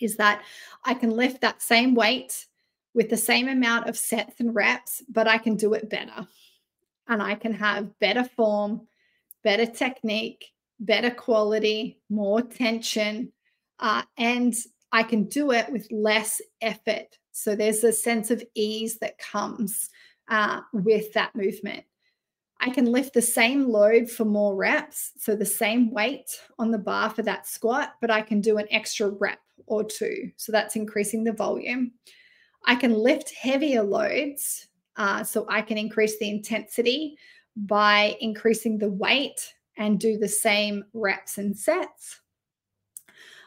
is 0.00 0.16
that 0.16 0.42
I 0.84 0.94
can 0.94 1.10
lift 1.10 1.40
that 1.42 1.60
same 1.60 1.94
weight 1.94 2.46
with 2.94 3.10
the 3.10 3.16
same 3.16 3.48
amount 3.48 3.88
of 3.88 3.96
sets 3.96 4.40
and 4.40 4.54
reps, 4.54 5.02
but 5.08 5.28
I 5.28 5.38
can 5.38 5.56
do 5.56 5.74
it 5.74 5.90
better. 5.90 6.26
And 7.08 7.22
I 7.22 7.34
can 7.34 7.52
have 7.52 7.98
better 7.98 8.24
form, 8.24 8.86
better 9.44 9.66
technique, 9.66 10.46
better 10.78 11.10
quality, 11.10 12.00
more 12.08 12.42
tension, 12.42 13.32
uh, 13.78 14.02
and 14.16 14.54
I 14.92 15.02
can 15.02 15.24
do 15.24 15.52
it 15.52 15.70
with 15.70 15.86
less 15.90 16.40
effort. 16.60 17.18
So 17.32 17.54
there's 17.54 17.84
a 17.84 17.92
sense 17.92 18.30
of 18.30 18.42
ease 18.54 18.98
that 18.98 19.18
comes 19.18 19.88
uh, 20.30 20.60
with 20.72 21.12
that 21.12 21.34
movement. 21.34 21.84
I 22.60 22.70
can 22.70 22.86
lift 22.86 23.14
the 23.14 23.22
same 23.22 23.68
load 23.68 24.10
for 24.10 24.24
more 24.24 24.54
reps, 24.54 25.12
so 25.18 25.34
the 25.34 25.46
same 25.46 25.90
weight 25.90 26.30
on 26.58 26.70
the 26.70 26.78
bar 26.78 27.10
for 27.10 27.22
that 27.22 27.46
squat, 27.46 27.94
but 28.00 28.10
I 28.10 28.20
can 28.20 28.40
do 28.40 28.58
an 28.58 28.66
extra 28.70 29.08
rep 29.08 29.40
or 29.66 29.82
two. 29.82 30.30
So 30.36 30.52
that's 30.52 30.76
increasing 30.76 31.24
the 31.24 31.32
volume. 31.32 31.92
I 32.66 32.74
can 32.74 32.92
lift 32.92 33.34
heavier 33.34 33.82
loads, 33.82 34.68
uh, 34.96 35.24
so 35.24 35.46
I 35.48 35.62
can 35.62 35.78
increase 35.78 36.18
the 36.18 36.28
intensity 36.28 37.16
by 37.56 38.16
increasing 38.20 38.76
the 38.78 38.90
weight 38.90 39.54
and 39.78 39.98
do 39.98 40.18
the 40.18 40.28
same 40.28 40.84
reps 40.92 41.38
and 41.38 41.58
sets. 41.58 42.20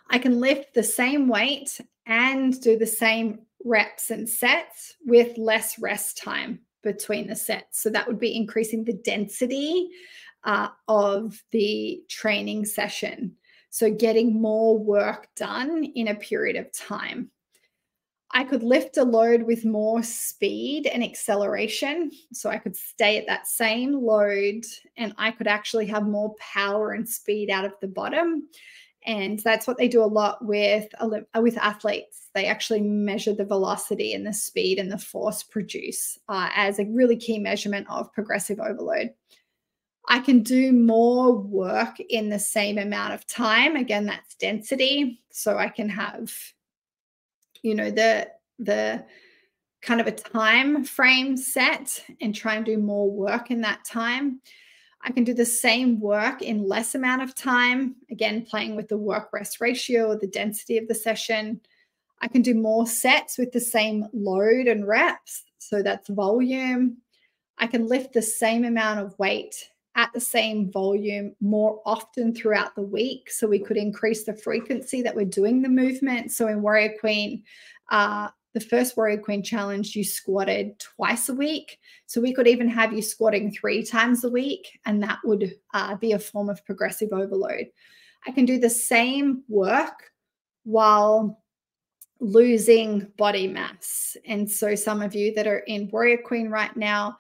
I 0.09 0.17
can 0.17 0.39
lift 0.39 0.73
the 0.73 0.83
same 0.83 1.27
weight 1.27 1.79
and 2.07 2.59
do 2.59 2.77
the 2.77 2.87
same 2.87 3.41
reps 3.63 4.09
and 4.09 4.27
sets 4.27 4.95
with 5.05 5.37
less 5.37 5.77
rest 5.77 6.17
time 6.17 6.59
between 6.83 7.27
the 7.27 7.35
sets. 7.35 7.81
So 7.81 7.89
that 7.89 8.07
would 8.07 8.19
be 8.19 8.35
increasing 8.35 8.83
the 8.83 8.93
density 8.93 9.89
uh, 10.43 10.69
of 10.87 11.41
the 11.51 12.03
training 12.09 12.65
session. 12.65 13.35
So 13.69 13.91
getting 13.91 14.39
more 14.39 14.77
work 14.77 15.29
done 15.35 15.83
in 15.83 16.09
a 16.09 16.15
period 16.15 16.57
of 16.57 16.71
time. 16.71 17.31
I 18.35 18.43
could 18.43 18.63
lift 18.63 18.97
a 18.97 19.03
load 19.03 19.43
with 19.43 19.63
more 19.63 20.01
speed 20.01 20.87
and 20.87 21.03
acceleration. 21.03 22.11
So 22.33 22.49
I 22.49 22.57
could 22.57 22.75
stay 22.75 23.17
at 23.17 23.27
that 23.27 23.47
same 23.47 23.93
load 23.93 24.65
and 24.97 25.13
I 25.17 25.31
could 25.31 25.47
actually 25.47 25.85
have 25.87 26.07
more 26.07 26.33
power 26.39 26.93
and 26.93 27.07
speed 27.07 27.51
out 27.51 27.63
of 27.63 27.73
the 27.79 27.87
bottom. 27.87 28.49
And 29.05 29.39
that's 29.39 29.67
what 29.67 29.77
they 29.77 29.87
do 29.87 30.03
a 30.03 30.05
lot 30.05 30.43
with, 30.45 30.87
with 31.35 31.57
athletes. 31.57 32.29
They 32.33 32.45
actually 32.45 32.81
measure 32.81 33.33
the 33.33 33.45
velocity 33.45 34.13
and 34.13 34.25
the 34.25 34.33
speed 34.33 34.79
and 34.79 34.91
the 34.91 34.97
force 34.97 35.43
produced 35.43 36.19
uh, 36.29 36.49
as 36.55 36.79
a 36.79 36.85
really 36.85 37.17
key 37.17 37.39
measurement 37.39 37.87
of 37.89 38.13
progressive 38.13 38.59
overload. 38.59 39.11
I 40.09 40.19
can 40.19 40.43
do 40.43 40.73
more 40.73 41.33
work 41.37 41.99
in 42.09 42.29
the 42.29 42.39
same 42.39 42.77
amount 42.77 43.13
of 43.13 43.25
time. 43.27 43.75
Again, 43.75 44.05
that's 44.05 44.35
density. 44.35 45.21
So 45.31 45.57
I 45.57 45.69
can 45.69 45.89
have 45.89 46.33
you 47.63 47.73
know 47.73 47.89
the 47.89 48.29
the 48.59 49.03
kind 49.81 49.99
of 49.99 50.07
a 50.07 50.11
time 50.11 50.83
frame 50.83 51.35
set 51.35 52.05
and 52.21 52.35
try 52.35 52.55
and 52.55 52.65
do 52.65 52.77
more 52.77 53.09
work 53.09 53.51
in 53.51 53.61
that 53.61 53.83
time 53.83 54.39
i 55.03 55.11
can 55.11 55.23
do 55.23 55.33
the 55.33 55.45
same 55.45 55.99
work 55.99 56.41
in 56.41 56.67
less 56.67 56.95
amount 56.95 57.21
of 57.21 57.35
time 57.35 57.95
again 58.11 58.45
playing 58.45 58.75
with 58.75 58.87
the 58.87 58.97
work 58.97 59.29
rest 59.33 59.61
ratio 59.61 60.07
or 60.07 60.17
the 60.17 60.27
density 60.27 60.77
of 60.77 60.87
the 60.87 60.95
session 60.95 61.59
i 62.21 62.27
can 62.27 62.41
do 62.41 62.53
more 62.53 62.87
sets 62.87 63.37
with 63.37 63.51
the 63.51 63.59
same 63.59 64.05
load 64.13 64.67
and 64.67 64.87
reps 64.87 65.43
so 65.57 65.81
that's 65.81 66.09
volume 66.09 66.97
i 67.57 67.67
can 67.67 67.87
lift 67.87 68.13
the 68.13 68.21
same 68.21 68.65
amount 68.65 68.99
of 68.99 69.17
weight 69.19 69.69
at 69.95 70.11
the 70.13 70.19
same 70.19 70.71
volume 70.71 71.35
more 71.39 71.79
often 71.85 72.33
throughout 72.33 72.75
the 72.75 72.81
week. 72.81 73.29
So 73.29 73.47
we 73.47 73.59
could 73.59 73.77
increase 73.77 74.23
the 74.23 74.33
frequency 74.33 75.01
that 75.03 75.15
we're 75.15 75.25
doing 75.25 75.61
the 75.61 75.69
movement. 75.69 76.31
So 76.31 76.47
in 76.47 76.61
Warrior 76.61 76.95
Queen, 76.99 77.43
uh, 77.89 78.29
the 78.53 78.59
first 78.59 78.95
Warrior 78.95 79.17
Queen 79.17 79.41
challenge, 79.41 79.95
you 79.95 80.03
squatted 80.03 80.77
twice 80.79 81.29
a 81.29 81.33
week. 81.33 81.79
So 82.05 82.21
we 82.21 82.33
could 82.33 82.47
even 82.47 82.67
have 82.69 82.93
you 82.93 83.01
squatting 83.01 83.51
three 83.51 83.83
times 83.83 84.23
a 84.23 84.29
week, 84.29 84.79
and 84.85 85.01
that 85.03 85.19
would 85.23 85.55
uh, 85.73 85.95
be 85.95 86.11
a 86.11 86.19
form 86.19 86.49
of 86.49 86.63
progressive 86.65 87.09
overload. 87.11 87.67
I 88.27 88.31
can 88.31 88.45
do 88.45 88.59
the 88.59 88.69
same 88.69 89.43
work 89.49 90.11
while 90.63 91.43
losing 92.19 93.11
body 93.17 93.47
mass. 93.47 94.15
And 94.25 94.49
so, 94.49 94.75
some 94.75 95.01
of 95.01 95.15
you 95.15 95.33
that 95.33 95.47
are 95.47 95.59
in 95.59 95.89
Warrior 95.91 96.19
Queen 96.23 96.49
right 96.49 96.75
now 96.77 97.17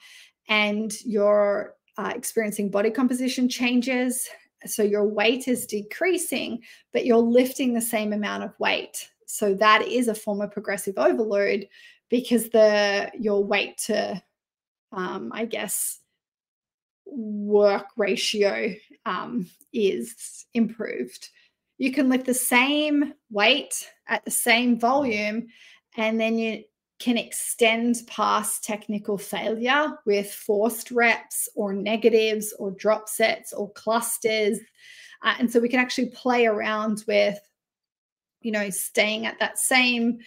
and 0.47 0.93
you're 1.03 1.75
uh, 1.97 2.13
experiencing 2.15 2.69
body 2.69 2.89
composition 2.89 3.47
changes. 3.47 4.27
So 4.65 4.81
your 4.81 5.05
weight 5.05 5.47
is 5.47 5.65
decreasing, 5.65 6.61
but 6.93 7.05
you're 7.05 7.17
lifting 7.17 7.73
the 7.73 7.81
same 7.81 8.13
amount 8.13 8.43
of 8.43 8.57
weight. 8.59 9.09
So 9.33 9.55
that 9.55 9.81
is 9.87 10.07
a 10.07 10.13
form 10.13 10.41
of 10.41 10.51
progressive 10.51 10.97
overload 10.97 11.67
because 12.09 12.49
the 12.49 13.11
your 13.19 13.43
weight 13.43 13.79
to, 13.85 14.21
um, 14.91 15.31
I 15.33 15.45
guess, 15.45 15.99
work 17.05 17.87
ratio 17.97 18.75
um, 19.07 19.49
is 19.73 20.45
improved. 20.53 21.29
You 21.79 21.91
can 21.91 22.09
lift 22.09 22.27
the 22.27 22.35
same 22.35 23.15
weight 23.31 23.89
at 24.07 24.23
the 24.23 24.31
same 24.31 24.79
volume, 24.79 25.47
and 25.97 26.19
then 26.19 26.37
you 26.37 26.63
can 26.99 27.17
extend 27.17 28.03
past 28.05 28.63
technical 28.63 29.17
failure 29.17 29.97
with 30.05 30.31
forced 30.31 30.91
reps 30.91 31.49
or 31.55 31.73
negatives 31.73 32.53
or 32.59 32.69
drop 32.69 33.09
sets 33.09 33.51
or 33.51 33.71
clusters. 33.71 34.59
Uh, 35.23 35.33
and 35.39 35.51
so 35.51 35.59
we 35.59 35.69
can 35.69 35.79
actually 35.79 36.09
play 36.09 36.45
around 36.45 37.03
with, 37.07 37.39
you 38.43 38.51
know, 38.51 38.69
staying 38.69 39.25
at 39.25 39.39
that 39.39 39.57
same 39.57 40.19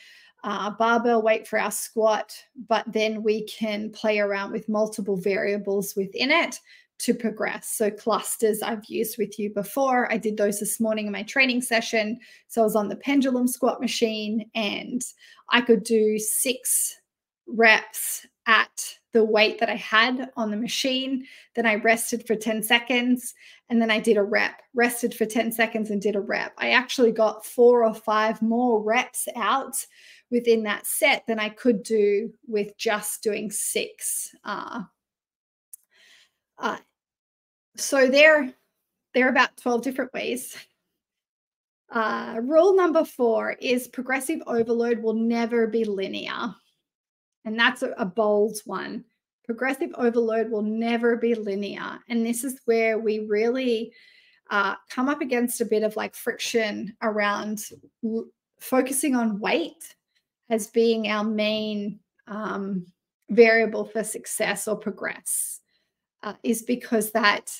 uh, 0.45 0.71
barbell 0.71 1.23
weight 1.23 1.47
for 1.47 1.59
our 1.59 1.71
squat, 1.71 2.33
but 2.69 2.85
then 2.93 3.23
we 3.23 3.45
can 3.47 3.91
play 3.91 4.19
around 4.19 4.53
with 4.53 4.69
multiple 4.69 5.17
variables 5.17 5.97
within 5.97 6.31
it 6.31 6.61
to 6.99 7.15
progress. 7.15 7.69
So 7.69 7.91
clusters 7.91 8.63
I've 8.63 8.85
used 8.87 9.19
with 9.19 9.39
you 9.39 9.53
before. 9.53 10.11
I 10.11 10.17
did 10.17 10.37
those 10.37 10.61
this 10.61 10.81
morning 10.81 11.07
in 11.07 11.13
my 11.13 11.25
training 11.25 11.63
session. 11.63 12.19
So 12.49 12.63
I 12.63 12.65
was 12.65 12.77
on 12.77 12.89
the 12.89 12.97
pendulum 12.97 13.49
squat 13.49 13.81
machine 13.81 14.49
and 14.55 15.03
I 15.51 15.61
could 15.61 15.85
do 15.85 16.19
six 16.19 16.97
reps 17.47 18.27
at 18.47 18.97
the 19.17 19.25
weight 19.25 19.59
that 19.59 19.71
I 19.71 19.77
had 19.77 20.31
on 20.37 20.51
the 20.51 20.59
machine. 20.59 21.25
Then 21.55 21.65
I 21.65 21.77
rested 21.77 22.27
for 22.27 22.37
10 22.37 22.63
seconds 22.63 23.33
and 23.71 23.81
then 23.81 23.91
I 23.91 23.99
did 23.99 24.19
a 24.19 24.23
rep, 24.23 24.61
rested 24.75 25.15
for 25.15 25.25
10 25.25 25.53
seconds 25.53 25.91
and 25.91 26.03
did 26.03 26.17
a 26.17 26.21
rep. 26.21 26.53
I 26.59 26.73
actually 26.73 27.13
got 27.13 27.47
four 27.47 27.83
or 27.83 27.95
five 27.95 28.43
more 28.43 28.83
reps 28.83 29.27
out 29.35 29.75
within 30.31 30.65
that 30.65 30.87
set 30.87 31.27
than 31.27 31.41
I 31.41 31.49
could 31.49 31.83
do 31.83 32.31
with 32.47 32.77
just 32.77 33.23
doing 33.23 33.51
six 33.51 34.35
uh, 34.45 34.83
uh, 36.59 36.77
so 37.75 38.09
there, 38.09 38.53
there 39.15 39.27
are 39.27 39.31
about 39.31 39.57
12 39.57 39.83
different 39.83 40.13
ways. 40.13 40.57
Uh, 41.91 42.39
rule 42.43 42.77
number 42.77 43.05
four 43.05 43.53
is 43.61 43.89
progressive 43.89 44.41
overload 44.47 44.99
will 44.99 45.15
never 45.15 45.67
be 45.67 45.85
linear. 45.85 46.55
And 47.47 47.59
that's 47.59 47.83
a, 47.83 47.93
a 47.93 48.05
bold 48.05 48.59
one. 48.67 49.05
Progressive 49.45 49.91
overload 49.97 50.51
will 50.51 50.63
never 50.63 51.17
be 51.17 51.35
linear. 51.35 52.01
And 52.09 52.27
this 52.27 52.45
is 52.45 52.61
where 52.65 52.99
we 52.99 53.21
really 53.21 53.93
uh, 54.51 54.75
come 54.91 55.09
up 55.09 55.21
against 55.21 55.61
a 55.61 55.65
bit 55.65 55.85
of 55.85 55.97
like 55.97 56.15
friction 56.15 56.95
around 57.01 57.65
focusing 58.61 59.15
on 59.15 59.41
weight 59.41 59.95
as 60.51 60.67
being 60.67 61.09
our 61.09 61.25
main 61.25 62.01
um, 62.27 62.87
variable 63.31 63.85
for 63.85 64.05
success 64.05 64.69
or 64.69 64.77
progress 64.77 65.61
uh, 66.23 66.35
is 66.43 66.63
because 66.63 67.13
that 67.13 67.53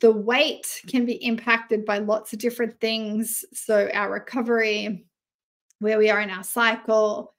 the 0.00 0.10
weight 0.10 0.82
can 0.86 1.04
be 1.04 1.24
impacted 1.24 1.84
by 1.84 1.98
lots 1.98 2.32
of 2.32 2.38
different 2.38 2.80
things. 2.80 3.44
So, 3.52 3.90
our 3.92 4.10
recovery, 4.10 5.06
where 5.78 5.98
we 5.98 6.10
are 6.10 6.20
in 6.20 6.30
our 6.30 6.42
cycle, 6.42 7.33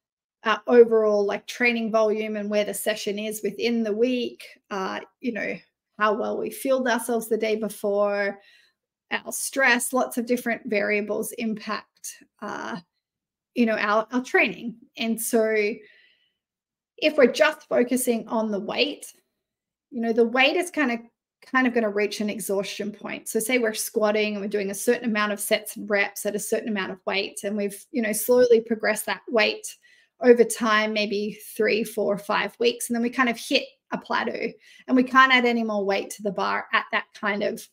our 0.45 0.61
overall 0.67 1.25
like 1.25 1.47
training 1.47 1.91
volume 1.91 2.35
and 2.35 2.49
where 2.49 2.63
the 2.63 2.73
session 2.73 3.17
is 3.17 3.41
within 3.43 3.83
the 3.83 3.93
week, 3.93 4.43
uh, 4.69 4.99
you 5.19 5.33
know, 5.33 5.57
how 5.97 6.13
well 6.13 6.37
we 6.37 6.49
feel 6.49 6.87
ourselves 6.87 7.27
the 7.27 7.37
day 7.37 7.55
before, 7.55 8.39
our 9.11 9.31
stress, 9.31 9.91
lots 9.91 10.17
of 10.17 10.25
different 10.25 10.61
variables 10.65 11.31
impact, 11.33 12.23
uh, 12.41 12.77
you 13.55 13.65
know, 13.65 13.77
our, 13.77 14.07
our 14.11 14.23
training. 14.23 14.75
And 14.97 15.19
so, 15.19 15.55
if 16.97 17.17
we're 17.17 17.31
just 17.31 17.67
focusing 17.67 18.27
on 18.27 18.51
the 18.51 18.59
weight, 18.59 19.11
you 19.91 20.01
know, 20.01 20.13
the 20.13 20.25
weight 20.25 20.55
is 20.55 20.71
kind 20.71 20.91
of 20.91 20.99
kind 21.45 21.67
of 21.67 21.73
going 21.73 21.83
to 21.83 21.89
reach 21.89 22.21
an 22.21 22.29
exhaustion 22.29 22.91
point. 22.91 23.27
So 23.27 23.39
say 23.39 23.59
we're 23.59 23.73
squatting 23.73 24.33
and 24.33 24.41
we're 24.41 24.49
doing 24.49 24.71
a 24.71 24.75
certain 24.75 25.09
amount 25.09 25.31
of 25.31 25.39
sets 25.39 25.75
and 25.75 25.87
reps 25.89 26.25
at 26.25 26.35
a 26.35 26.39
certain 26.39 26.69
amount 26.69 26.91
of 26.91 26.99
weight 27.05 27.41
and 27.43 27.55
we've, 27.55 27.85
you 27.91 28.01
know, 28.01 28.13
slowly 28.13 28.61
progressed 28.61 29.05
that 29.05 29.21
weight 29.29 29.67
over 30.21 30.43
time, 30.43 30.93
maybe 30.93 31.39
three, 31.55 31.83
four, 31.83 32.17
five 32.17 32.55
weeks, 32.59 32.89
and 32.89 32.95
then 32.95 33.03
we 33.03 33.09
kind 33.09 33.29
of 33.29 33.37
hit 33.37 33.63
a 33.91 33.97
plateau 33.97 34.51
and 34.87 34.95
we 34.95 35.03
can't 35.03 35.33
add 35.33 35.45
any 35.45 35.63
more 35.63 35.85
weight 35.85 36.09
to 36.09 36.23
the 36.23 36.31
bar 36.31 36.65
at 36.73 36.85
that 36.91 37.05
kind 37.13 37.43
of 37.43 37.67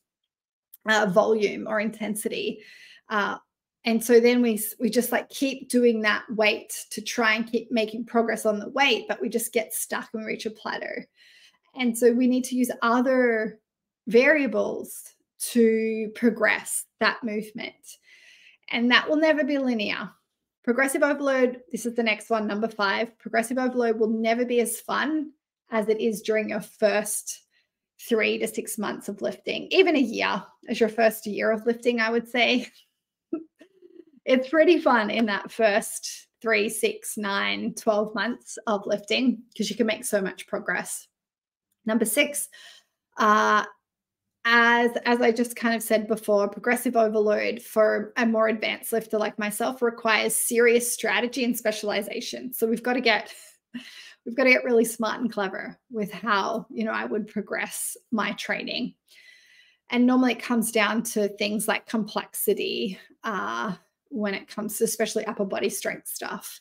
uh, 0.89 1.07
volume 1.07 1.67
or 1.67 1.81
intensity. 1.81 2.61
Uh, 3.09 3.37
and 3.85 4.03
so 4.03 4.21
then 4.21 4.43
we 4.43 4.63
we 4.79 4.91
just 4.91 5.11
like 5.11 5.29
keep 5.29 5.69
doing 5.69 6.03
that 6.03 6.25
weight 6.31 6.87
to 6.91 7.01
try 7.01 7.35
and 7.35 7.51
keep 7.51 7.71
making 7.73 8.05
progress 8.07 8.47
on 8.47 8.59
the 8.59 8.69
weight, 8.71 9.07
but 9.09 9.21
we 9.21 9.29
just 9.29 9.53
get 9.53 9.75
stuck 9.75 10.09
and 10.13 10.23
we 10.23 10.29
reach 10.33 10.47
a 10.47 10.51
plateau. 10.51 11.03
And 11.75 11.97
so 11.97 12.13
we 12.13 12.27
need 12.27 12.45
to 12.45 12.57
use 12.57 12.71
other 12.83 13.59
variables 14.07 15.15
to 15.51 16.11
progress 16.15 16.85
that 17.01 17.25
movement. 17.25 17.75
And 18.71 18.91
that 18.91 19.09
will 19.09 19.17
never 19.17 19.43
be 19.43 19.59
linear. 19.59 20.11
Progressive 20.65 21.03
overload, 21.03 21.61
this 21.73 21.87
is 21.87 21.95
the 21.95 22.03
next 22.03 22.31
one, 22.31 22.47
number 22.47 22.69
five. 22.69 23.19
Progressive 23.19 23.59
overload 23.59 23.99
will 23.99 24.11
never 24.11 24.45
be 24.45 24.61
as 24.61 24.81
fun 24.81 25.33
as 25.71 25.89
it 25.89 26.01
is 26.01 26.23
during 26.23 26.51
your 26.51 26.61
first 26.61 27.41
three 28.09 28.39
to 28.39 28.47
six 28.47 28.79
months 28.79 29.09
of 29.09 29.23
lifting, 29.23 29.67
even 29.71 29.97
a 29.97 30.01
year 30.01 30.43
as 30.69 30.79
your 30.79 30.89
first 30.89 31.27
year 31.27 31.51
of 31.51 31.67
lifting, 31.67 32.01
I 32.01 32.11
would 32.11 32.29
say. 32.29 32.69
it's 34.25 34.49
pretty 34.49 34.81
fun 34.81 35.11
in 35.11 35.27
that 35.27 35.51
first 35.51 36.29
three, 36.41 36.69
six, 36.69 37.17
nine, 37.17 37.75
12 37.75 38.15
months 38.15 38.59
of 38.67 38.87
lifting 38.87 39.43
because 39.53 39.71
you 39.71 39.77
can 39.77 39.87
make 39.87 40.05
so 40.05 40.21
much 40.21 40.47
progress. 40.47 41.09
Number 41.87 42.05
six, 42.05 42.49
uh, 43.17 43.65
as 44.45 44.91
as 45.05 45.21
I 45.21 45.31
just 45.31 45.55
kind 45.57 45.75
of 45.75 45.83
said 45.83 46.09
before, 46.09 46.49
progressive 46.49 46.97
overload 46.97 47.63
for 47.63 48.13
a 48.17 48.27
more 48.27 48.49
advanced 48.49 48.93
lifter 48.93 49.19
like 49.19 49.39
myself 49.39 49.83
requires 49.83 50.35
serious 50.35 50.93
strategy 50.93 51.45
and 51.45 51.57
specialization. 51.57 52.53
So 52.53 52.67
we've 52.67 52.83
got 52.83 52.95
to 52.95 53.01
get 53.01 53.33
we've 54.27 54.37
got 54.37 54.45
to 54.45 54.51
get 54.51 54.65
really 54.65 54.85
smart 54.85 55.21
and 55.21 55.33
clever 55.33 55.79
with 55.91 56.13
how 56.13 56.67
you 56.71 56.85
know 56.85 56.93
I 56.93 57.05
would 57.05 57.29
progress 57.29 57.97
my 58.11 58.33
training. 58.33 58.95
And 59.91 60.07
normally 60.07 60.33
it 60.33 60.43
comes 60.43 60.73
down 60.73 61.03
to 61.03 61.29
things 61.29 61.69
like 61.69 61.87
complexity 61.87 62.99
uh, 63.25 63.75
when 64.09 64.33
it 64.33 64.49
comes 64.49 64.79
to 64.79 64.85
especially 64.85 65.27
upper 65.27 65.45
body 65.45 65.69
strength 65.69 66.09
stuff. 66.09 66.61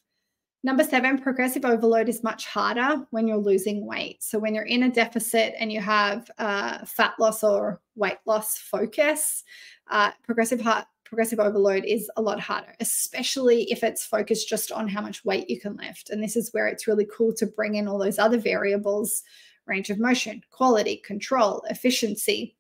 Number 0.63 0.83
seven, 0.83 1.17
progressive 1.17 1.65
overload 1.65 2.07
is 2.07 2.23
much 2.23 2.45
harder 2.45 3.07
when 3.09 3.27
you're 3.27 3.37
losing 3.37 3.85
weight. 3.85 4.23
So, 4.23 4.37
when 4.37 4.53
you're 4.53 4.63
in 4.65 4.83
a 4.83 4.91
deficit 4.91 5.55
and 5.59 5.71
you 5.71 5.81
have 5.81 6.29
uh, 6.37 6.85
fat 6.85 7.13
loss 7.19 7.43
or 7.43 7.81
weight 7.95 8.19
loss 8.27 8.59
focus, 8.59 9.43
uh, 9.89 10.11
progressive 10.23 10.61
heart, 10.61 10.85
progressive 11.03 11.39
overload 11.39 11.83
is 11.83 12.11
a 12.15 12.21
lot 12.21 12.39
harder, 12.39 12.75
especially 12.79 13.63
if 13.71 13.83
it's 13.83 14.05
focused 14.05 14.47
just 14.47 14.71
on 14.71 14.87
how 14.87 15.01
much 15.01 15.25
weight 15.25 15.49
you 15.49 15.59
can 15.59 15.75
lift. 15.77 16.11
And 16.11 16.23
this 16.23 16.35
is 16.35 16.53
where 16.53 16.67
it's 16.67 16.87
really 16.87 17.07
cool 17.15 17.33
to 17.33 17.47
bring 17.47 17.75
in 17.75 17.87
all 17.87 17.97
those 17.97 18.19
other 18.19 18.37
variables 18.37 19.23
range 19.65 19.89
of 19.89 19.99
motion, 19.99 20.41
quality, 20.51 20.97
control, 20.97 21.63
efficiency. 21.69 22.55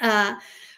Uh, 0.00 0.34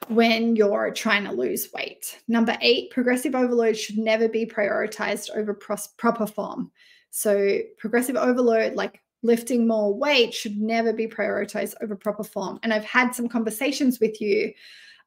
when 0.08 0.56
you're 0.56 0.90
trying 0.92 1.24
to 1.24 1.32
lose 1.32 1.70
weight. 1.72 2.20
Number 2.28 2.56
eight, 2.60 2.90
progressive 2.90 3.34
overload 3.34 3.76
should 3.76 3.98
never 3.98 4.28
be 4.28 4.44
prioritized 4.44 5.30
over 5.34 5.54
proper 5.54 6.26
form. 6.26 6.70
So, 7.10 7.60
progressive 7.78 8.16
overload, 8.16 8.74
like 8.74 9.00
lifting 9.22 9.66
more 9.66 9.94
weight, 9.94 10.34
should 10.34 10.58
never 10.58 10.92
be 10.92 11.06
prioritized 11.06 11.74
over 11.80 11.96
proper 11.96 12.24
form. 12.24 12.58
And 12.62 12.72
I've 12.72 12.84
had 12.84 13.14
some 13.14 13.28
conversations 13.28 14.00
with 14.00 14.20
you, 14.20 14.52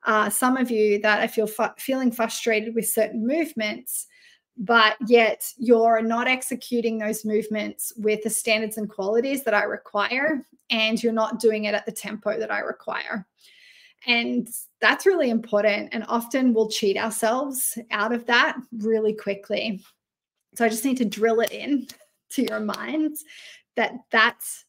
uh, 0.06 0.30
some 0.30 0.58
of 0.58 0.72
you 0.72 1.00
that 1.02 1.20
I 1.20 1.28
feel 1.28 1.48
fu- 1.48 1.66
feeling 1.78 2.12
frustrated 2.12 2.74
with 2.74 2.88
certain 2.88 3.28
movements. 3.28 4.08
But 4.60 4.96
yet, 5.06 5.52
you're 5.58 6.02
not 6.02 6.28
executing 6.28 6.98
those 6.98 7.24
movements 7.24 7.94
with 7.98 8.24
the 8.24 8.30
standards 8.30 8.78
and 8.78 8.90
qualities 8.90 9.44
that 9.44 9.54
I 9.54 9.64
require, 9.64 10.48
and 10.72 11.02
you're 11.02 11.14
not 11.14 11.40
doing 11.40 11.66
it 11.66 11.76
at 11.76 11.86
the 11.86 11.92
tempo 11.92 12.40
that 12.40 12.52
I 12.52 12.60
require. 12.60 13.28
And 14.08 14.48
that's 14.80 15.06
really 15.06 15.30
important. 15.30 15.90
And 15.92 16.06
often 16.08 16.54
we'll 16.54 16.70
cheat 16.70 16.98
ourselves 16.98 17.78
out 17.92 18.14
of 18.14 18.26
that 18.28 18.58
really 18.72 19.14
quickly. 19.14 19.84
So 20.56 20.66
I 20.66 20.70
just 20.70 20.86
need 20.86 20.98
to 20.98 21.06
drill 21.06 21.42
it 21.42 21.52
in 21.52 21.88
to 22.32 22.44
your 22.44 22.62
minds 22.62 23.24
that 23.76 23.94
that's 24.12 24.66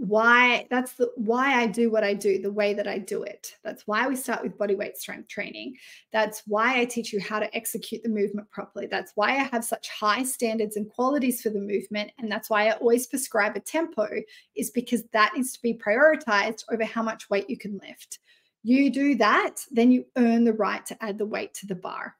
why 0.00 0.64
that's 0.70 0.92
the 0.92 1.10
why 1.16 1.60
I 1.60 1.66
do 1.66 1.90
what 1.90 2.04
I 2.04 2.14
do 2.14 2.40
the 2.40 2.52
way 2.52 2.72
that 2.72 2.86
I 2.86 2.98
do 2.98 3.24
it. 3.24 3.54
That's 3.64 3.84
why 3.86 4.06
we 4.06 4.14
start 4.14 4.44
with 4.44 4.56
body 4.56 4.76
weight 4.76 4.96
strength 4.96 5.28
training. 5.28 5.74
That's 6.12 6.42
why 6.46 6.80
I 6.80 6.84
teach 6.84 7.12
you 7.12 7.20
how 7.20 7.40
to 7.40 7.54
execute 7.56 8.04
the 8.04 8.08
movement 8.08 8.48
properly. 8.50 8.86
That's 8.86 9.12
why 9.16 9.30
I 9.30 9.48
have 9.50 9.64
such 9.64 9.88
high 9.88 10.22
standards 10.22 10.76
and 10.76 10.88
qualities 10.88 11.42
for 11.42 11.50
the 11.50 11.60
movement 11.60 12.12
and 12.18 12.30
that's 12.30 12.48
why 12.48 12.68
I 12.68 12.72
always 12.72 13.08
prescribe 13.08 13.56
a 13.56 13.60
tempo 13.60 14.06
is 14.54 14.70
because 14.70 15.02
that 15.12 15.32
needs 15.34 15.52
to 15.54 15.62
be 15.62 15.74
prioritized 15.74 16.62
over 16.70 16.84
how 16.84 17.02
much 17.02 17.28
weight 17.28 17.50
you 17.50 17.58
can 17.58 17.80
lift. 17.82 18.20
You 18.62 18.90
do 18.90 19.14
that, 19.16 19.64
then 19.70 19.92
you 19.92 20.04
earn 20.16 20.44
the 20.44 20.52
right 20.52 20.84
to 20.86 21.02
add 21.02 21.18
the 21.18 21.26
weight 21.26 21.54
to 21.54 21.66
the 21.66 21.74
bar. 21.74 22.14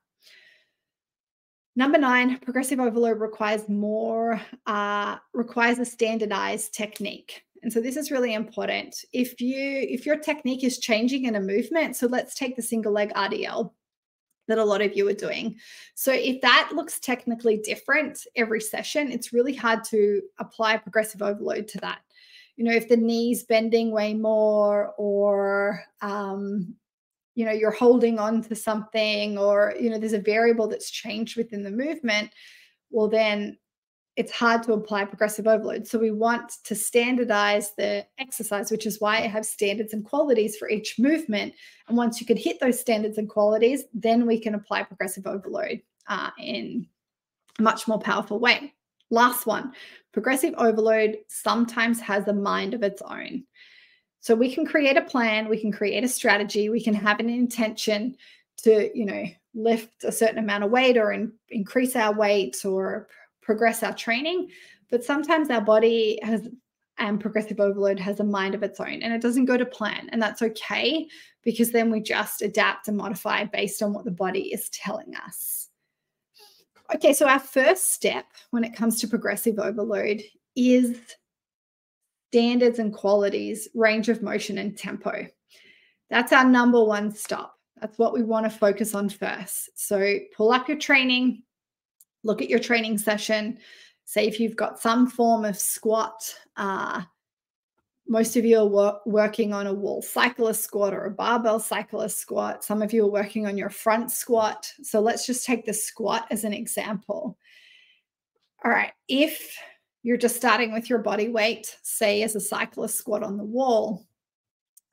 Number 1.76 1.98
nine, 1.98 2.38
progressive 2.38 2.80
overload 2.80 3.20
requires 3.20 3.68
more, 3.68 4.40
uh, 4.66 5.16
requires 5.32 5.78
a 5.78 5.84
standardized 5.84 6.74
technique. 6.74 7.44
And 7.62 7.72
so 7.72 7.80
this 7.80 7.96
is 7.96 8.10
really 8.10 8.34
important. 8.34 9.04
If 9.12 9.40
you 9.40 9.86
if 9.88 10.06
your 10.06 10.16
technique 10.16 10.64
is 10.64 10.78
changing 10.78 11.26
in 11.26 11.36
a 11.36 11.40
movement, 11.40 11.96
so 11.96 12.06
let's 12.06 12.34
take 12.34 12.56
the 12.56 12.62
single 12.62 12.92
leg 12.92 13.12
RDL 13.14 13.72
that 14.48 14.58
a 14.58 14.64
lot 14.64 14.82
of 14.82 14.96
you 14.96 15.06
are 15.08 15.12
doing. 15.12 15.56
So 15.94 16.12
if 16.12 16.40
that 16.40 16.70
looks 16.74 16.98
technically 16.98 17.58
different 17.58 18.26
every 18.34 18.60
session, 18.60 19.12
it's 19.12 19.32
really 19.32 19.54
hard 19.54 19.84
to 19.84 20.22
apply 20.38 20.78
progressive 20.78 21.22
overload 21.22 21.68
to 21.68 21.78
that 21.78 22.00
you 22.58 22.64
know, 22.64 22.72
if 22.72 22.88
the 22.88 22.96
knee's 22.96 23.44
bending 23.44 23.92
way 23.92 24.14
more 24.14 24.92
or, 24.98 25.84
um, 26.00 26.74
you 27.36 27.44
know, 27.44 27.52
you're 27.52 27.70
holding 27.70 28.18
on 28.18 28.42
to 28.42 28.56
something 28.56 29.38
or, 29.38 29.74
you 29.80 29.88
know, 29.88 29.96
there's 29.96 30.12
a 30.12 30.18
variable 30.18 30.66
that's 30.66 30.90
changed 30.90 31.36
within 31.36 31.62
the 31.62 31.70
movement, 31.70 32.32
well, 32.90 33.08
then 33.08 33.56
it's 34.16 34.32
hard 34.32 34.64
to 34.64 34.72
apply 34.72 35.04
progressive 35.04 35.46
overload. 35.46 35.86
So 35.86 36.00
we 36.00 36.10
want 36.10 36.50
to 36.64 36.74
standardize 36.74 37.76
the 37.76 38.04
exercise, 38.18 38.72
which 38.72 38.86
is 38.86 39.00
why 39.00 39.18
I 39.18 39.28
have 39.28 39.46
standards 39.46 39.92
and 39.92 40.04
qualities 40.04 40.56
for 40.56 40.68
each 40.68 40.98
movement. 40.98 41.54
And 41.86 41.96
once 41.96 42.20
you 42.20 42.26
can 42.26 42.36
hit 42.36 42.58
those 42.58 42.80
standards 42.80 43.18
and 43.18 43.28
qualities, 43.28 43.84
then 43.94 44.26
we 44.26 44.40
can 44.40 44.56
apply 44.56 44.82
progressive 44.82 45.28
overload 45.28 45.80
uh, 46.08 46.30
in 46.40 46.88
a 47.60 47.62
much 47.62 47.86
more 47.86 48.00
powerful 48.00 48.40
way. 48.40 48.74
Last 49.10 49.46
one 49.46 49.72
progressive 50.12 50.54
overload 50.58 51.18
sometimes 51.28 52.00
has 52.00 52.26
a 52.26 52.32
mind 52.32 52.74
of 52.74 52.82
its 52.82 53.00
own. 53.02 53.44
So 54.20 54.34
we 54.34 54.52
can 54.52 54.66
create 54.66 54.96
a 54.96 55.02
plan, 55.02 55.48
we 55.48 55.60
can 55.60 55.70
create 55.70 56.02
a 56.02 56.08
strategy, 56.08 56.68
we 56.68 56.82
can 56.82 56.94
have 56.94 57.20
an 57.20 57.30
intention 57.30 58.16
to, 58.58 58.90
you 58.98 59.06
know, 59.06 59.24
lift 59.54 60.04
a 60.04 60.12
certain 60.12 60.38
amount 60.38 60.64
of 60.64 60.70
weight 60.70 60.96
or 60.96 61.12
in, 61.12 61.32
increase 61.50 61.94
our 61.94 62.12
weight 62.12 62.64
or 62.64 63.08
progress 63.40 63.82
our 63.82 63.94
training. 63.94 64.50
But 64.90 65.04
sometimes 65.04 65.50
our 65.50 65.60
body 65.60 66.18
has 66.22 66.48
and 66.98 67.20
progressive 67.20 67.60
overload 67.60 68.00
has 68.00 68.18
a 68.20 68.24
mind 68.24 68.54
of 68.54 68.62
its 68.62 68.80
own 68.80 69.02
and 69.02 69.12
it 69.14 69.22
doesn't 69.22 69.44
go 69.44 69.56
to 69.56 69.64
plan. 69.64 70.08
And 70.10 70.20
that's 70.20 70.42
okay 70.42 71.06
because 71.44 71.70
then 71.70 71.90
we 71.90 72.00
just 72.00 72.42
adapt 72.42 72.88
and 72.88 72.96
modify 72.96 73.44
based 73.44 73.82
on 73.82 73.92
what 73.92 74.04
the 74.04 74.10
body 74.10 74.52
is 74.52 74.68
telling 74.70 75.14
us. 75.14 75.67
Okay, 76.94 77.12
so 77.12 77.26
our 77.26 77.38
first 77.38 77.92
step 77.92 78.24
when 78.50 78.64
it 78.64 78.74
comes 78.74 79.00
to 79.00 79.08
progressive 79.08 79.58
overload 79.58 80.22
is 80.56 80.98
standards 82.30 82.78
and 82.78 82.92
qualities, 82.94 83.68
range 83.74 84.08
of 84.08 84.22
motion, 84.22 84.58
and 84.58 84.76
tempo. 84.76 85.26
That's 86.10 86.32
our 86.32 86.44
number 86.44 86.82
one 86.82 87.14
stop. 87.14 87.54
That's 87.80 87.98
what 87.98 88.14
we 88.14 88.22
want 88.22 88.50
to 88.50 88.58
focus 88.58 88.94
on 88.94 89.08
first. 89.08 89.70
So 89.74 90.16
pull 90.34 90.50
up 90.50 90.66
your 90.66 90.78
training, 90.78 91.42
look 92.24 92.40
at 92.42 92.48
your 92.48 92.58
training 92.58 92.98
session. 92.98 93.58
Say 94.04 94.26
if 94.26 94.40
you've 94.40 94.56
got 94.56 94.80
some 94.80 95.06
form 95.06 95.44
of 95.44 95.58
squat, 95.58 96.34
uh, 96.56 97.02
most 98.08 98.36
of 98.36 98.44
you 98.44 98.58
are 98.58 98.66
wor- 98.66 99.00
working 99.04 99.52
on 99.52 99.66
a 99.66 99.72
wall 99.72 100.00
cyclist 100.00 100.64
squat 100.64 100.94
or 100.94 101.04
a 101.04 101.10
barbell 101.10 101.60
cyclist 101.60 102.18
squat. 102.18 102.64
Some 102.64 102.80
of 102.80 102.92
you 102.92 103.04
are 103.04 103.10
working 103.10 103.46
on 103.46 103.58
your 103.58 103.70
front 103.70 104.10
squat. 104.10 104.72
So 104.82 105.00
let's 105.00 105.26
just 105.26 105.44
take 105.44 105.66
the 105.66 105.74
squat 105.74 106.26
as 106.30 106.44
an 106.44 106.54
example. 106.54 107.36
All 108.64 108.70
right, 108.70 108.92
if 109.08 109.56
you're 110.02 110.16
just 110.16 110.36
starting 110.36 110.72
with 110.72 110.88
your 110.88 111.00
body 111.00 111.28
weight, 111.28 111.76
say 111.82 112.22
as 112.22 112.34
a 112.34 112.40
cyclist 112.40 112.96
squat 112.96 113.22
on 113.22 113.36
the 113.36 113.44
wall, 113.44 114.06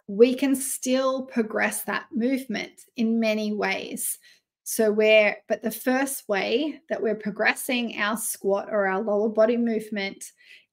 we 0.08 0.36
can 0.36 0.56
still 0.56 1.24
progress 1.24 1.84
that 1.84 2.06
movement 2.14 2.74
in 2.98 3.20
many 3.20 3.54
ways. 3.54 4.20
So 4.64 4.92
we're, 4.92 5.38
but 5.48 5.62
the 5.62 5.72
first 5.72 6.28
way 6.28 6.82
that 6.90 7.02
we're 7.02 7.16
progressing 7.16 8.00
our 8.00 8.18
squat 8.18 8.68
or 8.70 8.88
our 8.88 9.02
lower 9.02 9.30
body 9.30 9.58
movement 9.58 10.32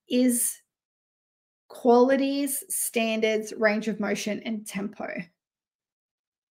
is 0.08 0.61
qualities, 1.72 2.62
standards, 2.68 3.54
range 3.56 3.88
of 3.88 3.98
motion, 3.98 4.42
and 4.44 4.66
tempo. 4.66 5.08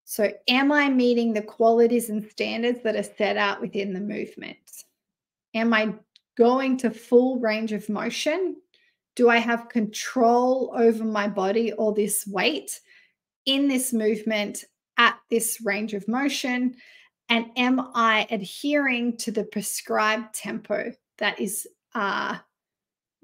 So, 0.04 0.34
am 0.48 0.72
I 0.72 0.90
meeting 0.90 1.32
the 1.32 1.44
qualities 1.44 2.10
and 2.10 2.26
standards 2.26 2.80
that 2.84 2.96
are 2.96 3.04
set 3.04 3.38
out 3.38 3.62
within 3.62 3.94
the 3.94 4.00
movement? 4.00 4.58
Am 5.54 5.74
I 5.74 5.94
going 6.38 6.76
to 6.78 6.90
full 6.90 7.40
range 7.40 7.72
of 7.72 7.88
motion? 7.88 8.56
Do 9.16 9.30
I 9.30 9.38
have 9.38 9.70
control 9.70 10.74
over 10.76 11.04
my 11.04 11.28
body 11.28 11.72
or 11.74 11.94
this 11.94 12.26
weight 12.26 12.82
in 13.46 13.68
this 13.68 13.94
movement 13.94 14.66
at 14.98 15.18
this 15.30 15.62
range 15.64 15.94
of 15.94 16.08
motion? 16.08 16.76
And 17.30 17.46
am 17.56 17.80
I 17.94 18.28
adhering 18.32 19.18
to 19.18 19.32
the 19.32 19.44
prescribed 19.44 20.34
tempo 20.34 20.94
that 21.20 21.40
is 21.40 21.68
uh, 21.94 22.40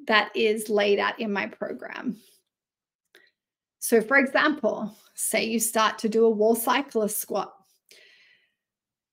that 0.07 0.31
is 0.35 0.69
laid 0.69 0.99
out 0.99 1.19
in 1.19 1.31
my 1.31 1.45
program. 1.47 2.17
So, 3.79 4.01
for 4.01 4.17
example, 4.17 4.95
say 5.15 5.45
you 5.45 5.59
start 5.59 5.99
to 5.99 6.09
do 6.09 6.25
a 6.25 6.29
wall 6.29 6.55
cyclist 6.55 7.19
squat 7.19 7.53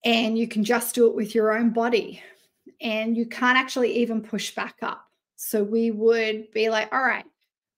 and 0.04 0.38
you 0.38 0.48
can 0.48 0.64
just 0.64 0.94
do 0.94 1.06
it 1.06 1.14
with 1.14 1.34
your 1.34 1.56
own 1.56 1.70
body 1.70 2.22
and 2.80 3.16
you 3.16 3.26
can't 3.26 3.58
actually 3.58 3.92
even 3.98 4.20
push 4.20 4.54
back 4.54 4.76
up. 4.82 5.04
So, 5.36 5.62
we 5.62 5.90
would 5.90 6.50
be 6.52 6.70
like, 6.70 6.92
all 6.92 7.04
right, 7.04 7.24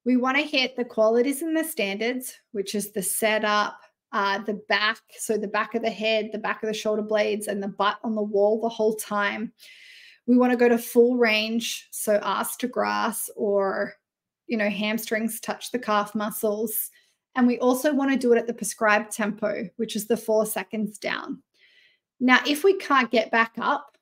We 0.07 0.17
want 0.17 0.37
to 0.37 0.45
hit 0.45 0.77
the 0.77 0.85
qualities 0.85 1.43
and 1.43 1.57
the 1.57 1.65
standards, 1.65 2.33
which 2.53 2.77
is 2.77 2.93
the 2.93 3.03
setup, 3.03 3.77
uh, 4.13 4.39
the 4.39 4.63
back, 4.69 5.01
so 5.19 5.37
the 5.37 5.49
back 5.49 5.75
of 5.75 5.83
the 5.83 5.91
head, 5.91 6.31
the 6.33 6.39
back 6.39 6.63
of 6.63 6.69
the 6.69 6.73
shoulder 6.73 7.03
blades, 7.03 7.49
and 7.49 7.61
the 7.61 7.67
butt 7.69 7.99
on 8.05 8.15
the 8.15 8.23
wall 8.23 8.61
the 8.61 8.69
whole 8.69 8.95
time. 8.95 9.53
We 10.27 10.37
want 10.37 10.53
to 10.53 10.59
go 10.59 10.69
to 10.69 10.79
full 10.79 11.17
range, 11.17 11.89
so 11.91 12.21
ass 12.23 12.57
to 12.59 12.69
grass 12.69 13.31
or 13.37 13.95
you 14.47 14.57
know 14.57 14.69
hamstrings 14.69 15.41
touch 15.41 15.71
the 15.71 15.79
calf 15.79 16.15
muscles. 16.15 16.91
And 17.35 17.47
we 17.47 17.59
also 17.59 17.93
want 17.93 18.11
to 18.11 18.17
do 18.17 18.33
it 18.33 18.39
at 18.39 18.47
the 18.47 18.55
prescribed 18.55 19.13
tempo, 19.13 19.69
which 19.77 19.95
is 19.95 20.07
the 20.07 20.17
four 20.17 20.47
seconds 20.47 20.99
down. 20.99 21.43
Now, 22.19 22.41
if 22.47 22.65
we 22.65 22.79
can't 22.79 23.11
get 23.11 23.31
back 23.31 23.53
up, 23.59 23.99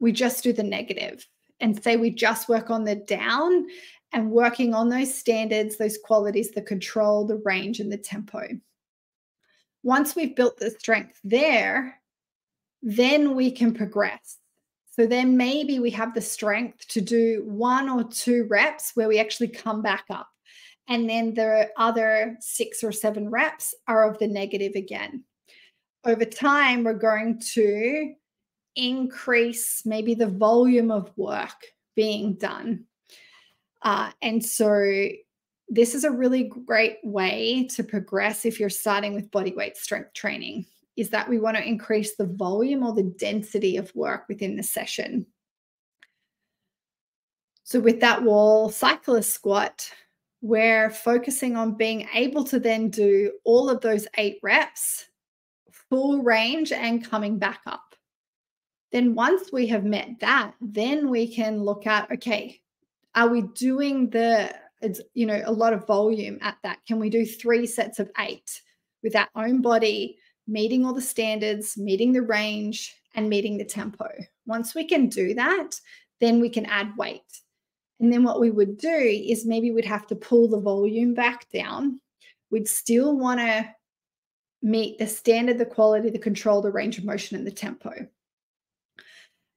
we 0.00 0.10
just 0.10 0.42
do 0.42 0.52
the 0.52 0.64
negative 0.64 1.26
and 1.60 1.82
say 1.82 1.96
we 1.96 2.10
just 2.10 2.48
work 2.48 2.70
on 2.70 2.84
the 2.84 2.96
down 2.96 3.66
and 4.12 4.30
working 4.30 4.74
on 4.74 4.88
those 4.88 5.14
standards, 5.14 5.76
those 5.76 5.98
qualities, 5.98 6.50
the 6.50 6.62
control, 6.62 7.26
the 7.26 7.40
range, 7.44 7.80
and 7.80 7.90
the 7.90 7.96
tempo. 7.96 8.48
Once 9.82 10.16
we've 10.16 10.34
built 10.34 10.58
the 10.58 10.70
strength 10.70 11.20
there, 11.22 12.00
then 12.82 13.34
we 13.34 13.50
can 13.50 13.72
progress. 13.72 14.38
So 14.96 15.06
then 15.06 15.36
maybe 15.36 15.78
we 15.78 15.90
have 15.90 16.14
the 16.14 16.22
strength 16.22 16.88
to 16.88 17.02
do 17.02 17.42
one 17.44 17.90
or 17.90 18.04
two 18.04 18.46
reps 18.48 18.92
where 18.94 19.08
we 19.08 19.18
actually 19.18 19.48
come 19.48 19.82
back 19.82 20.06
up. 20.08 20.28
And 20.88 21.08
then 21.08 21.34
the 21.34 21.68
other 21.76 22.38
six 22.40 22.82
or 22.82 22.92
seven 22.92 23.28
reps 23.28 23.74
are 23.86 24.10
of 24.10 24.18
the 24.18 24.26
negative 24.26 24.72
again. 24.74 25.24
Over 26.06 26.24
time, 26.24 26.82
we're 26.82 26.94
going 26.94 27.40
to 27.52 28.14
increase 28.74 29.82
maybe 29.84 30.14
the 30.14 30.28
volume 30.28 30.90
of 30.90 31.12
work 31.16 31.66
being 31.94 32.34
done. 32.34 32.84
Uh, 33.82 34.12
and 34.22 34.42
so, 34.42 35.08
this 35.68 35.94
is 35.96 36.04
a 36.04 36.10
really 36.10 36.44
great 36.44 36.98
way 37.02 37.68
to 37.74 37.82
progress 37.82 38.46
if 38.46 38.60
you're 38.60 38.70
starting 38.70 39.14
with 39.14 39.32
body 39.32 39.52
weight 39.52 39.76
strength 39.76 40.14
training 40.14 40.64
is 40.96 41.10
that 41.10 41.28
we 41.28 41.38
want 41.38 41.56
to 41.56 41.66
increase 41.66 42.16
the 42.16 42.26
volume 42.26 42.82
or 42.82 42.94
the 42.94 43.14
density 43.18 43.76
of 43.76 43.94
work 43.94 44.24
within 44.28 44.56
the 44.56 44.62
session. 44.62 45.26
So, 47.64 47.80
with 47.80 48.00
that 48.00 48.22
wall 48.22 48.70
cyclist 48.70 49.32
squat, 49.32 49.90
we're 50.40 50.90
focusing 50.90 51.56
on 51.56 51.76
being 51.76 52.08
able 52.14 52.44
to 52.44 52.60
then 52.60 52.90
do 52.90 53.32
all 53.44 53.68
of 53.68 53.80
those 53.80 54.06
eight 54.16 54.38
reps, 54.42 55.06
full 55.70 56.22
range, 56.22 56.72
and 56.72 57.04
coming 57.04 57.38
back 57.38 57.60
up. 57.66 57.94
Then, 58.92 59.14
once 59.14 59.52
we 59.52 59.66
have 59.66 59.84
met 59.84 60.20
that, 60.20 60.54
then 60.60 61.10
we 61.10 61.32
can 61.32 61.62
look 61.62 61.86
at 61.86 62.10
okay, 62.12 62.60
are 63.14 63.28
we 63.28 63.42
doing 63.42 64.10
the, 64.10 64.54
you 65.14 65.26
know, 65.26 65.42
a 65.44 65.52
lot 65.52 65.72
of 65.72 65.86
volume 65.86 66.38
at 66.42 66.56
that? 66.62 66.78
Can 66.86 67.00
we 67.00 67.10
do 67.10 67.26
three 67.26 67.66
sets 67.66 67.98
of 67.98 68.10
eight 68.18 68.62
with 69.02 69.16
our 69.16 69.28
own 69.34 69.62
body, 69.62 70.18
meeting 70.46 70.84
all 70.84 70.94
the 70.94 71.00
standards, 71.00 71.76
meeting 71.76 72.12
the 72.12 72.22
range, 72.22 72.94
and 73.14 73.28
meeting 73.28 73.58
the 73.58 73.64
tempo? 73.64 74.08
Once 74.46 74.74
we 74.74 74.84
can 74.84 75.08
do 75.08 75.34
that, 75.34 75.80
then 76.20 76.40
we 76.40 76.48
can 76.48 76.66
add 76.66 76.96
weight 76.96 77.22
and 78.00 78.12
then 78.12 78.24
what 78.24 78.40
we 78.40 78.50
would 78.50 78.76
do 78.76 78.88
is 78.88 79.46
maybe 79.46 79.70
we'd 79.70 79.84
have 79.84 80.06
to 80.08 80.16
pull 80.16 80.48
the 80.48 80.60
volume 80.60 81.14
back 81.14 81.50
down. 81.50 82.00
We'd 82.50 82.68
still 82.68 83.16
want 83.16 83.40
to 83.40 83.68
meet 84.62 84.98
the 84.98 85.06
standard, 85.06 85.58
the 85.58 85.66
quality, 85.66 86.10
the 86.10 86.18
control, 86.18 86.60
the 86.60 86.70
range 86.70 86.98
of 86.98 87.04
motion, 87.04 87.36
and 87.36 87.46
the 87.46 87.50
tempo. 87.50 88.06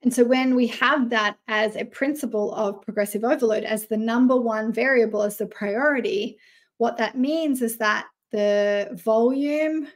And 0.02 0.14
so 0.14 0.24
when 0.24 0.56
we 0.56 0.68
have 0.68 1.10
that 1.10 1.38
as 1.50 1.76
a 1.76 1.84
principle 1.84 2.54
of 2.56 2.82
progressive 2.82 3.26
overload 3.26 3.66
as 3.66 3.88
the 3.88 3.98
number 3.98 4.38
one 4.38 4.72
variable, 4.72 5.24
as 5.24 5.38
the 5.38 5.46
priority, 5.46 6.38
what 6.78 6.98
that 6.98 7.18
means 7.18 7.62
is 7.62 7.78
that 7.78 8.06
the 8.32 8.98
volume 9.04 9.90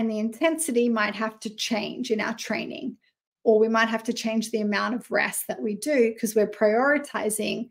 and 0.00 0.10
the 0.10 0.18
intensity 0.18 0.88
might 0.88 1.14
have 1.14 1.38
to 1.40 1.50
change 1.50 2.10
in 2.10 2.22
our 2.22 2.32
training 2.34 2.96
or 3.44 3.58
we 3.58 3.68
might 3.68 3.88
have 3.88 4.02
to 4.02 4.14
change 4.14 4.50
the 4.50 4.62
amount 4.62 4.94
of 4.94 5.10
rest 5.10 5.46
that 5.46 5.60
we 5.60 5.74
do 5.74 6.14
because 6.14 6.34
we're 6.34 6.46
prioritizing 6.46 7.68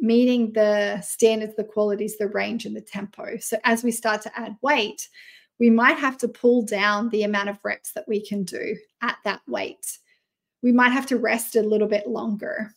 meeting 0.00 0.52
the 0.54 1.00
standards, 1.02 1.54
the 1.54 1.62
qualities, 1.62 2.18
the 2.18 2.26
range, 2.26 2.66
and 2.66 2.74
the 2.74 2.80
tempo. 2.80 3.36
So 3.38 3.58
as 3.62 3.84
we 3.84 3.92
start 3.92 4.22
to 4.22 4.38
add 4.38 4.56
weight, 4.60 5.08
we 5.60 5.70
might 5.70 5.98
have 5.98 6.18
to 6.18 6.28
pull 6.28 6.62
down 6.62 7.10
the 7.10 7.22
amount 7.22 7.48
of 7.48 7.64
reps 7.64 7.92
that 7.92 8.08
we 8.08 8.26
can 8.26 8.42
do 8.42 8.76
at 9.00 9.16
that 9.24 9.40
weight. 9.46 9.98
We 10.62 10.72
might 10.72 10.90
have 10.90 11.06
to 11.06 11.16
rest 11.16 11.54
a 11.54 11.62
little 11.62 11.88
bit 11.88 12.08
longer. 12.08 12.72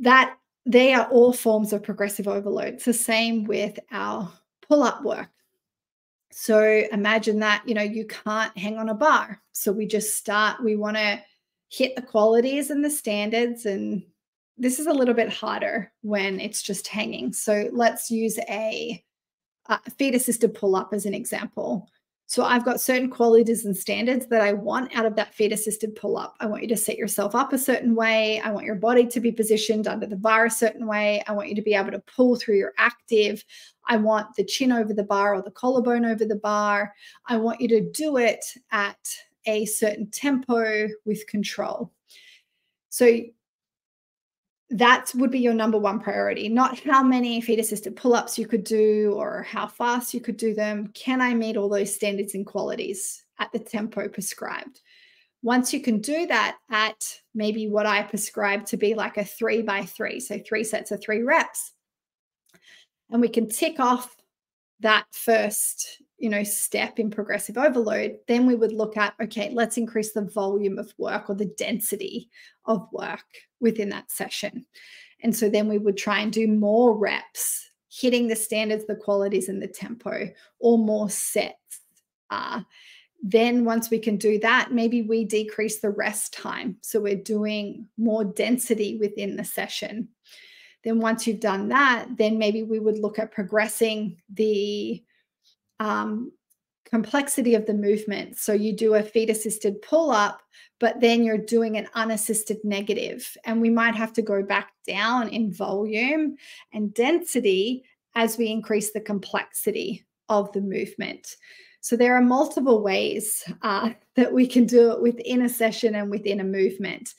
That 0.00 0.36
they 0.66 0.92
are 0.92 1.06
all 1.06 1.32
forms 1.32 1.72
of 1.72 1.84
progressive 1.84 2.26
overload. 2.26 2.74
It's 2.74 2.84
the 2.84 2.92
same 2.92 3.44
with 3.44 3.78
our 3.92 4.32
pull 4.68 4.82
up 4.82 5.04
work. 5.04 5.28
So 6.30 6.62
imagine 6.92 7.40
that, 7.40 7.62
you 7.66 7.74
know, 7.74 7.82
you 7.82 8.06
can't 8.06 8.56
hang 8.56 8.78
on 8.78 8.88
a 8.88 8.94
bar. 8.94 9.40
So 9.52 9.72
we 9.72 9.86
just 9.86 10.16
start, 10.16 10.62
we 10.62 10.76
want 10.76 10.96
to 10.96 11.20
hit 11.70 11.96
the 11.96 12.02
qualities 12.02 12.70
and 12.70 12.84
the 12.84 12.90
standards. 12.90 13.66
And 13.66 14.02
this 14.56 14.78
is 14.78 14.86
a 14.86 14.92
little 14.92 15.14
bit 15.14 15.32
harder 15.32 15.92
when 16.02 16.40
it's 16.40 16.62
just 16.62 16.86
hanging. 16.86 17.32
So 17.32 17.68
let's 17.72 18.10
use 18.10 18.38
a, 18.48 19.02
uh, 19.68 19.78
a 19.86 19.90
feet 19.92 20.14
assisted 20.14 20.54
pull 20.54 20.76
up 20.76 20.92
as 20.92 21.06
an 21.06 21.14
example. 21.14 21.88
So 22.28 22.44
I've 22.44 22.64
got 22.64 22.78
certain 22.78 23.08
qualities 23.08 23.64
and 23.64 23.74
standards 23.74 24.26
that 24.26 24.42
I 24.42 24.52
want 24.52 24.94
out 24.94 25.06
of 25.06 25.16
that 25.16 25.32
feet 25.32 25.50
assisted 25.50 25.96
pull 25.96 26.18
up. 26.18 26.36
I 26.40 26.46
want 26.46 26.60
you 26.60 26.68
to 26.68 26.76
set 26.76 26.98
yourself 26.98 27.34
up 27.34 27.54
a 27.54 27.58
certain 27.58 27.94
way. 27.94 28.38
I 28.40 28.50
want 28.50 28.66
your 28.66 28.74
body 28.74 29.06
to 29.06 29.18
be 29.18 29.32
positioned 29.32 29.88
under 29.88 30.06
the 30.06 30.14
bar 30.14 30.44
a 30.44 30.50
certain 30.50 30.86
way. 30.86 31.24
I 31.26 31.32
want 31.32 31.48
you 31.48 31.54
to 31.54 31.62
be 31.62 31.72
able 31.72 31.90
to 31.90 32.00
pull 32.00 32.36
through 32.36 32.58
your 32.58 32.74
active. 32.76 33.42
I 33.86 33.96
want 33.96 34.36
the 34.36 34.44
chin 34.44 34.72
over 34.72 34.92
the 34.92 35.04
bar 35.04 35.36
or 35.36 35.40
the 35.40 35.50
collarbone 35.50 36.04
over 36.04 36.26
the 36.26 36.36
bar. 36.36 36.92
I 37.28 37.38
want 37.38 37.62
you 37.62 37.68
to 37.68 37.90
do 37.92 38.18
it 38.18 38.44
at 38.72 38.98
a 39.46 39.64
certain 39.64 40.10
tempo 40.10 40.86
with 41.06 41.26
control. 41.28 41.90
So 42.90 43.20
that 44.70 45.12
would 45.14 45.30
be 45.30 45.38
your 45.38 45.54
number 45.54 45.78
one 45.78 45.98
priority, 45.98 46.48
not 46.48 46.78
how 46.80 47.02
many 47.02 47.40
feet 47.40 47.58
assisted 47.58 47.96
pull 47.96 48.14
ups 48.14 48.38
you 48.38 48.46
could 48.46 48.64
do 48.64 49.14
or 49.16 49.42
how 49.42 49.66
fast 49.66 50.12
you 50.12 50.20
could 50.20 50.36
do 50.36 50.54
them. 50.54 50.88
Can 50.88 51.20
I 51.20 51.32
meet 51.34 51.56
all 51.56 51.68
those 51.68 51.94
standards 51.94 52.34
and 52.34 52.46
qualities 52.46 53.24
at 53.38 53.50
the 53.52 53.58
tempo 53.58 54.08
prescribed? 54.08 54.80
Once 55.42 55.72
you 55.72 55.80
can 55.80 56.00
do 56.00 56.26
that 56.26 56.58
at 56.70 57.20
maybe 57.34 57.68
what 57.68 57.86
I 57.86 58.02
prescribe 58.02 58.66
to 58.66 58.76
be 58.76 58.94
like 58.94 59.16
a 59.16 59.24
three 59.24 59.62
by 59.62 59.84
three, 59.84 60.20
so 60.20 60.38
three 60.38 60.64
sets 60.64 60.90
of 60.90 61.00
three 61.00 61.22
reps, 61.22 61.72
and 63.10 63.20
we 63.20 63.28
can 63.28 63.48
tick 63.48 63.80
off 63.80 64.14
that 64.80 65.06
first 65.12 66.02
you 66.18 66.28
know 66.28 66.42
step 66.42 66.98
in 66.98 67.10
progressive 67.10 67.56
overload 67.56 68.16
then 68.26 68.44
we 68.44 68.54
would 68.54 68.72
look 68.72 68.96
at 68.96 69.14
okay 69.22 69.50
let's 69.52 69.76
increase 69.76 70.12
the 70.12 70.22
volume 70.22 70.78
of 70.78 70.92
work 70.98 71.30
or 71.30 71.34
the 71.34 71.52
density 71.56 72.28
of 72.66 72.86
work 72.92 73.24
within 73.60 73.88
that 73.90 74.10
session. 74.10 74.66
And 75.22 75.34
so 75.34 75.48
then 75.48 75.68
we 75.68 75.78
would 75.78 75.96
try 75.96 76.20
and 76.20 76.32
do 76.32 76.46
more 76.46 76.96
reps 76.96 77.70
hitting 77.90 78.28
the 78.28 78.36
standards 78.36 78.86
the 78.86 78.94
qualities 78.94 79.48
and 79.48 79.60
the 79.60 79.66
tempo 79.66 80.28
or 80.60 80.78
more 80.78 81.10
sets 81.10 81.80
uh, 82.30 82.60
then 83.22 83.64
once 83.64 83.90
we 83.90 83.98
can 83.98 84.16
do 84.16 84.38
that 84.38 84.70
maybe 84.72 85.02
we 85.02 85.24
decrease 85.24 85.80
the 85.80 85.90
rest 85.90 86.32
time. 86.32 86.76
So 86.82 87.00
we're 87.00 87.16
doing 87.16 87.88
more 87.96 88.24
density 88.24 88.96
within 88.98 89.36
the 89.36 89.44
session. 89.44 90.08
Then 90.84 91.00
once 91.00 91.26
you've 91.26 91.40
done 91.40 91.68
that, 91.70 92.06
then 92.16 92.38
maybe 92.38 92.62
we 92.62 92.78
would 92.78 92.98
look 92.98 93.18
at 93.18 93.32
progressing 93.32 94.18
the 94.32 95.02
um, 95.80 96.32
complexity 96.90 97.54
of 97.54 97.66
the 97.66 97.74
movement. 97.74 98.36
So 98.38 98.52
you 98.52 98.74
do 98.74 98.94
a 98.94 99.02
feet 99.02 99.30
assisted 99.30 99.82
pull 99.82 100.10
up, 100.10 100.40
but 100.80 101.00
then 101.00 101.22
you're 101.22 101.38
doing 101.38 101.76
an 101.76 101.88
unassisted 101.94 102.58
negative. 102.64 103.36
And 103.44 103.60
we 103.60 103.70
might 103.70 103.94
have 103.94 104.12
to 104.14 104.22
go 104.22 104.42
back 104.42 104.72
down 104.86 105.28
in 105.28 105.52
volume 105.52 106.36
and 106.72 106.94
density 106.94 107.84
as 108.14 108.38
we 108.38 108.48
increase 108.48 108.92
the 108.92 109.00
complexity 109.00 110.06
of 110.28 110.50
the 110.52 110.60
movement. 110.60 111.36
So 111.80 111.96
there 111.96 112.16
are 112.16 112.22
multiple 112.22 112.82
ways 112.82 113.44
uh, 113.62 113.90
that 114.16 114.32
we 114.32 114.46
can 114.46 114.66
do 114.66 114.92
it 114.92 115.02
within 115.02 115.42
a 115.42 115.48
session 115.48 115.94
and 115.94 116.10
within 116.10 116.40
a 116.40 116.44
movement. 116.44 117.14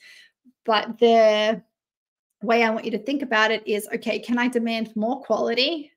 But 0.64 0.98
the 0.98 1.62
way 2.42 2.62
I 2.62 2.70
want 2.70 2.84
you 2.84 2.90
to 2.92 2.98
think 2.98 3.22
about 3.22 3.50
it 3.50 3.66
is 3.66 3.88
okay, 3.94 4.18
can 4.18 4.38
I 4.38 4.48
demand 4.48 4.94
more 4.96 5.22
quality? 5.22 5.92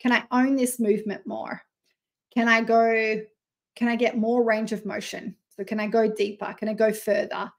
Can 0.00 0.12
I 0.12 0.24
own 0.30 0.56
this 0.56 0.78
movement 0.78 1.26
more? 1.26 1.62
Can 2.36 2.48
I 2.48 2.60
go, 2.60 3.22
can 3.76 3.88
I 3.88 3.96
get 3.96 4.18
more 4.18 4.44
range 4.44 4.72
of 4.72 4.84
motion? 4.84 5.36
So, 5.56 5.64
can 5.64 5.80
I 5.80 5.86
go 5.86 6.12
deeper? 6.12 6.54
Can 6.58 6.68
I 6.68 6.74
go 6.74 6.92
further? 6.92 7.50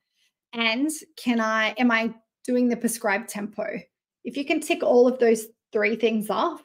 And 0.54 0.92
can 1.18 1.42
I, 1.42 1.70
am 1.80 1.90
I 1.90 2.14
doing 2.46 2.70
the 2.70 2.78
prescribed 2.78 3.28
tempo? 3.28 3.66
If 4.24 4.38
you 4.38 4.46
can 4.46 4.62
tick 4.62 4.84
all 4.84 5.08
of 5.08 5.18
those 5.18 5.48
three 5.74 5.96
things 5.96 6.30
off, 6.30 6.62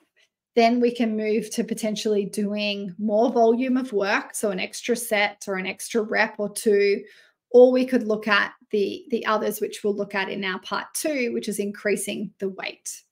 then 0.55 0.79
we 0.79 0.95
can 0.95 1.17
move 1.17 1.49
to 1.53 1.65
potentially 1.65 2.27
doing 2.27 2.95
more 2.99 3.33
volume 3.33 3.79
of 3.79 3.95
work. 3.95 4.35
So, 4.35 4.51
an 4.51 4.61
extra 4.61 4.95
set 4.95 5.45
or 5.49 5.55
an 5.55 5.67
extra 5.67 6.03
rep 6.03 6.35
or 6.39 6.53
two, 6.53 7.03
or 7.51 7.73
we 7.73 7.87
could 7.87 8.07
look 8.07 8.29
at 8.29 8.53
the 8.73 9.07
the 9.11 9.25
others 9.25 9.61
which 9.61 9.83
we'll 9.83 9.97
look 9.97 10.15
at 10.15 10.29
in 10.29 10.45
our 10.45 10.59
part 10.61 10.87
two 10.95 11.33
which 11.33 11.49
is 11.49 11.59
increasing 11.59 12.33
the 12.41 12.49
weight 12.49 13.03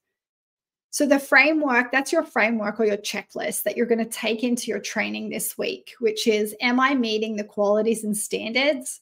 So, 0.93 1.05
the 1.05 1.19
framework 1.19 1.89
that's 1.91 2.11
your 2.11 2.23
framework 2.23 2.77
or 2.79 2.85
your 2.85 2.97
checklist 2.97 3.63
that 3.63 3.77
you're 3.77 3.85
going 3.85 4.03
to 4.03 4.05
take 4.05 4.43
into 4.43 4.67
your 4.67 4.81
training 4.81 5.29
this 5.29 5.57
week, 5.57 5.93
which 5.99 6.27
is 6.27 6.53
Am 6.59 6.81
I 6.81 6.93
meeting 6.95 7.37
the 7.37 7.45
qualities 7.45 8.03
and 8.03 8.15
standards, 8.15 8.99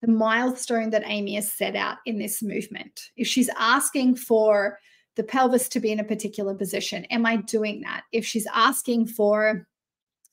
the 0.00 0.10
milestone 0.10 0.90
that 0.90 1.02
Amy 1.04 1.34
has 1.34 1.50
set 1.50 1.74
out 1.74 1.98
in 2.06 2.16
this 2.16 2.42
movement? 2.42 3.10
If 3.16 3.26
she's 3.26 3.50
asking 3.58 4.16
for 4.16 4.78
the 5.16 5.24
pelvis 5.24 5.68
to 5.70 5.80
be 5.80 5.90
in 5.90 5.98
a 5.98 6.04
particular 6.04 6.54
position, 6.54 7.04
am 7.06 7.26
I 7.26 7.36
doing 7.36 7.80
that? 7.80 8.04
If 8.12 8.24
she's 8.24 8.46
asking 8.54 9.08
for, 9.08 9.66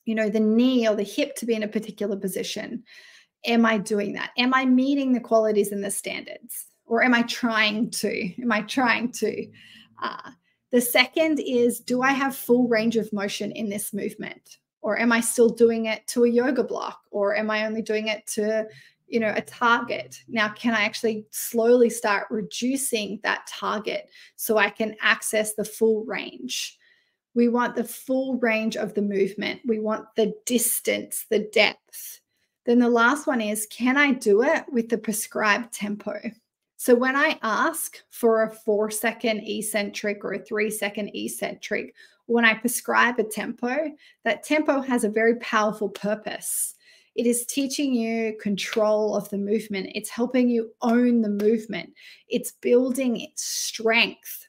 you 0.04 0.14
know, 0.14 0.28
the 0.28 0.38
knee 0.38 0.88
or 0.88 0.94
the 0.94 1.02
hip 1.02 1.34
to 1.36 1.46
be 1.46 1.54
in 1.54 1.64
a 1.64 1.68
particular 1.68 2.16
position, 2.16 2.84
am 3.44 3.66
I 3.66 3.78
doing 3.78 4.12
that? 4.12 4.30
Am 4.38 4.54
I 4.54 4.64
meeting 4.64 5.12
the 5.12 5.20
qualities 5.20 5.72
and 5.72 5.82
the 5.82 5.90
standards? 5.90 6.66
Or 6.86 7.02
am 7.02 7.14
I 7.14 7.22
trying 7.22 7.90
to? 7.90 8.42
Am 8.42 8.52
I 8.52 8.62
trying 8.62 9.10
to? 9.12 9.46
Uh, 10.00 10.30
the 10.72 10.80
second 10.80 11.40
is 11.40 11.80
Do 11.80 12.02
I 12.02 12.12
have 12.12 12.36
full 12.36 12.68
range 12.68 12.96
of 12.96 13.12
motion 13.12 13.52
in 13.52 13.68
this 13.68 13.92
movement? 13.92 14.58
Or 14.82 14.98
am 14.98 15.12
I 15.12 15.20
still 15.20 15.48
doing 15.48 15.86
it 15.86 16.06
to 16.08 16.24
a 16.24 16.28
yoga 16.28 16.64
block? 16.64 17.00
Or 17.10 17.36
am 17.36 17.50
I 17.50 17.66
only 17.66 17.82
doing 17.82 18.08
it 18.08 18.26
to, 18.28 18.66
you 19.08 19.20
know, 19.20 19.32
a 19.36 19.42
target? 19.42 20.22
Now, 20.28 20.48
can 20.48 20.74
I 20.74 20.82
actually 20.82 21.26
slowly 21.30 21.90
start 21.90 22.28
reducing 22.30 23.20
that 23.22 23.46
target 23.46 24.08
so 24.36 24.56
I 24.56 24.70
can 24.70 24.96
access 25.02 25.54
the 25.54 25.64
full 25.64 26.04
range? 26.04 26.78
We 27.34 27.48
want 27.48 27.76
the 27.76 27.84
full 27.84 28.38
range 28.38 28.76
of 28.76 28.94
the 28.94 29.02
movement. 29.02 29.60
We 29.66 29.78
want 29.78 30.06
the 30.16 30.32
distance, 30.46 31.26
the 31.30 31.48
depth. 31.52 32.20
Then 32.64 32.78
the 32.78 32.88
last 32.88 33.26
one 33.26 33.40
is 33.40 33.66
can 33.70 33.96
I 33.96 34.12
do 34.12 34.42
it 34.42 34.64
with 34.70 34.88
the 34.88 34.98
prescribed 34.98 35.72
tempo? 35.72 36.20
So 36.80 36.94
when 36.94 37.14
I 37.14 37.38
ask 37.42 37.98
for 38.08 38.42
a 38.42 38.50
four 38.50 38.90
second 38.90 39.42
eccentric 39.44 40.24
or 40.24 40.32
a 40.32 40.38
three 40.38 40.70
second 40.70 41.10
eccentric, 41.14 41.94
when 42.24 42.46
I 42.46 42.54
prescribe 42.54 43.18
a 43.18 43.24
tempo, 43.24 43.90
that 44.24 44.44
tempo 44.44 44.80
has 44.80 45.04
a 45.04 45.10
very 45.10 45.34
powerful 45.40 45.90
purpose. 45.90 46.76
It 47.14 47.26
is 47.26 47.44
teaching 47.44 47.92
you 47.92 48.34
control 48.40 49.14
of 49.14 49.28
the 49.28 49.36
movement. 49.36 49.90
It's 49.94 50.08
helping 50.08 50.48
you 50.48 50.70
own 50.80 51.20
the 51.20 51.28
movement. 51.28 51.92
It's 52.30 52.52
building 52.52 53.20
its 53.20 53.44
strength 53.44 54.48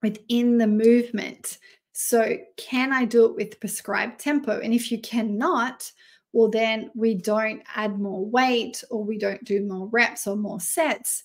within 0.00 0.58
the 0.58 0.68
movement. 0.68 1.58
So, 1.90 2.36
can 2.56 2.92
I 2.92 3.04
do 3.04 3.24
it 3.24 3.34
with 3.34 3.58
prescribed 3.58 4.20
tempo? 4.20 4.60
And 4.60 4.72
if 4.72 4.92
you 4.92 5.00
cannot, 5.00 5.90
well, 6.32 6.50
then 6.50 6.92
we 6.94 7.16
don't 7.16 7.64
add 7.74 7.98
more 7.98 8.24
weight 8.24 8.84
or 8.92 9.02
we 9.02 9.18
don't 9.18 9.42
do 9.42 9.66
more 9.66 9.88
reps 9.88 10.28
or 10.28 10.36
more 10.36 10.60
sets 10.60 11.24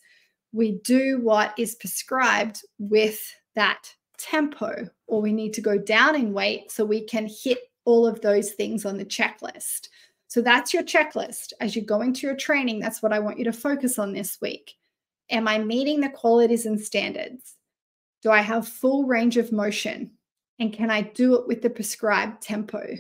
we 0.54 0.80
do 0.84 1.20
what 1.20 1.54
is 1.58 1.76
prescribed 1.76 2.62
with 2.78 3.20
that 3.56 3.94
tempo, 4.18 4.88
or 5.08 5.22
we 5.22 5.34
need 5.34 5.54
to 5.54 5.62
go 5.62 5.78
down 5.78 6.16
in 6.16 6.32
weight 6.32 6.72
so 6.72 6.86
we 6.86 7.04
can 7.04 7.28
hit 7.28 7.60
all 7.86 8.08
of 8.08 8.22
those 8.22 8.52
things 8.52 8.86
on 8.86 8.98
the 8.98 9.06
checklist. 9.06 9.90
So 10.28 10.42
that's 10.42 10.74
your 10.74 10.84
checklist. 10.84 11.54
As 11.60 11.76
you 11.76 11.82
go 11.82 12.02
into 12.02 12.26
your 12.26 12.36
training, 12.36 12.80
that's 12.80 13.04
what 13.04 13.12
I 13.12 13.20
want 13.20 13.38
you 13.38 13.46
to 13.46 13.54
focus 13.54 14.00
on 14.00 14.14
this 14.14 14.40
week. 14.42 14.76
Am 15.30 15.48
I 15.48 15.58
meeting 15.58 16.00
the 16.00 16.10
qualities 16.10 16.66
and 16.66 16.80
standards? 16.80 17.56
Do 18.22 18.32
I 18.32 18.42
have 18.42 18.68
full 18.68 19.06
range 19.06 19.38
of 19.38 19.52
motion? 19.52 20.12
And 20.60 20.72
can 20.72 20.90
I 20.90 21.02
do 21.02 21.36
it 21.36 21.48
with 21.48 21.62
the 21.62 21.70
prescribed 21.70 22.42
tempo? 22.42 22.96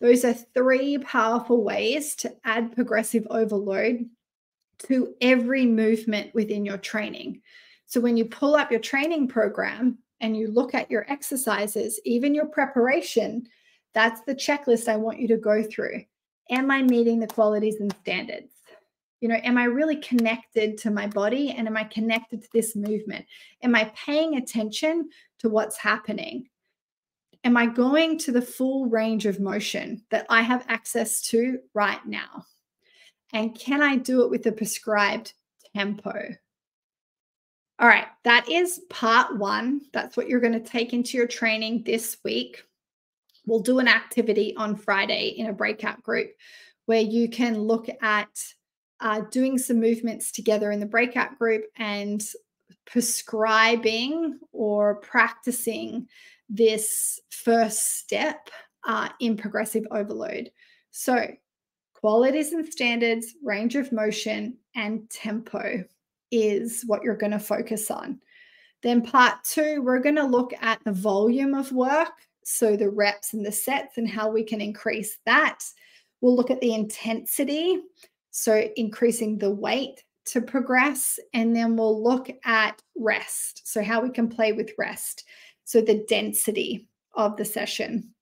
Those 0.00 0.24
are 0.24 0.32
three 0.32 0.98
powerful 0.98 1.62
ways 1.62 2.14
to 2.16 2.34
add 2.44 2.74
progressive 2.74 3.26
overload 3.28 4.08
to 4.86 5.14
every 5.20 5.66
movement 5.66 6.34
within 6.34 6.64
your 6.64 6.78
training. 6.78 7.40
So 7.86 8.00
when 8.00 8.16
you 8.16 8.24
pull 8.24 8.54
up 8.54 8.70
your 8.70 8.80
training 8.80 9.28
program 9.28 9.98
and 10.20 10.36
you 10.36 10.48
look 10.48 10.74
at 10.74 10.90
your 10.90 11.10
exercises, 11.10 12.00
even 12.04 12.34
your 12.34 12.46
preparation, 12.46 13.46
that's 13.94 14.20
the 14.22 14.34
checklist 14.34 14.88
I 14.88 14.96
want 14.96 15.18
you 15.18 15.28
to 15.28 15.36
go 15.36 15.62
through. 15.62 16.04
Am 16.50 16.70
I 16.70 16.82
meeting 16.82 17.20
the 17.20 17.26
qualities 17.26 17.80
and 17.80 17.94
standards? 18.00 18.52
You 19.20 19.28
know, 19.28 19.36
am 19.42 19.58
I 19.58 19.64
really 19.64 19.96
connected 19.96 20.78
to 20.78 20.90
my 20.90 21.06
body 21.06 21.50
and 21.50 21.66
am 21.66 21.76
I 21.76 21.84
connected 21.84 22.42
to 22.42 22.48
this 22.52 22.74
movement? 22.74 23.26
Am 23.62 23.74
I 23.74 23.92
paying 23.94 24.36
attention 24.36 25.10
to 25.40 25.48
what's 25.48 25.76
happening? 25.76 26.48
Am 27.44 27.56
I 27.56 27.66
going 27.66 28.18
to 28.18 28.32
the 28.32 28.42
full 28.42 28.86
range 28.86 29.26
of 29.26 29.40
motion 29.40 30.02
that 30.10 30.26
I 30.28 30.42
have 30.42 30.64
access 30.68 31.20
to 31.28 31.58
right 31.74 32.04
now? 32.06 32.44
And 33.32 33.58
can 33.58 33.82
I 33.82 33.96
do 33.96 34.22
it 34.22 34.30
with 34.30 34.46
a 34.46 34.52
prescribed 34.52 35.34
tempo? 35.74 36.36
All 37.78 37.88
right, 37.88 38.06
that 38.24 38.48
is 38.50 38.82
part 38.90 39.38
one. 39.38 39.80
That's 39.92 40.16
what 40.16 40.28
you're 40.28 40.40
going 40.40 40.52
to 40.52 40.60
take 40.60 40.92
into 40.92 41.16
your 41.16 41.26
training 41.26 41.84
this 41.84 42.18
week. 42.24 42.62
We'll 43.46 43.60
do 43.60 43.78
an 43.78 43.88
activity 43.88 44.54
on 44.56 44.76
Friday 44.76 45.28
in 45.38 45.46
a 45.46 45.52
breakout 45.52 46.02
group 46.02 46.30
where 46.86 47.00
you 47.00 47.28
can 47.28 47.62
look 47.62 47.88
at 48.02 48.28
uh, 49.00 49.22
doing 49.30 49.56
some 49.56 49.80
movements 49.80 50.30
together 50.30 50.70
in 50.70 50.80
the 50.80 50.86
breakout 50.86 51.38
group 51.38 51.64
and 51.76 52.22
prescribing 52.84 54.38
or 54.52 54.96
practicing 54.96 56.06
this 56.48 57.20
first 57.30 57.98
step 57.98 58.50
uh, 58.86 59.08
in 59.20 59.36
progressive 59.36 59.86
overload. 59.90 60.50
So, 60.90 61.28
qualities 62.00 62.52
and 62.52 62.66
standards, 62.66 63.34
range 63.42 63.76
of 63.76 63.92
motion, 63.92 64.56
and 64.74 65.08
tempo 65.10 65.84
is 66.30 66.82
what 66.86 67.02
you're 67.02 67.16
going 67.16 67.32
to 67.32 67.38
focus 67.38 67.90
on. 67.90 68.18
Then, 68.82 69.02
part 69.02 69.44
two, 69.44 69.82
we're 69.82 70.00
going 70.00 70.16
to 70.16 70.24
look 70.24 70.52
at 70.62 70.82
the 70.84 70.92
volume 70.92 71.54
of 71.54 71.72
work. 71.72 72.12
So, 72.42 72.74
the 72.74 72.88
reps 72.88 73.34
and 73.34 73.44
the 73.44 73.52
sets, 73.52 73.98
and 73.98 74.08
how 74.08 74.30
we 74.30 74.42
can 74.42 74.62
increase 74.62 75.18
that. 75.26 75.58
We'll 76.22 76.34
look 76.34 76.50
at 76.50 76.60
the 76.62 76.74
intensity. 76.74 77.82
So, 78.30 78.66
increasing 78.76 79.36
the 79.36 79.50
weight 79.50 80.02
to 80.26 80.40
progress. 80.40 81.18
And 81.34 81.54
then 81.54 81.76
we'll 81.76 82.02
look 82.02 82.30
at 82.44 82.80
rest. 82.96 83.70
So, 83.70 83.82
how 83.82 84.00
we 84.00 84.08
can 84.08 84.28
play 84.28 84.52
with 84.52 84.72
rest. 84.78 85.24
So, 85.64 85.82
the 85.82 86.02
density 86.08 86.88
of 87.14 87.36
the 87.36 87.44
session. 87.44 88.14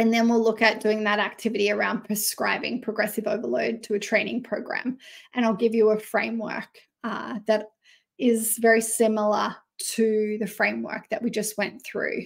And 0.00 0.14
then 0.14 0.28
we'll 0.28 0.42
look 0.42 0.62
at 0.62 0.80
doing 0.80 1.04
that 1.04 1.18
activity 1.18 1.70
around 1.70 2.04
prescribing 2.04 2.80
progressive 2.80 3.26
overload 3.26 3.82
to 3.82 3.94
a 3.94 3.98
training 3.98 4.42
program. 4.42 4.96
And 5.34 5.44
I'll 5.44 5.52
give 5.52 5.74
you 5.74 5.90
a 5.90 6.00
framework 6.00 6.68
uh, 7.04 7.40
that 7.46 7.66
is 8.18 8.56
very 8.58 8.80
similar 8.80 9.54
to 9.78 10.38
the 10.40 10.46
framework 10.46 11.06
that 11.10 11.22
we 11.22 11.30
just 11.30 11.58
went 11.58 11.84
through. 11.84 12.22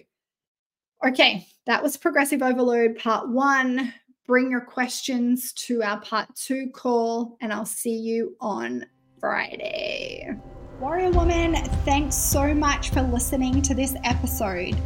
Okay, 1.04 1.48
that 1.66 1.82
was 1.82 1.96
progressive 1.96 2.42
overload 2.42 2.96
part 2.96 3.28
one. 3.28 3.92
Bring 4.24 4.52
your 4.52 4.60
questions 4.60 5.52
to 5.54 5.82
our 5.82 6.00
part 6.00 6.28
two 6.36 6.70
call, 6.72 7.36
and 7.40 7.52
I'll 7.52 7.66
see 7.66 7.96
you 7.96 8.36
on 8.40 8.86
Friday. 9.18 10.32
Warrior 10.78 11.10
Woman, 11.10 11.56
thanks 11.84 12.14
so 12.14 12.54
much 12.54 12.90
for 12.90 13.02
listening 13.02 13.62
to 13.62 13.74
this 13.74 13.96
episode. 14.04 14.76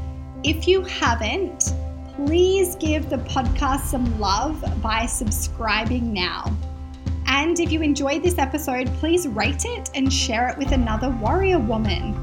If 0.42 0.66
you 0.66 0.82
haven't, 0.82 1.72
please 2.26 2.74
give 2.74 3.08
the 3.08 3.18
podcast 3.18 3.82
some 3.82 4.18
love 4.18 4.60
by 4.82 5.06
subscribing 5.06 6.12
now. 6.12 6.52
And 7.28 7.60
if 7.60 7.70
you 7.70 7.80
enjoyed 7.80 8.24
this 8.24 8.38
episode, 8.38 8.88
please 8.94 9.28
rate 9.28 9.64
it 9.64 9.88
and 9.94 10.12
share 10.12 10.48
it 10.48 10.58
with 10.58 10.72
another 10.72 11.10
warrior 11.10 11.60
woman. 11.60 12.16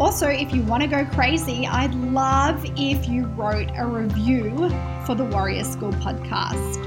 Also, 0.00 0.28
if 0.28 0.54
you 0.54 0.62
want 0.62 0.82
to 0.84 0.88
go 0.88 1.04
crazy, 1.04 1.66
I'd 1.66 1.94
love 1.94 2.64
if 2.78 3.06
you 3.06 3.26
wrote 3.26 3.70
a 3.76 3.84
review 3.84 4.70
for 5.04 5.14
the 5.14 5.24
Warrior 5.24 5.64
School 5.64 5.92
podcast. 5.92 6.82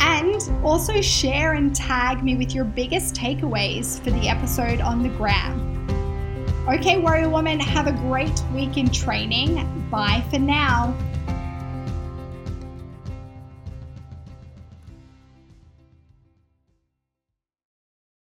And 0.00 0.64
also 0.64 1.02
share 1.02 1.52
and 1.52 1.76
tag 1.76 2.24
me 2.24 2.34
with 2.34 2.54
your 2.54 2.64
biggest 2.64 3.14
takeaways 3.14 4.02
for 4.02 4.10
the 4.10 4.26
episode 4.26 4.80
on 4.80 5.02
the 5.02 5.10
gram. 5.10 5.66
Okay, 6.66 6.96
Warrior 6.96 7.28
Woman, 7.28 7.60
have 7.60 7.88
a 7.88 7.92
great 7.92 8.42
week 8.54 8.78
in 8.78 8.88
training. 8.88 9.86
Bye 9.90 10.24
for 10.30 10.38
now. 10.38 10.96